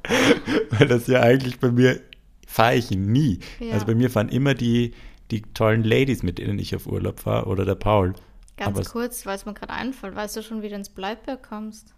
Weil 0.70 0.88
das 0.88 1.06
ja 1.06 1.20
eigentlich 1.20 1.58
bei 1.60 1.70
mir 1.70 2.00
fahre 2.46 2.74
ich 2.76 2.90
nie. 2.90 3.40
Ja. 3.60 3.72
Also 3.74 3.86
bei 3.86 3.94
mir 3.94 4.10
fahren 4.10 4.28
immer 4.28 4.54
die, 4.54 4.92
die 5.30 5.42
tollen 5.42 5.84
Ladies, 5.84 6.22
mit 6.22 6.38
denen 6.38 6.58
ich 6.58 6.74
auf 6.76 6.86
Urlaub 6.86 7.20
fahre, 7.20 7.46
oder 7.46 7.64
der 7.64 7.74
Paul. 7.74 8.14
Ganz 8.56 8.68
Aber 8.68 8.80
es- 8.80 8.90
kurz, 8.90 9.24
weil 9.26 9.36
es 9.36 9.46
mir 9.46 9.54
gerade 9.54 9.72
einfällt. 9.72 10.14
Weißt 10.14 10.36
du 10.36 10.42
schon, 10.42 10.62
wie 10.62 10.68
du 10.68 10.74
ins 10.74 10.90
Bleiberg 10.90 11.42
kommst? 11.42 11.94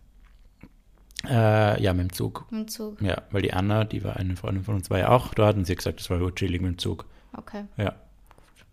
Äh, 1.29 1.83
ja, 1.83 1.95
mit 1.95 2.11
dem 2.11 2.12
Zug. 2.12 2.47
Mit 2.51 2.61
dem 2.61 2.69
Zug. 2.69 3.01
Ja, 3.01 3.23
weil 3.31 3.43
die 3.43 3.53
Anna, 3.55 3.85
die 3.85 4.05
war 4.05 4.17
eine 4.17 4.37
Freundin 4.37 4.62
von 4.64 4.75
uns, 4.75 4.90
war 4.90 4.99
ja 4.99 5.09
auch 5.09 5.33
dort 5.35 5.57
und 5.57 5.64
sie 5.64 5.73
hat 5.73 5.79
gesagt, 5.79 6.01
das 6.01 6.11
war 6.11 6.19
gut 6.19 6.37
chillig 6.37 6.61
mit 6.61 6.73
dem 6.73 6.79
Zug. 6.79 7.07
Okay. 7.37 7.64
Ja. 7.79 7.95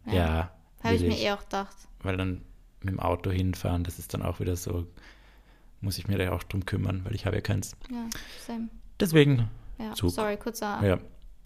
Ja, 0.05 0.51
Habe 0.83 0.95
ich 0.95 1.01
mir 1.01 1.17
eh 1.17 1.31
auch 1.31 1.41
gedacht. 1.41 1.75
Weil 2.01 2.17
dann 2.17 2.41
mit 2.81 2.89
dem 2.93 2.99
Auto 2.99 3.29
hinfahren, 3.29 3.83
das 3.83 3.99
ist 3.99 4.13
dann 4.13 4.23
auch 4.23 4.39
wieder 4.39 4.55
so, 4.55 4.87
muss 5.81 5.97
ich 5.97 6.07
mir 6.07 6.17
da 6.17 6.31
auch 6.31 6.43
drum 6.43 6.65
kümmern, 6.65 7.01
weil 7.05 7.13
ich 7.15 7.25
habe 7.25 7.35
ja 7.35 7.41
keins. 7.41 7.75
Ja, 7.91 8.05
same. 8.45 8.69
Deswegen, 8.99 9.49
Ja, 9.79 9.93
Zug. 9.93 10.11
sorry, 10.11 10.37
kurzer 10.37 10.79
ja. 10.85 10.97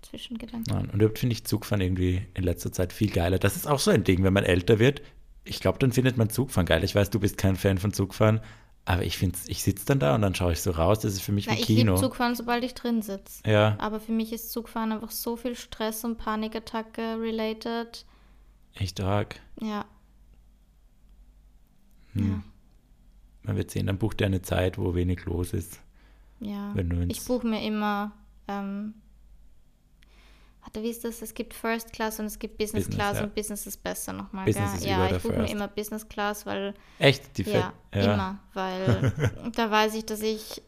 Zwischengedanke. 0.01 0.71
Nein. 0.71 0.85
Und 0.89 0.95
überhaupt 1.01 1.19
finde 1.19 1.33
ich 1.33 1.45
Zugfahren 1.45 1.81
irgendwie 1.81 2.25
in 2.33 2.43
letzter 2.43 2.71
Zeit 2.71 2.93
viel 2.93 3.09
geiler. 3.09 3.39
Das 3.39 3.55
ist 3.55 3.67
auch 3.67 3.79
so 3.79 3.91
ein 3.91 4.03
Ding, 4.03 4.23
wenn 4.23 4.33
man 4.33 4.43
älter 4.43 4.79
wird. 4.79 5.01
Ich 5.43 5.59
glaube, 5.59 5.79
dann 5.79 5.91
findet 5.91 6.17
man 6.17 6.29
Zugfahren 6.29 6.65
geil. 6.65 6.83
Ich 6.83 6.95
weiß, 6.95 7.09
du 7.09 7.19
bist 7.19 7.37
kein 7.37 7.55
Fan 7.55 7.77
von 7.77 7.91
Zugfahren, 7.93 8.39
aber 8.85 9.03
ich 9.03 9.17
finde, 9.17 9.37
ich 9.47 9.63
sitze 9.63 9.85
dann 9.85 9.99
da 9.99 10.15
und 10.15 10.21
dann 10.21 10.35
schaue 10.35 10.53
ich 10.53 10.61
so 10.61 10.71
raus. 10.71 10.99
Das 10.99 11.13
ist 11.13 11.21
für 11.21 11.31
mich 11.31 11.47
Na, 11.47 11.53
wie 11.53 11.61
ich 11.61 11.67
liebe 11.67 11.81
Kino. 11.81 11.95
Zugfahren, 11.97 12.35
sobald 12.35 12.63
ich 12.63 12.73
drin 12.75 13.01
sitze. 13.01 13.41
Ja, 13.47 13.75
Aber 13.79 13.99
für 13.99 14.11
mich 14.11 14.31
ist 14.31 14.51
Zugfahren 14.51 14.91
einfach 14.91 15.11
so 15.11 15.35
viel 15.35 15.55
Stress 15.55 16.03
und 16.03 16.17
Panikattacke 16.17 17.19
related. 17.19 18.05
Echt 18.75 18.99
arg. 19.01 19.39
Ja. 19.59 19.85
Hm. 22.13 22.43
Man 23.43 23.57
wird 23.57 23.71
sehen, 23.71 23.87
dann 23.87 23.97
bucht 23.97 24.21
er 24.21 24.27
eine 24.27 24.41
Zeit, 24.41 24.77
wo 24.77 24.95
wenig 24.95 25.25
los 25.25 25.53
ist. 25.53 25.79
Ja. 26.39 26.73
Ich 27.07 27.23
buche 27.25 27.47
mir 27.47 27.65
immer. 27.65 28.11
Ähm, 28.47 28.93
warte, 30.61 30.83
wie 30.83 30.89
ist 30.89 31.03
das? 31.03 31.21
Es 31.21 31.33
gibt 31.33 31.53
First 31.53 31.93
Class 31.93 32.19
und 32.19 32.25
es 32.25 32.39
gibt 32.39 32.57
Business, 32.57 32.85
Business, 32.85 32.95
Class 32.97 33.17
ja. 33.17 33.23
und 33.23 33.35
Business 33.35 33.67
ist 33.67 33.83
besser 33.83 34.13
nochmal. 34.13 34.45
Business 34.45 34.79
gell? 34.79 34.89
ja, 34.89 35.15
ich 35.15 35.21
buche 35.21 35.37
mir 35.37 35.49
immer 35.49 35.67
Business 35.67 36.07
Class, 36.07 36.45
weil 36.45 36.73
Echt? 36.99 37.37
Die 37.37 37.43
Ja, 37.43 37.73
ja. 37.93 38.13
immer, 38.13 38.39
weil 38.53 39.13
da 39.55 39.71
weiß 39.71 39.95
ich, 39.95 40.05
dass 40.05 40.21
ich, 40.21 40.61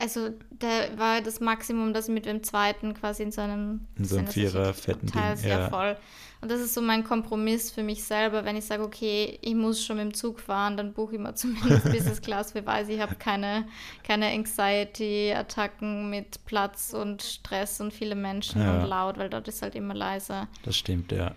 also 0.00 0.30
da 0.58 0.68
war 0.98 1.20
das 1.20 1.40
Maximum, 1.40 1.92
dass 1.94 2.08
ich 2.08 2.14
mit 2.14 2.26
dem 2.26 2.42
zweiten 2.42 2.94
quasi 2.94 3.22
in 3.22 3.32
so 3.32 3.40
einem, 3.42 3.86
In 3.96 4.04
so 4.04 4.16
einem 4.16 4.26
Vierer 4.26 4.74
fetten 4.74 5.06
Abteils, 5.08 5.42
Ding, 5.42 5.50
ja. 5.50 5.68
voll. 5.68 5.96
Und 6.42 6.50
das 6.50 6.60
ist 6.60 6.72
so 6.72 6.80
mein 6.80 7.04
Kompromiss 7.04 7.70
für 7.70 7.82
mich 7.82 8.02
selber, 8.02 8.46
wenn 8.46 8.56
ich 8.56 8.64
sage, 8.64 8.82
okay, 8.82 9.38
ich 9.42 9.54
muss 9.54 9.84
schon 9.84 9.98
mit 9.98 10.06
dem 10.06 10.14
Zug 10.14 10.40
fahren, 10.40 10.76
dann 10.78 10.94
buche 10.94 11.14
ich 11.16 11.20
mal 11.20 11.34
zumindest 11.36 11.84
Business 11.84 12.22
Class, 12.22 12.54
weil 12.54 12.62
ich 12.62 12.66
weiß, 12.66 12.88
ich 12.88 12.98
habe 13.00 13.14
keine, 13.16 13.66
keine 14.02 14.28
Anxiety-Attacken 14.28 16.10
mit 16.10 16.44
Platz 16.46 16.92
und 16.94 17.22
Stress 17.22 17.80
und 17.80 17.92
viele 17.92 18.14
Menschen 18.14 18.62
Ja. 18.62 18.82
und 18.82 18.88
laut, 18.88 19.18
weil 19.18 19.28
dort 19.30 19.48
ist 19.48 19.62
halt 19.62 19.74
immer 19.74 19.94
leise. 19.94 20.48
Das 20.62 20.76
stimmt, 20.76 21.12
ja. 21.12 21.34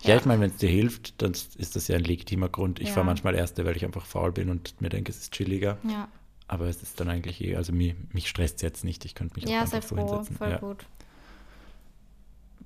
Ja, 0.00 0.10
Ja. 0.10 0.16
ich 0.16 0.24
meine, 0.24 0.40
wenn 0.40 0.50
es 0.50 0.56
dir 0.56 0.68
hilft, 0.68 1.22
dann 1.22 1.32
ist 1.32 1.76
das 1.76 1.86
ja 1.88 1.96
ein 1.96 2.04
legitimer 2.04 2.48
Grund. 2.48 2.80
Ich 2.80 2.88
Ja. 2.88 2.94
fahre 2.94 3.06
manchmal 3.06 3.34
Erste, 3.36 3.64
weil 3.64 3.76
ich 3.76 3.84
einfach 3.84 4.04
faul 4.06 4.32
bin 4.32 4.50
und 4.50 4.80
mir 4.80 4.88
denke, 4.88 5.10
es 5.12 5.18
ist 5.18 5.32
chilliger. 5.32 5.78
Ja, 5.88 6.08
Aber 6.52 6.66
es 6.66 6.82
ist 6.82 7.00
dann 7.00 7.08
eigentlich 7.08 7.40
eh, 7.42 7.56
also 7.56 7.72
mich, 7.72 7.94
mich 8.12 8.28
stresst 8.28 8.56
es 8.56 8.62
jetzt 8.62 8.84
nicht. 8.84 9.06
Ich 9.06 9.14
könnte 9.14 9.36
mich 9.36 9.46
auch 9.46 9.50
ja 9.50 9.60
einfach 9.62 9.82
so 9.82 9.96
froh, 9.96 10.06
hinsetzen. 10.16 10.36
voll 10.36 10.50
Ja. 10.50 10.58
gut. 10.58 10.84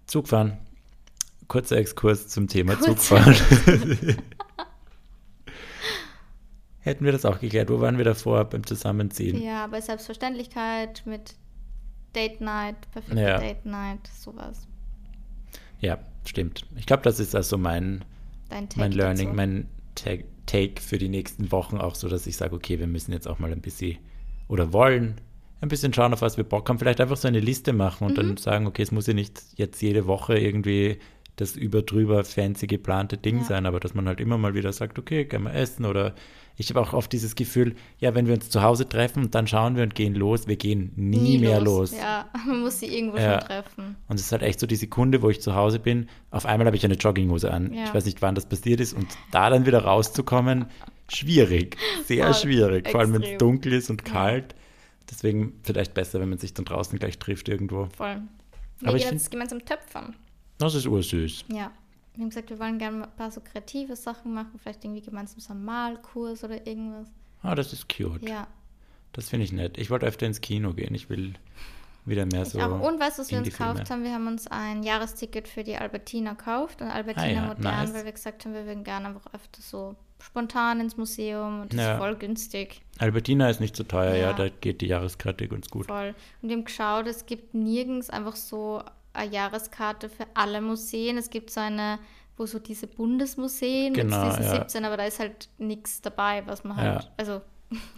Zugfahren. 0.08 0.58
kurzer 1.46 1.76
Exkurs 1.76 2.26
zum 2.26 2.48
Thema 2.48 2.74
Kurzer 2.74 2.96
Zugfahren. 2.96 3.36
Hätten 6.80 7.04
wir 7.04 7.12
das 7.12 7.24
auch 7.24 7.38
geklärt. 7.38 7.70
Wo 7.70 7.80
waren 7.80 7.96
wir 7.96 8.04
davor 8.04 8.44
beim 8.46 8.66
Zusammenziehen? 8.66 9.40
Ja, 9.40 9.68
bei 9.68 9.80
Selbstverständlichkeit 9.80 11.02
mit 11.04 11.36
Date 12.14 12.40
Night, 12.40 12.76
perfekte 12.90 13.20
Ja. 13.20 13.38
Date 13.38 13.66
Night, 13.66 14.00
sowas. 14.18 14.66
Ja, 15.80 15.98
stimmt. 16.24 16.66
Ich 16.74 16.86
glaube, 16.86 17.04
das 17.04 17.20
ist 17.20 17.36
also 17.36 17.56
mein, 17.56 18.04
mein 18.76 18.90
Learning, 18.92 19.26
dazu. 19.28 19.36
mein 19.36 19.68
Ta- 19.94 20.10
Take 20.46 20.80
für 20.80 20.98
die 20.98 21.08
nächsten 21.08 21.50
Wochen 21.52 21.78
auch 21.78 21.94
so, 21.94 22.08
dass 22.08 22.26
ich 22.26 22.36
sage, 22.36 22.54
okay, 22.54 22.78
wir 22.78 22.86
müssen 22.86 23.12
jetzt 23.12 23.26
auch 23.28 23.38
mal 23.38 23.52
ein 23.52 23.60
bisschen 23.60 23.98
oder 24.48 24.72
wollen 24.72 25.16
ein 25.60 25.68
bisschen 25.68 25.92
schauen, 25.92 26.12
auf 26.12 26.20
was 26.22 26.36
wir 26.36 26.44
Bock 26.44 26.68
haben. 26.68 26.78
Vielleicht 26.78 27.00
einfach 27.00 27.16
so 27.16 27.26
eine 27.28 27.40
Liste 27.40 27.72
machen 27.72 28.04
und 28.06 28.12
Mhm. 28.12 28.16
dann 28.16 28.36
sagen, 28.36 28.66
okay, 28.66 28.82
es 28.82 28.92
muss 28.92 29.06
ja 29.06 29.14
nicht 29.14 29.42
jetzt 29.56 29.80
jede 29.82 30.06
Woche 30.06 30.38
irgendwie 30.38 30.98
das 31.36 31.54
überdrüber 31.56 32.24
fancy 32.24 32.66
geplante 32.66 33.16
Ding 33.18 33.38
Ja. 33.38 33.44
sein, 33.44 33.66
aber 33.66 33.78
dass 33.80 33.94
man 33.94 34.06
halt 34.08 34.20
immer 34.20 34.38
mal 34.38 34.54
wieder 34.54 34.72
sagt, 34.72 34.98
okay, 34.98 35.24
gehen 35.26 35.42
wir 35.44 35.54
essen 35.54 35.84
oder 35.84 36.14
ich 36.58 36.70
habe 36.70 36.80
auch 36.80 36.94
oft 36.94 37.12
dieses 37.12 37.34
Gefühl, 37.34 37.74
ja, 37.98 38.14
wenn 38.14 38.26
wir 38.26 38.32
uns 38.32 38.48
zu 38.48 38.62
Hause 38.62 38.88
treffen 38.88 39.24
und 39.24 39.34
dann 39.34 39.46
schauen 39.46 39.76
wir 39.76 39.82
und 39.82 39.94
gehen 39.94 40.14
los, 40.14 40.46
wir 40.48 40.56
gehen 40.56 40.90
nie, 40.96 41.36
mehr 41.36 41.60
los. 41.60 41.92
Ja, 41.92 42.30
man 42.46 42.60
muss 42.62 42.80
sie 42.80 42.86
irgendwo 42.86 43.18
Ja. 43.18 43.40
schon 43.40 43.48
treffen. 43.48 43.96
Und 44.08 44.18
es 44.18 44.26
ist 44.26 44.32
halt 44.32 44.40
echt 44.42 44.58
so 44.60 44.66
die 44.66 44.76
Sekunde, 44.76 45.20
wo 45.20 45.28
ich 45.28 45.42
zu 45.42 45.54
Hause 45.54 45.78
bin, 45.78 46.08
auf 46.30 46.46
einmal 46.46 46.66
habe 46.66 46.76
ich 46.76 46.84
eine 46.86 46.94
Jogginghose 46.94 47.52
an. 47.52 47.74
Ja. 47.74 47.84
Ich 47.84 47.94
weiß 47.94 48.06
nicht, 48.06 48.22
wann 48.22 48.34
das 48.34 48.46
passiert 48.46 48.80
ist. 48.80 48.94
Und 48.94 49.06
da 49.32 49.50
dann 49.50 49.66
wieder 49.66 49.80
rauszukommen, 49.84 50.64
schwierig. 51.08 51.76
Sehr 52.06 52.32
Voll. 52.32 52.34
schwierig. 52.34 52.88
Vor 52.90 53.00
allem, 53.00 53.12
wenn 53.12 53.22
es 53.22 53.28
Extrem. 53.28 53.38
dunkel 53.50 53.72
ist 53.74 53.90
und 53.90 54.04
kalt. 54.06 54.54
Deswegen 55.10 55.52
vielleicht 55.62 55.92
besser, 55.92 56.20
wenn 56.20 56.30
man 56.30 56.38
sich 56.38 56.54
dann 56.54 56.64
draußen 56.64 56.98
gleich 56.98 57.18
trifft 57.18 57.48
irgendwo. 57.50 57.88
Voll. 57.96 58.22
Wir 58.80 58.88
Aber 58.88 58.96
ich 58.96 59.04
gehen 59.04 59.12
jetzt 59.12 59.30
gemeinsam 59.30 59.64
töpfern. 59.64 60.16
Das 60.58 60.74
ist 60.74 60.86
ursüß. 60.86 61.44
Ja. 61.48 61.70
Wir 62.14 62.22
haben 62.22 62.30
gesagt, 62.30 62.48
wir 62.50 62.58
wollen 62.58 62.78
gerne 62.78 63.04
ein 63.04 63.10
paar 63.16 63.30
so 63.30 63.40
kreative 63.42 63.94
Sachen 63.94 64.32
machen, 64.32 64.58
vielleicht 64.62 64.82
irgendwie 64.84 65.02
gemeinsam 65.02 65.38
so 65.40 65.52
einen 65.52 65.64
Malkurs 65.64 66.42
oder 66.44 66.66
irgendwas. 66.66 67.08
Ah, 67.42 67.54
das 67.54 67.72
ist 67.74 67.88
cute. 67.94 68.26
Ja, 68.26 68.46
Das 69.12 69.28
finde 69.28 69.44
ich 69.44 69.52
nett. 69.52 69.76
Ich 69.78 69.90
wollte 69.90 70.06
öfter 70.06 70.26
ins 70.26 70.40
Kino 70.40 70.72
gehen. 70.72 70.94
Ich 70.94 71.10
will 71.10 71.34
wieder 72.06 72.24
mehr 72.24 72.42
ich 72.42 72.48
so. 72.50 72.60
auch. 72.60 72.80
Und 72.80 72.98
weißt 73.00 73.18
du, 73.18 73.22
was 73.22 73.30
wir 73.30 73.38
uns 73.38 73.48
gekauft 73.48 73.90
haben? 73.90 74.02
Wir 74.02 74.12
haben 74.14 74.26
uns 74.28 74.46
ein 74.46 74.82
Jahresticket 74.82 75.46
für 75.46 75.62
die 75.64 75.76
Albertina 75.76 76.30
gekauft 76.32 76.80
und 76.80 76.88
Albertina 76.88 77.26
Ah 77.26 77.30
ja, 77.30 77.46
Modern, 77.48 77.62
nice. 77.62 77.92
weil 77.94 78.04
wir 78.06 78.12
gesagt 78.12 78.44
haben, 78.44 78.54
wir 78.54 78.64
würden 78.64 78.84
gerne 78.84 79.08
einfach 79.08 79.26
öfter 79.34 79.60
so 79.60 79.94
spontan 80.22 80.80
ins 80.80 80.96
Museum 80.96 81.62
und 81.62 81.72
das 81.74 81.80
Ja. 81.80 81.92
ist 81.94 81.98
voll 81.98 82.16
günstig. 82.16 82.80
Albertina 82.98 83.50
ist 83.50 83.60
nicht 83.60 83.76
so 83.76 83.84
teuer, 83.84 84.14
ja. 84.14 84.30
Ja. 84.30 84.32
Da 84.32 84.48
geht 84.48 84.80
die 84.80 84.86
Jahreskarte 84.86 85.46
ganz 85.48 85.68
gut. 85.68 85.86
Voll. 85.86 86.14
Und 86.40 86.48
wir 86.48 86.56
haben 86.56 86.64
geschaut, 86.64 87.06
es 87.06 87.26
gibt 87.26 87.54
nirgends 87.54 88.08
einfach 88.08 88.36
so 88.36 88.82
eine 89.16 89.32
Jahreskarte 89.32 90.08
für 90.08 90.26
alle 90.34 90.60
Museen. 90.60 91.18
Es 91.18 91.30
gibt 91.30 91.50
so 91.50 91.60
eine, 91.60 91.98
wo 92.36 92.46
so 92.46 92.58
diese 92.58 92.86
Bundesmuseen 92.86 93.94
Genau, 93.94 94.24
mit 94.24 94.32
diesen 94.38 94.44
ja. 94.44 94.56
17, 94.60 94.84
aber 94.84 94.96
da 94.96 95.04
ist 95.04 95.18
halt 95.18 95.48
nichts 95.58 96.00
dabei, 96.02 96.42
was 96.46 96.64
man 96.64 96.76
halt, 96.76 97.02
Ja. 97.04 97.10
also 97.16 97.40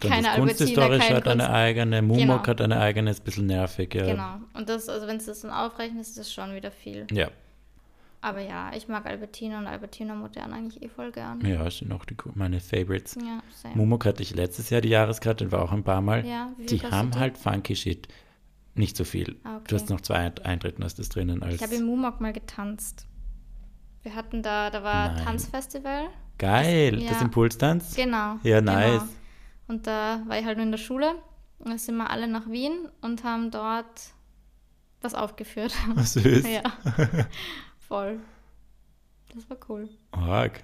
Dann 0.01 0.11
keine 0.23 0.29
Kunsthistorische 0.41 0.99
kein 1.09 1.16
hat 1.16 1.29
eine 1.29 1.43
Kunst. 1.43 1.55
eigene, 1.57 2.03
Mumok 2.03 2.21
Genau. 2.21 2.47
hat 2.47 2.61
eine 2.62 2.81
eigene, 2.81 3.11
ist 3.11 3.21
ein 3.21 3.25
bisschen 3.25 3.47
nervig. 3.47 3.95
Ja. 3.95 4.07
Genau. 4.07 4.35
Und 4.55 4.69
das, 4.69 4.89
also 4.89 5.07
wenn 5.07 5.19
du 5.19 5.25
das 5.27 5.41
dann 5.41 5.51
aufrechnest, 5.51 6.11
ist 6.11 6.19
das 6.19 6.33
schon 6.33 6.55
wieder 6.55 6.71
viel. 6.71 7.07
Ja. 7.12 7.29
Aber 8.21 8.41
ja, 8.41 8.73
ich 8.75 8.89
mag 8.89 9.07
Albertina 9.07 9.59
und 9.61 9.69
Albertina 9.69 10.12
Modern 10.14 10.53
eigentlich 10.53 10.83
eh 10.83 10.89
voll 10.89 11.12
gern. 11.12 11.41
Ja, 11.47 11.62
das 11.62 11.79
sind 11.79 11.93
auch 11.93 12.05
die, 12.05 12.16
meine 12.35 12.59
Favorites. 12.59 13.14
Ja, 13.14 13.41
same. 13.55 13.77
Mumok 13.77 14.07
hatte 14.07 14.23
ich 14.25 14.35
letztes 14.35 14.71
Jahr 14.71 14.81
die 14.81 14.89
Jahreskarte, 14.89 15.53
war 15.53 15.62
auch 15.62 15.71
ein 15.71 15.85
paar 15.85 16.01
Mal. 16.01 16.27
Ja, 16.27 16.51
wie 16.57 16.66
die 16.66 16.81
haben 16.83 17.14
halt 17.16 17.39
funky 17.39 17.77
Shit. 17.77 18.09
Nicht 18.79 18.97
so 18.97 19.05
viel. 19.05 19.39
Ah, 19.45 19.57
okay. 19.57 19.64
Du 19.68 19.74
hast 19.74 19.91
noch 19.91 20.01
zwei 20.01 20.33
Eintritten 20.45 20.85
hast 20.85 20.99
das 20.99 21.09
drinnen 21.09 21.43
als 21.43 21.57
Ich 21.57 21.62
habe 21.62 21.74
im 21.74 21.85
Mumok 21.87 22.20
mal 22.20 22.33
getanzt. 22.33 23.07
Wir 24.03 24.14
hatten 24.14 24.43
da, 24.43 24.70
da 24.70 24.83
war 24.85 25.12
Nein. 25.14 25.24
Tanzfestival. 25.24 26.07
geil. 26.39 26.93
Das- 26.93 27.05
Das 27.09 27.16
ja. 27.18 27.22
Impulstanz? 27.22 27.95
Genau. 27.97 28.37
Ja, 28.45 28.61
genau. 28.61 28.72
nice. 28.72 29.03
Und 29.66 29.87
da 29.87 30.22
war 30.26 30.39
ich 30.39 30.45
halt 30.47 30.57
nur 30.57 30.64
in 30.64 30.70
der 30.72 30.79
Schule. 30.79 31.11
Und 31.59 31.70
da 31.72 31.76
sind 31.79 31.97
wir 31.97 32.09
alle 32.09 32.29
nach 32.29 32.49
Wien 32.49 32.89
und 33.01 33.24
haben 33.24 33.51
dort 33.51 34.14
was 35.01 35.14
aufgeführt. 35.14 35.74
Was 35.95 36.12
süß. 36.14 36.47
ja. 36.49 36.62
Voll. 37.79 38.20
Das 39.35 39.51
war 39.51 39.57
cool. 39.68 39.89
Org. 40.12 40.62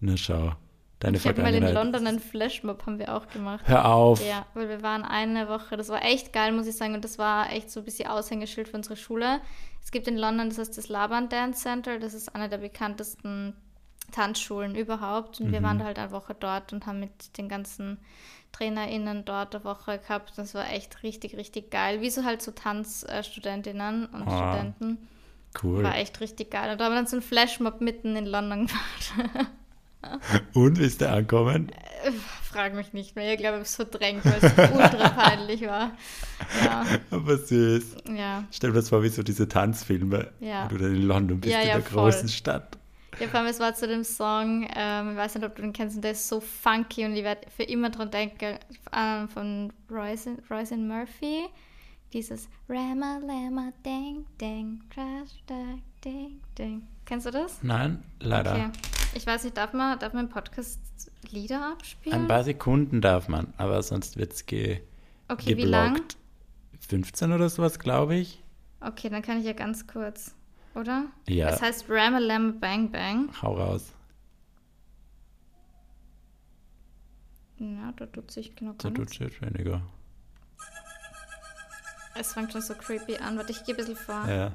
Na 0.00 0.16
schau. 0.16 0.52
Deine 1.00 1.18
ich 1.18 1.26
habe 1.26 1.42
mal 1.42 1.54
in. 1.54 1.62
London 1.74 2.06
einen 2.06 2.20
Flashmob 2.20 2.86
haben 2.86 2.98
wir 2.98 3.14
auch 3.14 3.28
gemacht. 3.28 3.62
Hör 3.68 3.84
auf. 3.84 4.26
Ja, 4.26 4.46
weil 4.54 4.68
wir 4.68 4.82
waren 4.82 5.02
eine 5.04 5.48
Woche, 5.48 5.76
das 5.76 5.88
war 5.90 6.02
echt 6.02 6.32
geil, 6.32 6.52
muss 6.52 6.66
ich 6.66 6.76
sagen, 6.76 6.94
und 6.94 7.04
das 7.04 7.18
war 7.18 7.52
echt 7.52 7.70
so 7.70 7.80
ein 7.80 7.84
bisschen 7.84 8.08
Aushängeschild 8.08 8.68
für 8.68 8.76
unsere 8.76 8.96
Schule. 8.96 9.40
Es 9.84 9.90
gibt 9.90 10.08
in 10.08 10.16
London, 10.16 10.48
das 10.48 10.58
heißt 10.58 10.78
das 10.78 10.88
Laban 10.88 11.28
Dance 11.28 11.60
Center, 11.62 11.98
das 11.98 12.14
ist 12.14 12.34
eine 12.34 12.48
der 12.48 12.58
bekanntesten 12.58 13.54
Tanzschulen 14.10 14.74
überhaupt. 14.74 15.40
Und 15.40 15.52
wir 15.52 15.62
waren 15.62 15.78
da 15.78 15.84
halt 15.84 15.98
eine 15.98 16.12
Woche 16.12 16.34
dort 16.38 16.72
und 16.72 16.86
haben 16.86 17.00
mit 17.00 17.36
den 17.38 17.48
ganzen 17.48 17.98
TrainerInnen 18.52 19.24
dort 19.24 19.54
eine 19.54 19.64
Woche 19.64 19.98
gehabt. 19.98 20.32
Das 20.36 20.54
war 20.54 20.70
echt 20.72 21.02
richtig, 21.02 21.36
richtig 21.36 21.70
geil. 21.70 22.00
Wie 22.00 22.10
so 22.10 22.24
halt 22.24 22.40
so 22.40 22.52
Tanzstudentinnen 22.52 24.06
und 24.06 24.26
Ah, 24.28 24.52
Studenten. 24.52 25.08
Cool. 25.62 25.82
War 25.82 25.96
echt 25.96 26.20
richtig 26.20 26.50
geil. 26.50 26.72
Und 26.72 26.80
da 26.80 26.84
haben 26.86 26.92
wir 26.92 26.96
dann 26.96 27.06
so 27.06 27.16
einen 27.16 27.22
Flashmob 27.22 27.80
mitten 27.80 28.16
in 28.16 28.26
London 28.26 28.66
gemacht. 28.66 29.12
Und 30.54 30.78
wie 30.78 30.84
ist 30.84 31.00
der 31.00 31.12
ankommen? 31.12 31.70
Frag 32.44 32.74
mich 32.74 32.92
nicht 32.92 33.16
mehr. 33.16 33.32
Ich 33.32 33.38
glaube, 33.38 33.56
ich 33.56 33.60
habe 33.60 33.62
es 33.62 33.76
verdrängt, 33.76 34.24
weil 34.24 34.38
es 34.40 34.44
ultra 34.72 35.08
peinlich 35.10 35.62
war. 35.62 35.92
Ja, 36.64 36.84
Aber 37.10 37.36
süß. 37.36 37.96
ja. 38.16 38.44
Stell 38.50 38.70
dir 38.70 38.76
das 38.76 38.88
vor, 38.88 39.02
wie 39.02 39.08
so 39.08 39.22
diese 39.22 39.48
Tanzfilme, 39.48 40.30
Ja. 40.40 40.64
wo 40.64 40.76
du 40.76 40.78
dann 40.84 40.94
in 40.94 41.02
London 41.02 41.40
bist, 41.40 41.52
Ja, 41.52 41.60
in 41.60 41.66
der 41.68 41.80
großen 41.80 42.28
Stadt. 42.28 42.78
Ja, 43.18 43.28
vor 43.28 43.40
allem, 43.40 43.48
es 43.48 43.58
war 43.60 43.74
zu 43.74 43.88
dem 43.88 44.04
Song, 44.04 44.68
ähm, 44.76 45.12
ich 45.12 45.16
weiß 45.16 45.34
nicht, 45.36 45.44
ob 45.44 45.56
du 45.56 45.62
den 45.62 45.72
kennst, 45.72 45.96
und 45.96 46.02
der 46.02 46.12
ist 46.12 46.28
so 46.28 46.40
funky 46.40 47.04
und 47.06 47.14
ich 47.16 47.24
werde 47.24 47.40
für 47.54 47.62
immer 47.62 47.88
dran 47.90 48.10
denken, 48.10 48.58
ähm, 48.94 49.28
von 49.28 49.72
Royce, 49.90 50.28
Royce 50.50 50.72
Murphy. 50.72 51.46
Dieses 52.12 52.48
Rama 52.68 53.18
Lama 53.20 53.72
Ding 53.84 54.24
Ding 54.40 54.80
Crash 54.90 55.30
Ding 55.50 55.82
Ding 56.04 56.40
Ding. 56.56 56.82
Kennst 57.04 57.26
du 57.26 57.30
das? 57.32 57.58
Nein, 57.62 58.02
leider. 58.20 58.52
Okay. 58.52 58.70
Ich 59.16 59.26
weiß 59.26 59.44
nicht, 59.44 59.56
darf 59.56 59.72
man, 59.72 59.98
darf 59.98 60.12
man 60.12 60.26
im 60.26 60.30
Podcast 60.30 61.10
Lieder 61.30 61.72
abspielen? 61.72 62.20
Ein 62.20 62.28
paar 62.28 62.44
Sekunden 62.44 63.00
darf 63.00 63.28
man, 63.28 63.54
aber 63.56 63.82
sonst 63.82 64.18
wird 64.18 64.34
es 64.34 64.44
ge 64.44 64.82
okay, 65.28 65.56
wie 65.56 65.62
lang? 65.62 65.94
geblockt. 65.94 66.18
15 66.86 67.32
oder 67.32 67.48
sowas, 67.48 67.78
glaube 67.78 68.16
ich. 68.16 68.42
Okay, 68.80 69.08
dann 69.08 69.22
kann 69.22 69.38
ich 69.38 69.46
ja 69.46 69.54
ganz 69.54 69.86
kurz, 69.86 70.34
oder? 70.74 71.06
Ja. 71.26 71.48
Es 71.48 71.62
heißt 71.62 71.86
Rama 71.88 72.18
Lama 72.18 72.52
Bang 72.60 72.90
Bang. 72.92 73.30
Hau 73.40 73.54
raus. 73.54 73.90
Ja, 77.56 77.92
da 77.96 78.04
tut 78.04 78.30
sich 78.30 78.54
genau 78.54 78.74
Da 78.76 78.90
tut 78.90 79.18
jetzt 79.18 79.40
weniger. 79.40 79.80
Es 82.14 82.34
fängt 82.34 82.52
schon 82.52 82.60
so 82.60 82.74
creepy 82.74 83.16
an. 83.16 83.38
Warte, 83.38 83.52
ich 83.52 83.64
gehe 83.64 83.74
ein 83.74 83.78
bisschen 83.78 83.96
vor. 83.96 84.28
Ja. 84.28 84.52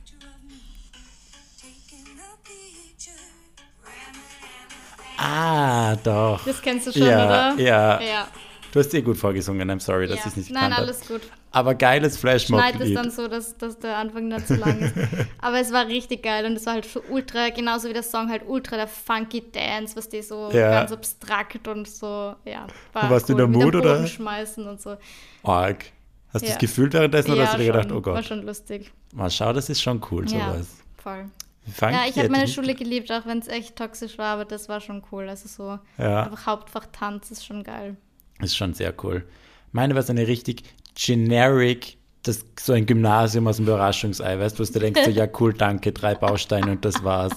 Ah, 5.22 5.96
doch. 6.04 6.44
Das 6.46 6.62
kennst 6.62 6.88
du 6.88 6.92
schon, 6.94 7.04
Ja, 7.04 7.26
oder? 7.54 7.62
ja. 7.62 8.02
Ja. 8.02 8.28
Du 8.72 8.80
hast 8.80 8.94
eh 8.94 9.02
gut 9.02 9.18
vorgesungen, 9.18 9.70
I'm 9.70 9.82
sorry, 9.82 10.08
dass 10.08 10.20
ja. 10.20 10.22
ich 10.24 10.32
es 10.32 10.38
nicht 10.38 10.50
Nein, 10.52 10.70
gekannt 10.70 10.78
habe. 10.78 10.88
alles 10.88 11.08
gut. 11.08 11.22
Aber 11.52 11.76
geiles 11.76 12.18
Schneid 12.22 12.80
es 12.80 12.94
dann 12.94 13.12
so, 13.12 13.28
dass, 13.28 13.58
dass 13.58 13.78
der 13.80 13.98
Anfang 13.98 14.30
nicht 14.30 14.48
zu 14.48 14.56
lang 14.56 14.80
ist. 14.80 14.94
Aber 15.42 15.60
es 15.60 15.74
war 15.74 15.86
richtig 15.88 16.24
geil 16.24 16.46
und 16.46 16.54
es 16.54 16.66
war 16.66 16.76
halt 16.76 16.86
so 16.86 17.04
ultra, 17.10 17.50
genauso 17.50 17.90
wie 17.90 17.94
der 17.94 18.04
Song 18.04 18.30
halt 18.30 18.44
ultra 18.48 18.78
der 18.78 18.88
funky 18.88 19.44
Dance, 19.52 19.98
was 19.98 20.08
die 20.08 20.22
so 20.22 20.50
Ja. 20.54 20.72
ganz 20.72 20.94
abstrakt 20.94 21.68
und 21.68 21.86
so, 21.90 22.34
ja. 22.46 22.66
War 22.94 23.04
Und 23.04 23.10
warst 23.10 23.28
du 23.28 23.34
in 23.34 23.38
der 23.40 23.48
Mood, 23.48 23.76
oder? 23.76 24.08
Schmeißen 24.08 24.66
und 24.66 24.80
so. 24.82 24.96
Arg. 25.44 25.86
Hast 26.34 26.44
du 26.44 26.48
Ja. 26.48 26.54
es 26.54 26.58
gefühlt 26.60 26.94
währenddessen 26.94 27.32
oder 27.32 27.42
ja, 27.42 27.48
hast 27.48 27.54
du 27.56 27.58
dir 27.60 27.74
gedacht, 27.74 27.92
oh 27.92 27.96
war 27.96 28.02
Gott, 28.02 28.26
schon 28.26 28.44
lustig. 28.46 28.90
mal 29.14 29.30
schau, 29.30 29.52
das 29.52 29.70
ist 29.70 29.82
schon 29.82 30.02
cool, 30.10 30.26
Ja, 30.32 30.54
sowas. 30.54 30.68
voll. 31.04 31.26
Funky 31.74 31.94
Ja, 31.94 32.06
ich 32.08 32.18
habe 32.18 32.30
meine 32.30 32.48
Schule 32.48 32.76
geliebt, 32.76 33.12
auch 33.12 33.26
wenn 33.26 33.40
es 33.40 33.48
echt 33.48 33.76
toxisch 33.76 34.18
war, 34.18 34.34
aber 34.34 34.46
das 34.46 34.70
war 34.70 34.82
schon 34.82 35.04
cool. 35.12 35.30
Also 35.30 35.48
so 35.48 35.80
Ja. 36.02 36.24
einfach 36.24 36.46
Hauptfach 36.46 36.88
Tanz 36.92 37.32
ist 37.32 37.46
schon 37.46 37.64
geil. 37.64 37.98
Ist 38.42 38.58
schon 38.58 38.74
sehr 38.74 38.94
cool. 39.04 39.28
Meine 39.72 39.96
war 39.96 40.04
so 40.04 40.12
eine 40.12 40.28
richtig 40.28 40.64
generic, 40.96 41.98
das, 42.24 42.46
so 42.60 42.74
ein 42.74 42.86
Gymnasium 42.86 43.48
aus 43.48 43.58
dem 43.58 43.66
Überraschungsei, 43.66 44.38
weißt 44.38 44.60
du, 44.60 44.68
wo 44.68 44.72
du 44.72 44.80
denkst, 44.80 45.02
so, 45.06 45.12
ja 45.12 45.28
cool, 45.40 45.54
danke, 45.54 45.92
drei 45.92 46.16
Bausteine 46.16 46.72
und 46.72 46.86
das 46.86 47.04
war's. 47.04 47.34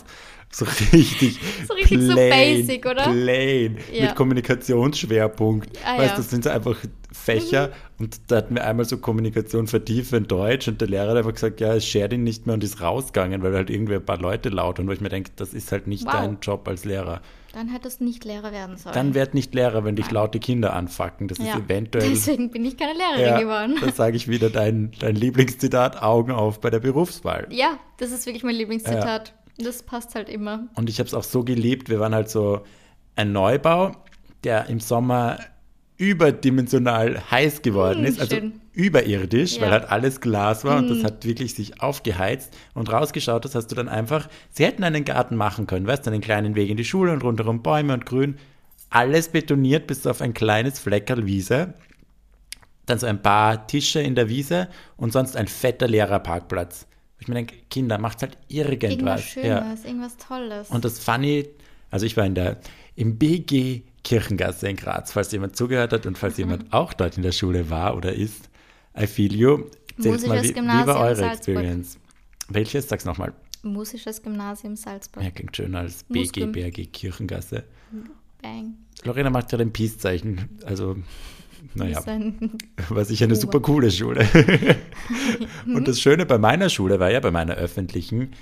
So 0.55 0.64
richtig, 0.92 1.40
So 1.66 1.74
richtig 1.74 2.00
so 2.02 2.14
basic, 2.14 2.86
oder? 2.86 3.02
Plain, 3.11 3.78
Ja. 3.92 4.05
mit 4.05 4.14
Kommunikationsschwerpunkt. 4.14 5.68
Ah, 5.84 5.98
weißt 5.98 6.02
ja. 6.11 6.11
du, 6.11 6.16
das 6.18 6.30
sind 6.30 6.44
so 6.44 6.50
einfach 6.50 6.76
Fächer 7.12 7.70
und 7.98 8.20
da 8.28 8.36
hatten 8.36 8.55
wir 8.55 8.64
einmal 8.64 8.84
so 8.84 8.98
Kommunikation 8.98 9.66
vertiefen 9.66 10.18
in 10.18 10.28
Deutsch 10.28 10.66
und 10.68 10.80
der 10.80 10.88
Lehrer 10.88 11.11
hat 11.11 11.16
einfach 11.18 11.32
gesagt, 11.34 11.61
ja, 11.61 11.74
es 11.74 11.86
schert 11.86 12.12
ihn 12.12 12.24
nicht 12.24 12.46
mehr 12.46 12.55
und 12.55 12.64
ist 12.64 12.80
rausgegangen, 12.80 13.42
weil 13.42 13.55
halt 13.55 13.70
irgendwie 13.70 13.94
ein 13.94 14.05
paar 14.05 14.18
Leute 14.18 14.48
laut 14.48 14.78
und 14.78 14.88
wo 14.88 14.92
ich 14.92 15.00
mir 15.00 15.09
denke, 15.09 15.30
das 15.36 15.55
ist 15.55 15.72
halt 15.72 15.86
nicht 15.86 16.05
Wow. 16.07 16.12
dein 16.12 16.38
Job 16.40 16.66
als 16.68 16.84
Lehrer. 16.84 17.20
Dann 17.52 17.68
hättest 17.68 18.00
du 18.00 18.05
nicht 18.05 18.24
Lehrer 18.24 18.50
werden 18.50 18.76
sollen. 18.76 18.94
Dann 18.94 19.14
werd 19.14 19.32
nicht 19.34 19.55
Lehrer, 19.55 19.84
wenn 19.84 19.94
dich 19.94 20.11
laute 20.11 20.40
Kinder 20.40 20.72
anfacken. 20.74 21.28
Das 21.28 21.38
ist 21.38 21.46
ja. 21.46 21.57
eventuell 21.57 22.09
Deswegen 22.11 22.50
bin 22.50 22.64
ich 22.64 22.76
keine 22.76 22.94
Lehrerin 22.98 23.20
ja, 23.24 23.38
geworden. 23.40 23.76
das 23.80 23.96
sage 23.96 24.16
ich 24.16 24.26
wieder, 24.28 24.50
dein, 24.50 24.90
dein 24.98 25.14
Lieblingszitat, 25.14 26.02
Augen 26.02 26.32
auf 26.32 26.61
bei 26.61 26.70
der 26.70 26.80
Berufswahl. 26.80 27.46
Ja, 27.50 27.78
das 27.98 28.11
ist 28.11 28.26
wirklich 28.26 28.42
mein 28.42 28.57
Lieblingszitat. 28.57 29.34
Das 29.59 29.82
passt 29.82 30.14
halt 30.14 30.28
immer. 30.28 30.66
Und 30.74 30.88
ich 30.90 30.98
habe 30.98 31.07
es 31.07 31.14
auch 31.14 31.22
so 31.24 31.44
geliebt. 31.44 31.88
Wir 31.88 32.00
waren 32.00 32.14
halt 32.14 32.28
so 32.28 32.62
ein 33.16 33.32
Neubau, 33.32 33.92
der 34.42 34.66
im 34.66 34.80
Sommer 34.80 35.38
überdimensional 35.96 37.22
heiß 37.30 37.62
geworden 37.62 38.02
Mm, 38.02 38.07
ist, 38.07 38.20
also 38.20 38.36
schön. 38.36 38.61
überirdisch, 38.72 39.57
Ja. 39.57 39.62
weil 39.62 39.70
halt 39.70 39.90
alles 39.90 40.20
Glas 40.20 40.64
war 40.64 40.78
und 40.78 40.90
das 40.90 40.98
Mm. 41.02 41.05
hat 41.07 41.24
wirklich 41.24 41.55
sich 41.55 41.80
aufgeheizt 41.80 42.52
und 42.74 42.90
rausgeschaut, 42.92 43.44
das 43.44 43.55
hast 43.55 43.68
du 43.68 43.76
dann 43.76 43.88
einfach, 43.88 44.28
sie 44.50 44.64
hätten 44.64 44.82
einen 44.82 45.05
Garten 45.05 45.36
machen 45.36 45.66
können, 45.68 45.86
weißt 45.86 46.05
du, 46.07 46.11
einen 46.11 46.20
kleinen 46.20 46.57
Weg 46.57 46.68
in 46.68 46.76
die 46.76 46.84
Schule 46.84 47.12
und 47.12 47.22
rundherum 47.22 47.62
Bäume 47.62 47.92
und 47.94 48.07
Grün, 48.07 48.38
alles 48.90 49.28
betoniert 49.28 49.86
bis 49.86 50.05
auf 50.07 50.20
ein 50.20 50.34
kleines 50.34 50.80
Fleckerl 50.80 51.26
Wiese, 51.26 51.74
dann 52.86 52.98
so 52.98 53.07
ein 53.07 53.22
paar 53.22 53.66
Tische 53.68 54.00
in 54.00 54.14
der 54.16 54.28
Wiese 54.28 54.68
und 54.96 55.12
sonst 55.12 55.36
ein 55.36 55.46
fetter 55.46 55.86
leerer 55.88 56.18
Parkplatz. 56.18 56.86
Ich 57.18 57.28
mir 57.28 57.34
denke, 57.34 57.56
Kinder, 57.70 57.98
macht 57.98 58.22
halt 58.22 58.36
Irgendwas 58.48 58.82
irgendwas. 58.82 59.34
Ja. 59.36 59.62
Schönes, 59.62 59.84
irgendwas 59.84 60.16
Tolles. 60.16 60.70
Und 60.70 60.84
das 60.84 60.98
Funny, 60.98 61.48
also 61.90 62.06
ich 62.06 62.16
war 62.16 62.26
in 62.26 62.34
der, 62.34 62.58
im 62.96 63.18
BG 63.18 63.82
Kirchengasse 64.02 64.68
in 64.68 64.76
Graz, 64.76 65.12
falls 65.12 65.32
jemand 65.32 65.56
zugehört 65.56 65.92
hat 65.92 66.06
und 66.06 66.18
falls 66.18 66.36
jemand 66.36 66.72
auch 66.72 66.92
dort 66.92 67.16
in 67.16 67.22
der 67.22 67.32
Schule 67.32 67.70
war 67.70 67.96
oder 67.96 68.12
ist, 68.12 68.50
I 68.98 69.06
feel 69.06 69.34
you. 69.34 69.64
Erzählt 69.96 70.26
mal, 70.26 70.42
wie, 70.42 70.48
wie 70.48 70.52
Gymnasium 70.52 70.86
war 70.86 71.00
eure 71.00 71.16
Salzburg. 71.16 71.56
Experience? 71.56 71.98
Welches? 72.48 72.88
Sag's 72.88 73.04
nochmal. 73.04 73.32
Musisches 73.62 74.22
Gymnasium 74.22 74.76
Salzburg. 74.76 75.24
Ja, 75.24 75.30
klingt 75.30 75.56
schöner 75.56 75.80
als 75.80 76.04
BG. 76.04 76.46
BRG 76.46 76.86
Kirchengasse. 76.92 77.64
Bang. 78.42 78.74
Lorena 79.04 79.30
macht 79.30 79.52
ja 79.52 79.58
ein 79.58 79.72
Peace-Zeichen. 79.72 80.60
Also, 80.66 80.96
naja, 81.74 82.02
war 82.88 83.04
sicher 83.04 83.24
eine 83.24 83.36
super 83.36 83.60
coole 83.60 83.90
Schule. 83.90 84.26
und 85.66 85.88
das 85.88 86.00
Schöne 86.00 86.26
bei 86.26 86.38
meiner 86.38 86.68
Schule 86.68 87.00
war 87.00 87.10
ja, 87.10 87.20
bei 87.20 87.30
meiner 87.30 87.54
öffentlichen, 87.54 88.32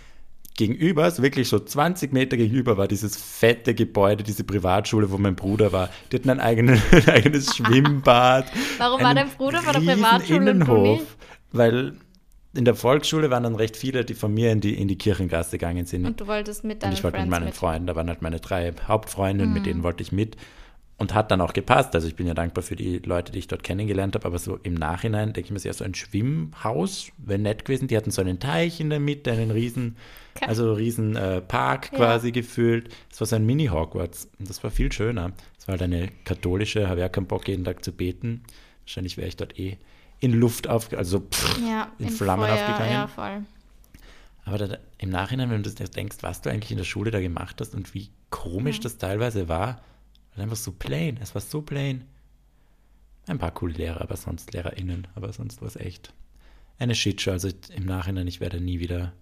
gegenüber, 0.56 1.10
so 1.10 1.22
wirklich 1.22 1.48
so 1.48 1.58
20 1.58 2.12
Meter 2.12 2.36
gegenüber, 2.36 2.76
war 2.76 2.88
dieses 2.88 3.16
fette 3.16 3.74
Gebäude, 3.74 4.22
diese 4.22 4.44
Privatschule, 4.44 5.10
wo 5.10 5.18
mein 5.18 5.34
Bruder 5.34 5.72
war. 5.72 5.88
Die 6.10 6.16
hatten 6.16 6.30
ein, 6.30 6.40
eigenen, 6.40 6.80
ein 6.92 7.08
eigenes 7.08 7.56
Schwimmbad. 7.56 8.46
Warum 8.78 9.02
war 9.02 9.14
dein 9.14 9.28
Bruder 9.30 9.62
bei 9.64 9.72
der 9.72 9.80
Privatschule 9.80 10.40
und 10.40 10.48
Innenhof, 10.48 11.16
weil 11.52 11.94
in 12.54 12.66
der 12.66 12.74
Volksschule 12.74 13.30
waren 13.30 13.44
dann 13.44 13.54
recht 13.54 13.76
viele, 13.76 14.04
die 14.04 14.12
von 14.12 14.34
mir 14.34 14.52
in 14.52 14.60
die, 14.60 14.74
in 14.74 14.86
die 14.88 14.98
Kirchengasse 14.98 15.52
gegangen 15.52 15.86
sind. 15.86 16.04
Und 16.04 16.20
du 16.20 16.26
wolltest 16.26 16.64
mit 16.64 16.76
Und 16.76 16.82
deinen 16.82 16.92
ich 16.92 17.02
wollte 17.02 17.18
mit 17.18 17.30
meinen 17.30 17.46
mit. 17.46 17.54
Freunden, 17.54 17.86
da 17.86 17.96
waren 17.96 18.08
halt 18.08 18.20
meine 18.20 18.40
drei 18.40 18.74
Hauptfreundinnen, 18.86 19.54
mit 19.54 19.62
Mhm. 19.62 19.66
denen 19.66 19.82
wollte 19.82 20.02
ich 20.02 20.12
mit. 20.12 20.36
Und 21.02 21.14
hat 21.14 21.32
dann 21.32 21.40
auch 21.40 21.52
gepasst. 21.52 21.96
Also 21.96 22.06
ich 22.06 22.14
bin 22.14 22.28
ja 22.28 22.34
dankbar 22.34 22.62
für 22.62 22.76
die 22.76 22.98
Leute, 23.00 23.32
die 23.32 23.40
ich 23.40 23.48
dort 23.48 23.64
kennengelernt 23.64 24.14
habe. 24.14 24.24
Aber 24.24 24.38
so 24.38 24.56
im 24.62 24.74
Nachhinein 24.74 25.32
denke 25.32 25.46
ich 25.48 25.50
mir, 25.50 25.56
es 25.56 25.62
ist 25.64 25.66
ja 25.66 25.72
so 25.72 25.84
ein 25.84 25.94
Schwimmhaus, 25.96 27.08
wäre 27.18 27.40
nett 27.40 27.64
gewesen. 27.64 27.88
Die 27.88 27.96
hatten 27.96 28.12
so 28.12 28.20
einen 28.20 28.38
Teich 28.38 28.78
in 28.78 28.88
der 28.88 29.00
Mitte, 29.00 29.32
einen 29.32 29.50
riesen, 29.50 29.96
Okay. 30.36 30.46
also 30.46 30.62
einen 30.68 30.76
riesen 30.76 31.16
äh, 31.16 31.40
Park 31.40 31.90
Ja. 31.90 31.98
quasi 31.98 32.30
gefüllt. 32.30 32.88
Es 33.10 33.20
war 33.20 33.26
so 33.26 33.34
ein 33.36 33.44
Mini-Hogwarts. 33.44 34.28
Und 34.38 34.48
das 34.48 34.62
war 34.62 34.70
viel 34.70 34.92
schöner. 34.92 35.32
Es 35.58 35.66
war 35.66 35.72
halt 35.72 35.82
eine 35.82 36.08
katholische, 36.24 36.88
habe 36.88 37.00
ja 37.00 37.08
keinen 37.08 37.26
Bock, 37.26 37.48
jeden 37.48 37.64
Tag 37.64 37.84
zu 37.84 37.90
beten. 37.92 38.42
Wahrscheinlich 38.84 39.16
wäre 39.16 39.26
ich 39.26 39.36
dort 39.36 39.58
eh 39.58 39.78
in 40.20 40.32
Luft 40.32 40.68
auf, 40.68 40.92
also 40.92 41.18
pff, 41.18 41.58
Ja, 41.68 41.90
in 41.98 42.06
im 42.06 42.12
Flammen 42.12 42.44
Feuer, 42.46 42.54
aufgegangen. 42.54 42.92
Ja, 42.92 43.06
voll. 43.08 43.42
Aber 44.44 44.58
da, 44.58 44.78
im 44.98 45.10
Nachhinein, 45.10 45.50
wenn 45.50 45.62
du 45.64 45.70
das 45.70 45.90
denkst, 45.90 46.18
was 46.20 46.42
du 46.42 46.50
eigentlich 46.50 46.70
in 46.70 46.76
der 46.78 46.84
Schule 46.84 47.10
da 47.10 47.20
gemacht 47.20 47.56
hast 47.60 47.74
und 47.74 47.92
wie 47.92 48.08
komisch 48.30 48.76
Ja. 48.76 48.82
das 48.84 48.98
teilweise 48.98 49.48
war, 49.48 49.80
war 50.36 50.42
einfach 50.44 50.56
so 50.56 50.72
plain. 50.72 51.18
Es 51.20 51.34
war 51.34 51.42
so 51.42 51.62
plain. 51.62 52.04
Ein 53.26 53.38
paar 53.38 53.52
coole 53.52 53.74
Lehrer, 53.74 54.00
aber 54.00 54.16
sonst 54.16 54.52
LehrerInnen, 54.52 55.06
aber 55.14 55.32
sonst 55.32 55.60
war 55.60 55.68
es 55.68 55.76
echt 55.76 56.12
eine 56.78 56.94
Shitshow. 56.94 57.30
Also 57.32 57.50
im 57.74 57.84
Nachhinein, 57.84 58.26
ich 58.26 58.40
werde 58.40 58.60
nie 58.60 58.80
wieder, 58.80 59.12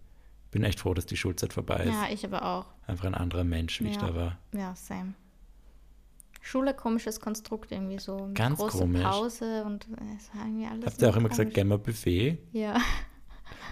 bin 0.50 0.62
echt 0.64 0.80
froh, 0.80 0.94
dass 0.94 1.04
die 1.06 1.16
Schulzeit 1.16 1.52
vorbei 1.52 1.84
ist. 1.84 1.92
Ja, 1.92 2.06
ich 2.10 2.24
aber 2.24 2.44
auch. 2.44 2.66
Einfach 2.86 3.04
ein 3.04 3.14
anderer 3.14 3.44
Mensch, 3.44 3.80
wie 3.82 3.88
ich 3.88 3.96
Ja. 3.96 4.08
da 4.08 4.14
war. 4.14 4.38
Ja, 4.52 4.74
same. 4.74 5.12
Schule 6.42 6.72
komisches 6.72 7.20
Konstrukt 7.20 7.70
irgendwie 7.70 7.98
so. 7.98 8.30
Ganz 8.32 8.58
große 8.58 8.78
komisch. 8.78 9.02
Pause 9.02 9.62
und 9.64 9.86
es 10.16 10.34
war 10.34 10.46
irgendwie 10.46 10.66
alles. 10.66 10.86
Habt 10.86 11.02
ihr 11.02 11.10
auch 11.10 11.16
immer 11.16 11.28
gesagt, 11.28 11.48
komisch. 11.50 11.54
gehen 11.54 11.68
wir 11.68 11.78
Buffet? 11.78 12.38
Ja. 12.52 12.80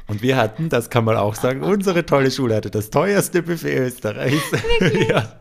Und 0.06 0.22
wir 0.22 0.36
hatten, 0.36 0.68
das 0.68 0.90
kann 0.90 1.04
man 1.04 1.16
auch 1.16 1.34
sagen, 1.34 1.62
unsere 1.62 2.04
tolle 2.06 2.30
Schule 2.30 2.56
hatte 2.56 2.70
das 2.70 2.90
teuerste 2.90 3.42
Buffet 3.42 3.76
Österreichs. 3.78 4.42
ja. 5.08 5.40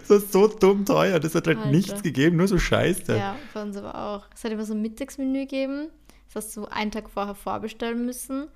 Das 0.00 0.10
war 0.10 0.20
so 0.20 0.46
dumm 0.48 0.84
teuer. 0.84 1.18
Das 1.20 1.34
hat 1.34 1.46
halt 1.46 1.58
Alter. 1.58 1.70
nichts 1.70 2.02
gegeben, 2.02 2.36
nur 2.36 2.46
so 2.46 2.58
Scheiße. 2.58 3.16
Ja, 3.16 3.36
bei 3.52 3.62
uns 3.62 3.76
aber 3.76 3.94
auch. 3.94 4.26
Es 4.34 4.44
hat 4.44 4.52
immer 4.52 4.64
so 4.64 4.74
ein 4.74 4.82
Mittagsmenü 4.82 5.40
gegeben. 5.40 5.88
Das 6.32 6.44
hast 6.44 6.56
du 6.56 6.66
einen 6.66 6.90
Tag 6.90 7.08
vorher 7.10 7.34
vorbestellen 7.34 8.04
müssen. 8.06 8.46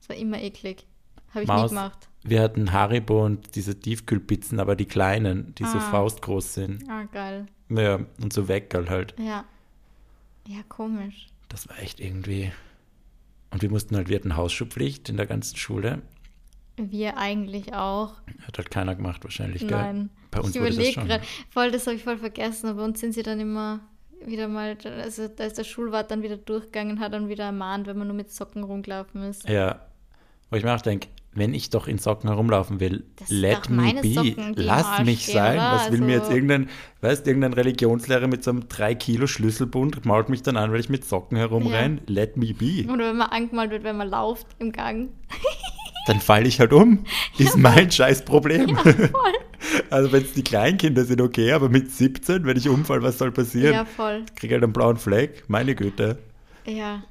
Das 0.00 0.08
war 0.08 0.16
immer 0.16 0.40
eklig. 0.40 0.86
Habe 1.32 1.42
ich 1.44 1.48
nie 1.48 1.54
Maus. 1.54 1.70
gemacht. 1.70 2.08
Wir 2.22 2.40
hatten 2.42 2.72
Haribo 2.72 3.24
und 3.24 3.54
diese 3.54 3.78
Tiefkühlpizzen, 3.78 4.58
aber 4.58 4.76
die 4.76 4.86
kleinen, 4.86 5.54
die 5.56 5.64
so 5.64 5.78
Ah. 5.78 5.90
faustgroß 5.90 6.54
sind. 6.54 6.84
Ah, 6.88 7.04
geil. 7.12 7.46
Ja, 7.68 8.00
und 8.22 8.32
so 8.32 8.48
Weckerl 8.48 8.88
halt. 8.88 9.14
Ja. 9.18 9.44
Ja, 10.46 10.58
komisch. 10.68 11.26
Das 11.48 11.68
war 11.68 11.78
echt 11.80 12.00
irgendwie. 12.00 12.52
Und 13.54 13.62
wir 13.62 13.70
mussten 13.70 13.94
halt, 13.94 14.08
wir 14.08 14.16
hatten 14.16 14.36
Hausschulpflicht 14.36 15.08
in 15.08 15.16
der 15.16 15.26
ganzen 15.26 15.56
Schule. 15.56 16.02
Wir 16.76 17.16
eigentlich 17.16 17.72
auch. 17.72 18.14
Hat 18.42 18.58
halt 18.58 18.68
keiner 18.68 18.96
gemacht 18.96 19.22
wahrscheinlich, 19.22 19.60
gell? 19.60 19.70
Nein. 19.70 20.10
Bei 20.32 20.40
uns 20.40 20.50
ich 20.50 20.56
überlege 20.56 20.92
schon. 20.92 21.06
gerade, 21.06 21.22
voll, 21.50 21.70
das 21.70 21.86
habe 21.86 21.94
ich 21.94 22.02
voll 22.02 22.18
vergessen, 22.18 22.66
aber 22.66 22.78
bei 22.78 22.84
uns 22.84 22.98
sind 22.98 23.12
sie 23.12 23.22
dann 23.22 23.38
immer 23.38 23.78
wieder 24.26 24.48
mal, 24.48 24.76
also 24.84 25.28
da 25.28 25.44
ist 25.44 25.56
der 25.56 25.62
Schulwart 25.62 26.10
dann 26.10 26.24
wieder 26.24 26.36
durchgegangen, 26.36 26.98
hat 26.98 27.12
dann 27.12 27.28
wieder 27.28 27.44
ermahnt, 27.44 27.86
wenn 27.86 27.96
man 27.96 28.08
nur 28.08 28.16
mit 28.16 28.32
Socken 28.32 28.64
rumgelaufen 28.64 29.22
ist. 29.22 29.48
Ja. 29.48 29.86
Wo 30.50 30.56
ich 30.56 30.64
mir 30.64 30.74
auch 30.74 30.82
denke, 30.82 31.06
wenn 31.34 31.54
ich 31.54 31.70
doch 31.70 31.86
in 31.88 31.98
Socken 31.98 32.28
herumlaufen 32.30 32.80
will, 32.80 33.04
Das 33.16 33.30
let 33.30 33.68
me 33.70 33.94
be. 34.00 34.08
Socken, 34.12 34.22
die 34.22 34.28
im 34.36 34.54
Lass 34.56 34.84
Arsch 34.86 35.04
mich 35.04 35.22
stehen, 35.22 35.34
sein. 35.34 35.58
Was 35.58 35.90
will 35.92 36.00
mir 36.00 36.12
jetzt 36.12 36.22
Also- 36.24 36.34
irgendein, 36.34 36.68
weißt 37.00 37.26
irgendein 37.26 37.52
Religionslehrer 37.52 38.26
mit 38.26 38.44
so 38.44 38.50
einem 38.50 38.68
3 38.68 38.94
Kilo 38.94 39.26
Schlüsselbund 39.26 40.04
mault 40.04 40.28
mich 40.28 40.42
dann 40.42 40.56
an, 40.56 40.72
weil 40.72 40.80
ich 40.80 40.88
mit 40.88 41.04
Socken 41.04 41.36
herumrenne? 41.36 41.98
Let 42.06 42.36
me 42.36 42.54
be. 42.54 42.84
Oder 42.90 43.08
wenn 43.10 43.16
man 43.16 43.30
angemalt 43.30 43.70
wird, 43.70 43.84
wenn 43.84 43.96
man 43.96 44.08
lauft 44.08 44.46
im 44.58 44.72
Gang. 44.72 45.08
Dann 46.06 46.20
falle 46.20 46.46
ich 46.46 46.60
halt 46.60 46.74
um. 46.74 47.04
Ist 47.38 47.56
mein 47.56 47.90
scheiß 47.90 48.26
Problem. 48.26 48.68
Ja, 48.68 48.76
voll. 48.76 49.08
Also 49.88 50.12
wenn 50.12 50.22
es 50.22 50.34
die 50.34 50.44
Kleinkinder 50.44 51.04
sind, 51.04 51.22
okay, 51.22 51.52
aber 51.52 51.70
mit 51.70 51.90
17, 51.90 52.44
wenn 52.44 52.56
ich 52.58 52.68
umfall, 52.68 53.02
was 53.02 53.16
soll 53.16 53.32
passieren? 53.32 53.72
Ja, 53.72 53.84
voll. 53.86 54.24
Krieg 54.36 54.52
halt 54.52 54.62
einen 54.62 54.74
blauen 54.74 54.98
Fleck, 54.98 55.44
meine 55.48 55.74
Güte. 55.74 56.18
Ja, 56.66 57.02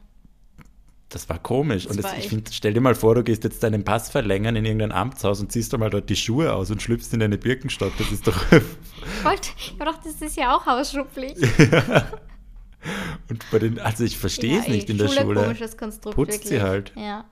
Das 1.14 1.30
war 1.30 1.38
komisch. 1.38 1.84
Das 1.84 1.91
und 1.91 2.03
das, 2.03 2.11
war 2.11 2.18
ich 2.18 2.28
finde, 2.28 2.51
stell 2.51 2.74
dir 2.74 2.82
mal 2.82 2.95
vor, 2.95 3.14
du 3.14 3.24
gehst 3.24 3.43
jetzt 3.43 3.61
deinen 3.61 3.84
Pass 3.84 4.09
verlängern 4.09 4.55
in 4.55 4.66
irgendein 4.66 4.91
Amtshaus 4.91 5.39
und 5.41 5.51
ziehst 5.51 5.72
doch 5.72 5.78
mal 5.78 5.91
dort 5.91 6.09
die 6.09 6.16
Schuhe 6.16 6.51
aus 6.53 6.72
und 6.72 6.82
schlüpfst 6.82 7.14
in 7.14 7.20
deine 7.20 7.38
Birkenstock. 7.38 7.93
Das 7.99 8.11
ist 8.11 8.26
doch. 8.26 8.36
Wollt, 9.24 9.53
ich 9.57 9.78
gedacht, 9.78 9.99
das 10.03 10.22
ist 10.22 10.36
ja 10.38 10.55
auch 10.55 10.66
Hausschulpflicht. 10.66 11.38
und 13.30 13.45
bei 13.51 13.59
den, 13.59 13.80
also 13.80 14.03
ich 14.03 14.18
verstehe 14.18 14.59
es 14.59 14.66
Ja, 14.66 14.72
nicht 14.74 14.89
in 14.89 14.97
der 14.97 15.07
Schule. 15.07 15.41
komisches 15.43 15.78
Konstrukt, 15.78 16.16
Putzt 16.16 16.32
wirklich. 16.34 16.49
sie 16.49 16.61
halt. 16.61 16.91
Ja, 16.95 17.26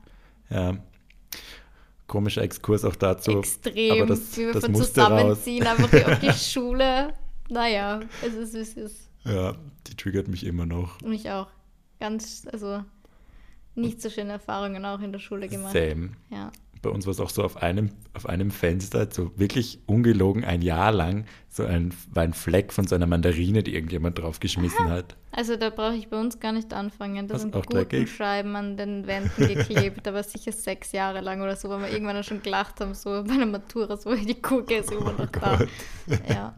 Ja. 0.49 0.77
Komischer 2.07 2.41
Exkurs 2.41 2.84
auch 2.86 2.95
dazu. 2.97 3.39
extrem. 3.39 3.91
aber 3.93 4.05
das- 4.07 4.38
wie 4.38 4.45
wir 4.45 4.53
das 4.53 4.65
von 4.65 4.73
musste 4.73 5.01
raus. 5.01 5.09
zusammenziehen, 5.43 5.65
einfach 5.65 6.11
auf 6.11 6.19
die 6.19 6.32
Schule. 6.51 7.13
Naja, 7.49 8.01
es 8.21 8.34
ist, 8.34 8.53
es 8.53 8.73
ist. 8.73 9.09
Ja, 9.23 9.55
die 9.88 9.95
triggert 9.95 10.27
mich 10.27 10.45
immer 10.45 10.65
noch. 10.65 10.99
Mich 11.01 11.29
auch. 11.32 11.47
Ganz, 11.99 12.43
also 12.51 12.84
nicht 13.76 14.01
so 14.01 14.09
schöne 14.09 14.34
Erfahrungen 14.34 14.84
auch 14.86 15.01
in 15.01 15.11
der 15.11 15.19
Schule 15.19 15.47
gemacht. 15.47 15.74
Same. 15.74 16.09
Ja. 16.30 16.51
Bei 16.82 16.89
uns 16.89 17.05
war 17.05 17.11
es 17.11 17.19
auch 17.19 17.30
so 17.30 17.43
auf 17.43 17.57
einem, 17.57 17.91
auf 18.15 18.26
einem 18.26 18.49
Fenster, 18.49 19.07
so 19.11 19.32
wirklich 19.38 19.80
ungelogen 19.86 20.43
ein 20.43 20.63
Jahr 20.63 20.91
lang, 20.91 21.26
so 21.47 21.63
ein, 21.63 21.93
war 22.11 22.24
ein 22.24 22.34
Fleck 22.34 22.74
von 22.74 22.88
so 22.88 22.95
einer 22.95 23.05
Mandarine, 23.05 23.61
die 23.61 23.76
irgendjemand 23.76 24.17
draufgeschmissen 24.17 24.89
hat. 24.89 25.15
Also 25.32 25.57
da 25.57 25.69
brauche 25.69 25.93
ich 25.95 26.09
bei 26.09 26.19
uns 26.19 26.39
gar 26.39 26.53
nicht 26.53 26.74
anfangen. 26.74 27.28
Da 27.28 27.36
Was, 27.36 27.43
sind? 27.43 27.53
Gurkenscheiben 27.53 28.55
an 28.55 28.78
den 28.78 29.05
Wänden 29.05 29.47
geklebt, 29.47 30.07
aber 30.07 30.24
sicher 30.24 30.51
sechs 30.51 30.91
Jahre 30.91 31.22
lang 31.22 31.41
oder 31.41 31.55
so, 31.55 31.69
weil 31.69 31.82
wir 31.82 31.89
irgendwann 31.91 32.24
schon 32.24 32.41
gelacht 32.41 32.80
haben, 32.82 32.95
so 32.95 33.24
bei 33.28 33.34
einer 33.34 33.45
Matura, 33.45 33.95
so 33.95 34.15
die 34.15 34.41
Gurke 34.41 34.78
ist 34.78 34.91
immer 34.91 35.13
noch 35.13 35.28
da. 35.28 35.53
Oh 35.53 35.57
Gott. 35.59 35.69
Ja, 36.28 36.55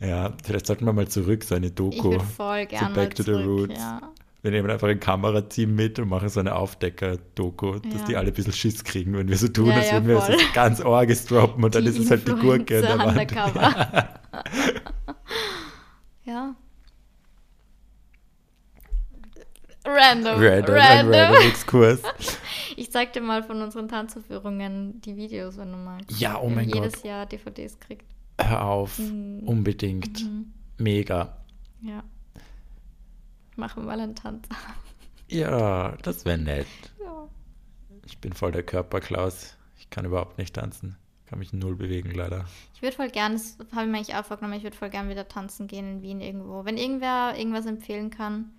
Ja, 0.00 0.32
vielleicht 0.44 0.66
sollten 0.66 0.84
wir 0.84 0.92
mal 0.92 1.08
zurück, 1.08 1.42
so 1.44 1.54
eine 1.56 1.66
ich 1.66 1.74
Doku. 1.74 2.12
würde 2.12 2.24
voll 2.24 2.66
gerne 2.66 2.90
mal 2.90 2.94
Back 2.94 3.14
to 3.16 3.22
the 3.24 3.32
zurück. 3.32 3.46
Roots. 3.70 3.74
Ja. 3.80 4.12
Wir 4.44 4.50
nehmen 4.50 4.68
einfach 4.70 4.88
ein 4.88 5.00
Kamerateam 5.00 5.74
mit 5.74 5.98
und 5.98 6.10
machen 6.10 6.28
so 6.28 6.38
eine 6.38 6.54
Aufdecker-Doku, 6.54 7.78
dass 7.78 8.02
Ja. 8.02 8.04
die 8.08 8.16
alle 8.18 8.28
ein 8.28 8.34
bisschen 8.34 8.52
Schiss 8.52 8.84
kriegen, 8.84 9.16
wenn 9.16 9.26
wir 9.26 9.38
so 9.38 9.48
tun, 9.48 9.68
Ja, 9.68 9.76
als 9.76 9.86
ja, 9.86 9.92
würden 9.94 10.08
wir 10.08 10.20
voll. 10.20 10.36
ganz 10.52 10.82
Orges 10.82 11.24
droppen 11.24 11.64
und 11.64 11.74
dann 11.74 11.82
Die 11.84 11.88
ist 11.88 11.98
es 11.98 12.10
halt 12.10 12.28
die 12.28 12.32
Gurke 12.32 12.82
der 12.82 12.98
Wand. 12.98 13.12
undercover. 13.18 14.08
ja. 16.24 16.54
Random. 19.86 20.40
Random, 20.40 20.74
Random. 20.74 21.14
random 21.14 21.42
Exkurs. 21.48 22.00
Ich 22.76 22.90
zeig 22.90 23.12
dir 23.12 23.20
mal 23.20 23.44
von 23.44 23.62
unseren 23.62 23.86
Tanzaufführungen 23.88 25.00
die 25.02 25.16
Videos, 25.16 25.56
wenn 25.58 25.70
du 25.70 25.78
magst. 25.78 26.18
Ja, 26.20 26.40
oh 26.40 26.48
mein 26.48 26.68
jedes 26.68 26.94
Gott. 26.94 27.04
Jahr 27.04 27.24
DVDs 27.24 27.78
kriegt. 27.78 28.04
Hör 28.40 28.64
auf, 28.64 28.98
Mhm. 28.98 29.42
unbedingt. 29.46 30.24
Mhm. 30.24 30.46
Mega. 30.78 31.36
Ja. 31.82 32.02
Machen 33.56 33.82
wir 33.82 33.86
mal 33.86 34.00
einen 34.00 34.16
Tanz. 34.16 34.48
Ja, 35.28 35.96
das 36.02 36.24
wäre 36.24 36.38
nett. 36.38 36.66
Ja. 37.00 37.28
Ich 38.06 38.18
bin 38.18 38.32
voll 38.32 38.52
der 38.52 38.62
Körperklaus. 38.62 39.56
Ich 39.78 39.90
kann 39.90 40.04
überhaupt 40.04 40.38
nicht 40.38 40.54
tanzen. 40.54 40.96
Kann 41.26 41.38
mich 41.38 41.52
null 41.52 41.76
bewegen, 41.76 42.10
leider. 42.10 42.44
Ich 42.74 42.82
würde 42.82 42.96
voll 42.96 43.08
gern, 43.08 43.32
das 43.32 43.56
habe 43.72 43.86
ich 43.86 43.90
mir 43.90 43.96
eigentlich 43.96 44.14
auch 44.14 44.26
vorgenommen, 44.26 44.58
ich 44.58 44.62
würde 44.62 44.76
voll 44.76 44.90
gern 44.90 45.08
wieder 45.08 45.26
tanzen 45.26 45.66
gehen 45.66 45.96
in 45.96 46.02
Wien 46.02 46.20
irgendwo. 46.20 46.64
Wenn 46.64 46.76
irgendwer 46.76 47.34
irgendwas 47.36 47.66
empfehlen 47.66 48.10
kann. 48.10 48.52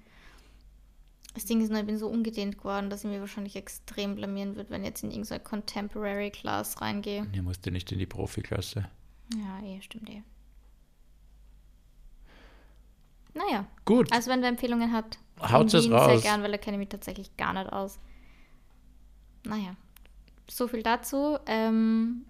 Das 1.35 1.45
Ding 1.45 1.61
ist 1.61 1.69
nur, 1.69 1.81
ich 1.81 1.85
bin 1.85 1.97
so 1.97 2.07
ungedehnt 2.07 2.57
geworden, 2.57 2.89
dass 2.89 3.03
ich 3.03 3.09
mir 3.09 3.19
wahrscheinlich 3.19 3.57
extrem 3.57 4.15
blamieren 4.15 4.55
würde, 4.55 4.69
wenn 4.69 4.81
ich 4.81 4.87
jetzt 4.87 5.03
in 5.03 5.11
irgendeine 5.11 5.43
Contemporary 5.43 6.31
Class 6.31 6.81
reingehe. 6.81 7.27
Ihr 7.33 7.43
musst 7.43 7.65
ja 7.65 7.71
nicht 7.71 7.91
in 7.91 7.99
die 7.99 8.05
Profiklasse. 8.05 8.89
Ja, 9.35 9.67
eh, 9.67 9.81
stimmt 9.81 10.09
eh. 10.09 10.23
Naja, 13.35 13.65
Gut, 13.85 14.11
also 14.11 14.31
wenn 14.31 14.41
wer 14.41 14.49
Empfehlungen 14.49 14.91
hat, 14.91 15.19
Haut 15.41 15.71
es 15.73 15.89
raus. 15.91 16.21
sehr 16.21 16.31
gern, 16.31 16.41
weil 16.41 16.51
da 16.51 16.57
kenne 16.57 16.77
ich 16.77 16.79
mich 16.79 16.89
tatsächlich 16.89 17.35
gar 17.37 17.53
nicht 17.53 17.71
aus. 17.71 17.99
Naja, 19.43 19.75
so 20.49 20.67
viel 20.67 20.81
dazu. 20.81 21.37
Ähm, 21.45 22.25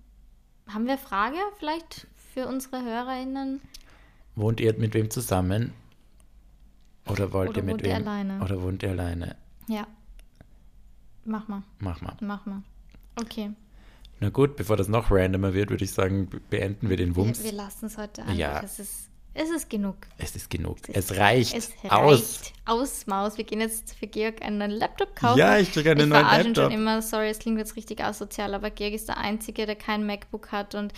haben 0.67 0.85
wir 0.85 0.93
eine 0.93 0.97
Frage 1.01 1.37
vielleicht 1.59 2.07
für 2.33 2.47
unsere 2.47 2.83
HörerInnen? 2.83 3.61
wohnt 4.37 4.59
ihr 4.59 4.77
mit 4.77 4.93
wem 4.95 5.09
zusammen? 5.09 5.71
Oder 7.07 7.31
wollt 7.31 7.49
Oder 7.51 7.59
ihr 7.59 7.63
mit 7.63 7.73
wohnt 7.75 7.83
wem? 7.83 7.89
ihr 7.91 7.95
alleine? 7.95 8.41
Oder 8.43 8.61
wohnt 8.61 8.83
ihr 8.83 8.89
alleine? 8.89 9.35
Ja. 9.67 9.87
Mach 11.23 11.47
mal, 11.47 11.63
Mach 11.79 12.01
mal. 12.01 12.17
mach 12.21 12.45
mal. 12.45 12.61
Okay. 13.15 13.51
Na 14.19 14.29
gut, 14.29 14.55
bevor 14.55 14.75
das 14.77 14.87
noch 14.87 15.09
randomer 15.11 15.53
wird, 15.53 15.69
würde 15.69 15.83
ich 15.85 15.91
sagen, 15.91 16.27
be- 16.29 16.39
beenden 16.49 16.89
wir 16.89 16.97
den 16.97 17.15
Wumms. 17.15 17.39
Wir, 17.43 17.51
wir 17.51 17.57
lassen 17.57 17.85
es 17.85 17.97
heute 17.97 18.23
einfach. 18.23 18.35
Ja. 18.35 18.61
Es, 18.61 18.79
ist, 18.79 19.09
es 19.35 19.49
ist 19.51 19.69
genug. 19.69 19.97
Es 20.17 20.35
ist 20.35 20.49
genug. 20.49 20.77
Es, 20.87 21.11
Es 21.11 21.17
reicht. 21.17 21.53
Es 21.53 21.71
Aus. 21.89 22.41
reicht. 22.41 22.53
Aus, 22.65 23.05
Maus. 23.05 23.37
Wir 23.37 23.43
gehen 23.43 23.59
jetzt 23.59 23.93
für 23.93 24.07
Georg 24.07 24.41
einen 24.41 24.57
neuen 24.57 24.71
Laptop 24.71 25.15
kaufen. 25.15 25.37
Ja, 25.37 25.57
ich 25.57 25.71
krieg 25.71 25.85
einen 25.87 25.99
ich 25.99 26.07
neuen 26.07 26.25
Laptop. 26.25 26.55
schon 26.55 26.71
immer. 26.71 27.01
Sorry, 27.01 27.29
es 27.29 27.39
klingt 27.39 27.59
jetzt 27.59 27.75
richtig 27.75 28.01
asozial, 28.03 28.53
aber 28.53 28.71
Georg 28.71 28.93
ist 28.93 29.09
der 29.09 29.17
Einzige, 29.17 29.65
der 29.65 29.75
kein 29.75 30.05
MacBook 30.05 30.51
hat 30.51 30.73
und 30.73 30.93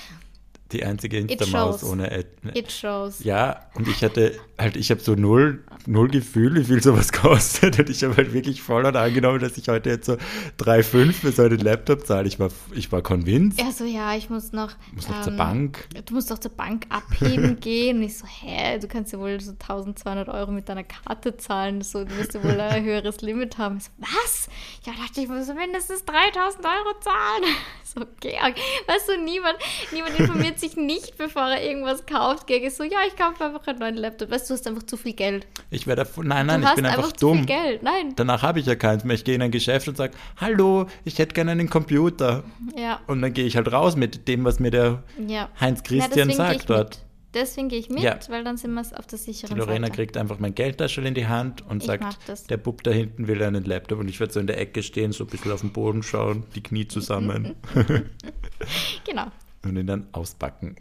Die 0.72 0.84
einzige 0.84 1.20
Instamaus 1.20 1.80
shows. 1.82 1.90
ohne 1.92 2.12
Ad. 2.12 2.28
it 2.54 2.72
shows. 2.72 3.24
Ja, 3.24 3.68
und 3.76 3.88
ich 3.88 4.04
hatte 4.04 4.38
halt, 4.58 4.76
ich 4.76 4.92
habe 4.92 5.00
so 5.00 5.16
null, 5.16 5.64
null 5.86 6.10
Gefühl, 6.10 6.56
wie 6.56 6.64
viel 6.64 6.84
sowas 6.84 7.12
kostet. 7.14 7.80
Und 7.80 7.90
ich 7.90 8.04
habe 8.04 8.18
halt 8.18 8.34
wirklich 8.34 8.62
voll 8.62 8.86
und 8.86 8.96
angenommen, 8.96 9.40
dass 9.40 9.58
ich 9.58 9.70
heute 9.70 9.90
jetzt 9.90 10.08
so 10.08 10.14
3,5 10.60 11.12
für 11.14 11.32
so 11.32 11.44
einen 11.44 11.60
Laptop 11.60 12.06
zahle. 12.06 12.28
Ich 12.28 12.40
war, 12.40 12.50
ich 12.74 12.92
war 12.92 13.02
convinced. 13.02 13.60
Er 13.60 13.72
so, 13.72 13.86
ja, 13.86 14.16
ich 14.16 14.30
muss 14.30 14.52
noch. 14.52 14.72
Muss 14.94 15.08
noch 15.08 15.22
zur 15.22 15.34
Bank. 15.34 15.88
Du 16.06 16.14
musst 16.16 16.30
doch 16.32 16.40
zur 16.40 16.52
Bank 16.52 16.86
abheben 16.90 17.60
gehen. 17.62 17.98
Und 17.98 18.04
ich 18.04 18.18
so, 18.18 18.26
hä, 18.28 18.78
du 18.80 18.88
kannst 18.88 19.14
ja 19.14 19.20
wohl 19.20 19.40
so 19.40 19.52
1200 19.52 20.28
Euro 20.30 20.52
mit 20.52 20.68
deiner 20.68 20.84
Karte 20.84 21.38
zahlen. 21.38 21.82
So, 21.82 22.04
du 22.04 22.18
wirst 22.18 22.34
ja 22.34 22.44
wohl 22.44 22.60
ein 22.60 22.84
höheres 22.84 23.22
Limit 23.22 23.58
haben. 23.58 23.78
Ich 23.78 23.84
so, 23.86 23.92
was? 24.00 24.50
Ja, 24.84 24.94
dachte 24.94 25.22
ich, 25.22 25.28
muss 25.30 25.48
mindestens 25.48 26.04
3000 26.06 26.66
Euro 26.66 27.00
zahlen. 27.00 27.56
So, 27.84 28.02
Georg, 28.20 28.56
weißt 28.88 29.10
du, 29.10 29.24
niemand, 29.24 29.56
niemand 29.94 30.20
informiert 30.20 30.57
sich 30.60 30.76
nicht, 30.78 31.18
bevor 31.18 31.44
er 31.44 31.64
irgendwas 31.64 32.06
kauft. 32.06 32.50
Ist 32.50 32.78
so, 32.78 32.84
ja, 32.84 33.00
ich 33.08 33.16
kaufe 33.16 33.44
einfach 33.46 33.66
einen 33.68 33.80
neuen 33.80 33.96
Laptop. 33.96 34.30
Weißt 34.32 34.50
du, 34.50 34.54
du 34.54 34.60
hast 34.60 34.68
einfach 34.68 34.84
zu 34.84 34.98
viel 34.98 35.14
Geld. 35.14 35.48
Ich 35.70 35.88
werde 35.88 36.08
nein, 36.24 36.46
nein, 36.48 36.62
du 36.62 36.68
ich 36.68 36.76
bin 36.76 36.86
einfach, 36.86 37.12
zu 37.14 37.28
dumm. 37.28 37.38
viel 37.40 37.46
Geld. 37.48 37.84
Nein. 37.84 38.14
Danach 38.16 38.42
habe 38.44 38.60
ich 38.60 38.66
ja 38.66 38.76
keins 38.76 39.04
mehr. 39.04 39.16
Ich 39.16 39.24
gehe 39.24 39.36
in 39.36 39.42
ein 39.42 39.52
Geschäft 39.52 39.88
und 39.88 39.98
sage, 39.98 40.14
hallo, 40.38 40.88
ich 41.06 41.20
hätte 41.20 41.34
gerne 41.34 41.52
einen 41.52 41.70
Computer. 41.70 42.44
Ja. 42.78 43.00
Und 43.08 43.22
dann 43.22 43.34
gehe 43.34 43.46
ich 43.46 43.56
halt 43.56 43.72
raus 43.72 43.96
mit 43.96 44.28
dem, 44.28 44.44
was 44.46 44.60
mir 44.60 44.72
der 44.72 45.04
Ja. 45.28 45.50
Heinz 45.60 45.80
Ja, 45.90 46.00
Christian 46.06 46.30
ich 46.30 46.36
sagt 46.36 46.70
dort. 46.70 46.90
Mit. 46.90 47.00
Deswegen 47.34 47.68
gehe 47.70 47.78
ich 47.78 47.90
mit, 47.90 48.02
Ja. 48.02 48.18
weil 48.30 48.44
dann 48.46 48.58
sind 48.58 48.74
wir 48.74 48.80
auf 48.82 48.88
der 49.06 49.20
Die 49.20 49.26
sicheren 49.26 49.58
Lorena 49.58 49.88
Seite. 49.88 49.92
kriegt 49.98 50.18
einfach 50.18 50.40
mein 50.40 50.56
Geldtaschel 50.56 51.06
in 51.06 51.14
die 51.14 51.28
Hand 51.28 51.62
und 51.70 51.84
Ich 51.84 51.88
sagt, 51.88 52.18
der 52.50 52.58
Bub 52.58 52.82
da 52.84 52.90
hinten 52.92 53.28
will 53.28 53.44
einen 53.44 53.66
Laptop 53.66 54.00
und 54.00 54.10
ich 54.10 54.20
werde 54.20 54.34
so 54.34 54.40
in 54.40 54.48
der 54.48 54.60
Ecke 54.60 54.82
stehen, 54.82 55.12
so 55.12 55.26
ein 55.26 55.28
bisschen 55.28 55.52
auf 55.52 55.62
den 55.62 55.72
Boden 55.72 56.02
schauen, 56.04 56.44
die 56.56 56.64
Knie 56.64 56.88
zusammen 56.88 57.56
Genau, 59.06 59.26
und 59.64 59.76
ihn 59.78 59.88
dann 59.88 60.08
auspacken. 60.12 60.76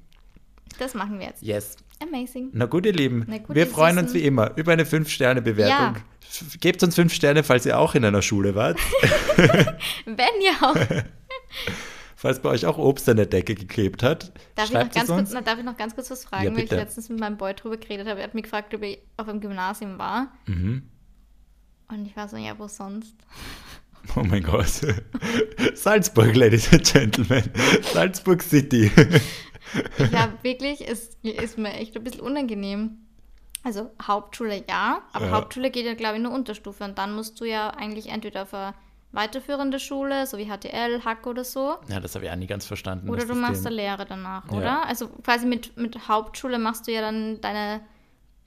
das 0.79 0.95
machen 0.95 1.18
wir 1.18 1.27
jetzt. 1.27 1.43
Yes. 1.43 1.77
Amazing. 2.03 2.51
Na 2.53 2.66
gut, 2.66 2.85
ihr 2.85 2.93
Lieben, 2.93 3.24
gut, 3.27 3.57
wir 3.57 3.66
freuen 3.66 3.97
uns 3.99 4.12
Süßen. 4.12 4.22
wie 4.22 4.27
immer 4.27 4.55
über 4.57 4.72
eine 4.72 4.85
5-Sterne-Bewertung. 4.85 5.97
Ja. 5.97 6.57
Gebt 6.61 6.83
uns 6.83 6.95
5 6.95 7.12
Sterne, 7.12 7.43
falls 7.43 7.64
ihr 7.64 7.79
auch 7.79 7.95
in 7.95 8.05
einer 8.05 8.20
Schule 8.20 8.55
wart. 8.55 8.79
Wenn 10.05 10.16
ihr 10.43 10.53
auch. 10.61 10.77
falls 12.16 12.41
bei 12.41 12.49
euch 12.51 12.66
auch 12.66 12.77
Obst 12.77 13.09
an 13.09 13.16
der 13.16 13.27
Decke 13.27 13.55
geklebt 13.55 14.03
hat. 14.03 14.33
Darf 14.57 14.66
ich, 14.66 14.72
noch 14.72 14.91
ganz 14.91 15.09
uns. 15.09 15.09
kurz, 15.09 15.31
na, 15.33 15.41
darf 15.41 15.59
ich 15.59 15.64
noch 15.64 15.77
ganz 15.77 15.95
kurz 15.95 16.11
was 16.11 16.24
fragen, 16.24 16.45
Ja, 16.45 16.55
weil 16.55 16.64
ich 16.64 16.70
letztens 16.70 17.09
mit 17.09 17.20
meinem 17.20 17.37
Boy 17.37 17.55
drüber 17.55 17.77
geredet 17.77 18.09
habe. 18.09 18.20
Er 18.20 18.24
hat 18.24 18.35
mich 18.35 18.45
gefragt, 18.45 18.74
ob 18.74 18.83
ich 18.83 18.99
auf 19.16 19.29
einem 19.29 19.41
Gymnasium 19.41 19.99
war. 19.99 20.33
Mhm. 20.47 20.83
Und 21.89 22.07
ich 22.07 22.16
war 22.16 22.29
so, 22.29 22.37
ja, 22.37 22.59
wo 22.59 22.66
sonst? 22.66 23.14
Oh 24.15 24.23
mein 24.23 24.43
Gott. 24.43 24.67
Salzburg, 25.75 26.35
Ladies 26.37 26.73
and 26.73 26.85
Gentlemen. 26.85 27.45
Salzburg 27.93 28.43
City. 28.43 28.91
Ich 29.99 30.15
habe 30.15 30.33
wirklich, 30.43 30.87
es 30.89 31.17
ist 31.23 31.59
mir 31.59 31.73
echt 31.75 31.97
ein 31.97 32.05
bisschen 32.05 32.21
unangenehm. 32.21 32.99
Also 33.65 33.91
Hauptschule 34.01 34.63
ja, 34.69 35.03
aber 35.13 35.27
Ja. 35.27 35.31
Hauptschule 35.33 35.71
geht 35.71 35.87
ja, 35.87 35.95
glaube 35.95 36.17
ich, 36.17 36.23
nur 36.23 36.33
Unterstufe. 36.33 36.85
Und 36.85 36.99
dann 36.99 37.15
musst 37.15 37.41
du 37.41 37.45
ja 37.45 37.71
eigentlich 37.71 38.09
entweder 38.11 38.43
auf 38.43 38.55
eine 38.55 38.75
weiterführende 39.13 39.81
Schule, 39.81 40.27
so 40.27 40.39
wie 40.39 40.47
HTL, 40.47 41.03
Hack 41.05 41.27
oder 41.27 41.43
so, 41.43 41.77
Ja, 41.89 42.01
das 42.01 42.15
habe 42.15 42.27
ich 42.27 42.31
auch 42.31 42.37
nie 42.37 42.47
ganz 42.47 42.67
verstanden. 42.67 43.09
oder 43.09 43.25
du 43.25 43.35
machst 43.35 43.67
eine 43.67 43.75
Lehre 43.77 44.05
danach, 44.05 44.45
Ja. 44.51 44.57
oder? 44.57 44.87
Also 44.87 45.09
quasi 45.09 45.47
mit, 45.47 45.77
mit 45.77 46.07
Hauptschule 46.09 46.59
machst 46.59 46.87
du 46.87 46.93
ja 46.93 47.01
dann 47.01 47.41
deine, 47.41 47.81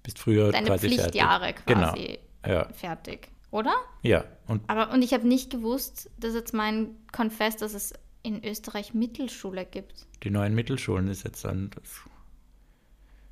Bist 0.03 0.20
früher 0.20 0.51
deine 0.51 0.68
quasi 0.68 0.88
Pflichtjahre 0.88 1.45
fertig. 1.53 1.66
quasi 1.66 2.20
Genau. 2.43 2.55
Ja, 2.60 2.70
fertig, 2.74 3.28
oder? 3.51 3.73
ja. 4.01 4.23
Und 4.47 4.61
Aber 4.67 4.91
und 4.91 5.01
ich 5.03 5.13
habe 5.13 5.27
nicht 5.27 5.51
gewusst, 5.51 6.09
dass 6.17 6.33
jetzt 6.33 6.53
mein 6.53 6.95
Confess, 7.11 7.57
dass 7.57 7.73
es 7.73 7.93
in 8.23 8.43
Österreich 8.43 8.93
Mittelschule 8.93 9.65
gibt. 9.65 10.07
die 10.23 10.29
neuen 10.31 10.55
Mittelschulen 10.55 11.07
ist 11.07 11.23
jetzt 11.23 11.45
dann. 11.45 11.69
Das, 11.75 11.83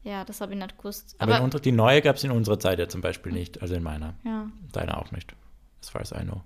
Ja, 0.04 0.24
das 0.24 0.40
habe 0.42 0.54
ich 0.54 0.60
nicht 0.60 0.78
gewusst. 0.78 1.16
aber 1.20 1.36
Aber, 1.36 1.44
unserer, 1.44 1.62
die 1.62 1.72
neue 1.72 2.02
gab 2.02 2.16
es 2.16 2.24
in 2.24 2.32
unserer 2.32 2.60
Zeit 2.60 2.80
ja 2.80 2.88
zum 2.88 3.02
Beispiel 3.02 3.32
nicht. 3.32 3.62
Also 3.62 3.76
in 3.76 3.84
meiner. 3.84 4.14
ja. 4.24 4.50
Deiner 4.72 4.98
auch 5.00 5.12
nicht. 5.12 5.36
As 5.82 5.90
far 5.90 6.02
as 6.02 6.12
I 6.12 6.22
know. 6.24 6.42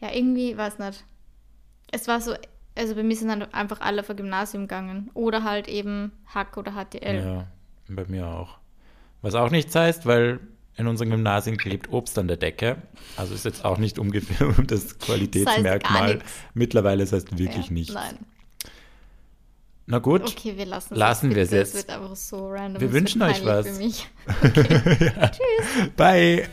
Ja, 0.00 0.12
irgendwie, 0.12 0.56
weiß 0.56 0.78
nicht. 0.78 1.04
Es 1.90 2.06
war 2.08 2.20
so, 2.20 2.34
also 2.76 2.94
bei 2.94 3.02
mir 3.02 3.16
sind 3.16 3.28
dann 3.28 3.42
einfach 3.52 3.80
alle 3.80 4.06
ein 4.08 4.16
Gymnasium 4.16 4.64
gegangen. 4.64 5.10
Oder 5.14 5.42
halt 5.44 5.66
eben 5.68 6.12
Hack 6.26 6.56
oder 6.56 6.72
HTL. 6.72 7.24
Ja, 7.24 7.46
bei 7.88 8.04
mir 8.06 8.26
auch. 8.28 8.58
Was 9.22 9.34
auch 9.34 9.50
nichts 9.50 9.74
heißt, 9.74 10.04
weil 10.06 10.40
in 10.76 10.86
unseren 10.86 11.10
Gymnasien 11.10 11.56
klebt 11.56 11.90
Obst 11.92 12.18
an 12.18 12.28
der 12.28 12.36
Decke. 12.36 12.82
Also 13.16 13.34
ist 13.34 13.44
jetzt 13.44 13.64
auch 13.64 13.78
nicht 13.78 13.98
ungefähr 13.98 14.48
das 14.66 14.98
Qualitätsmerkmal. 14.98 16.16
nix. 16.16 16.24
Mittlerweile 16.54 17.04
das 17.04 17.12
heißt 17.12 17.38
wirklich 17.38 17.66
Ja, 17.66 17.72
nichts. 17.72 17.94
Nein. 17.94 18.18
Na 19.86 19.98
gut, 19.98 20.22
Okay, 20.22 20.56
wir 20.56 20.64
lassen 20.64 20.94
es. 20.94 20.98
Lassen 20.98 21.34
wir 21.34 21.42
es 21.42 21.50
jetzt. 21.50 21.86
So 22.14 22.48
random. 22.48 22.80
Wir 22.80 22.92
wünschen 22.92 23.20
euch 23.22 23.44
was. 23.44 23.66
Für 23.68 23.74
mich. 23.74 24.08
bye. 25.96 26.48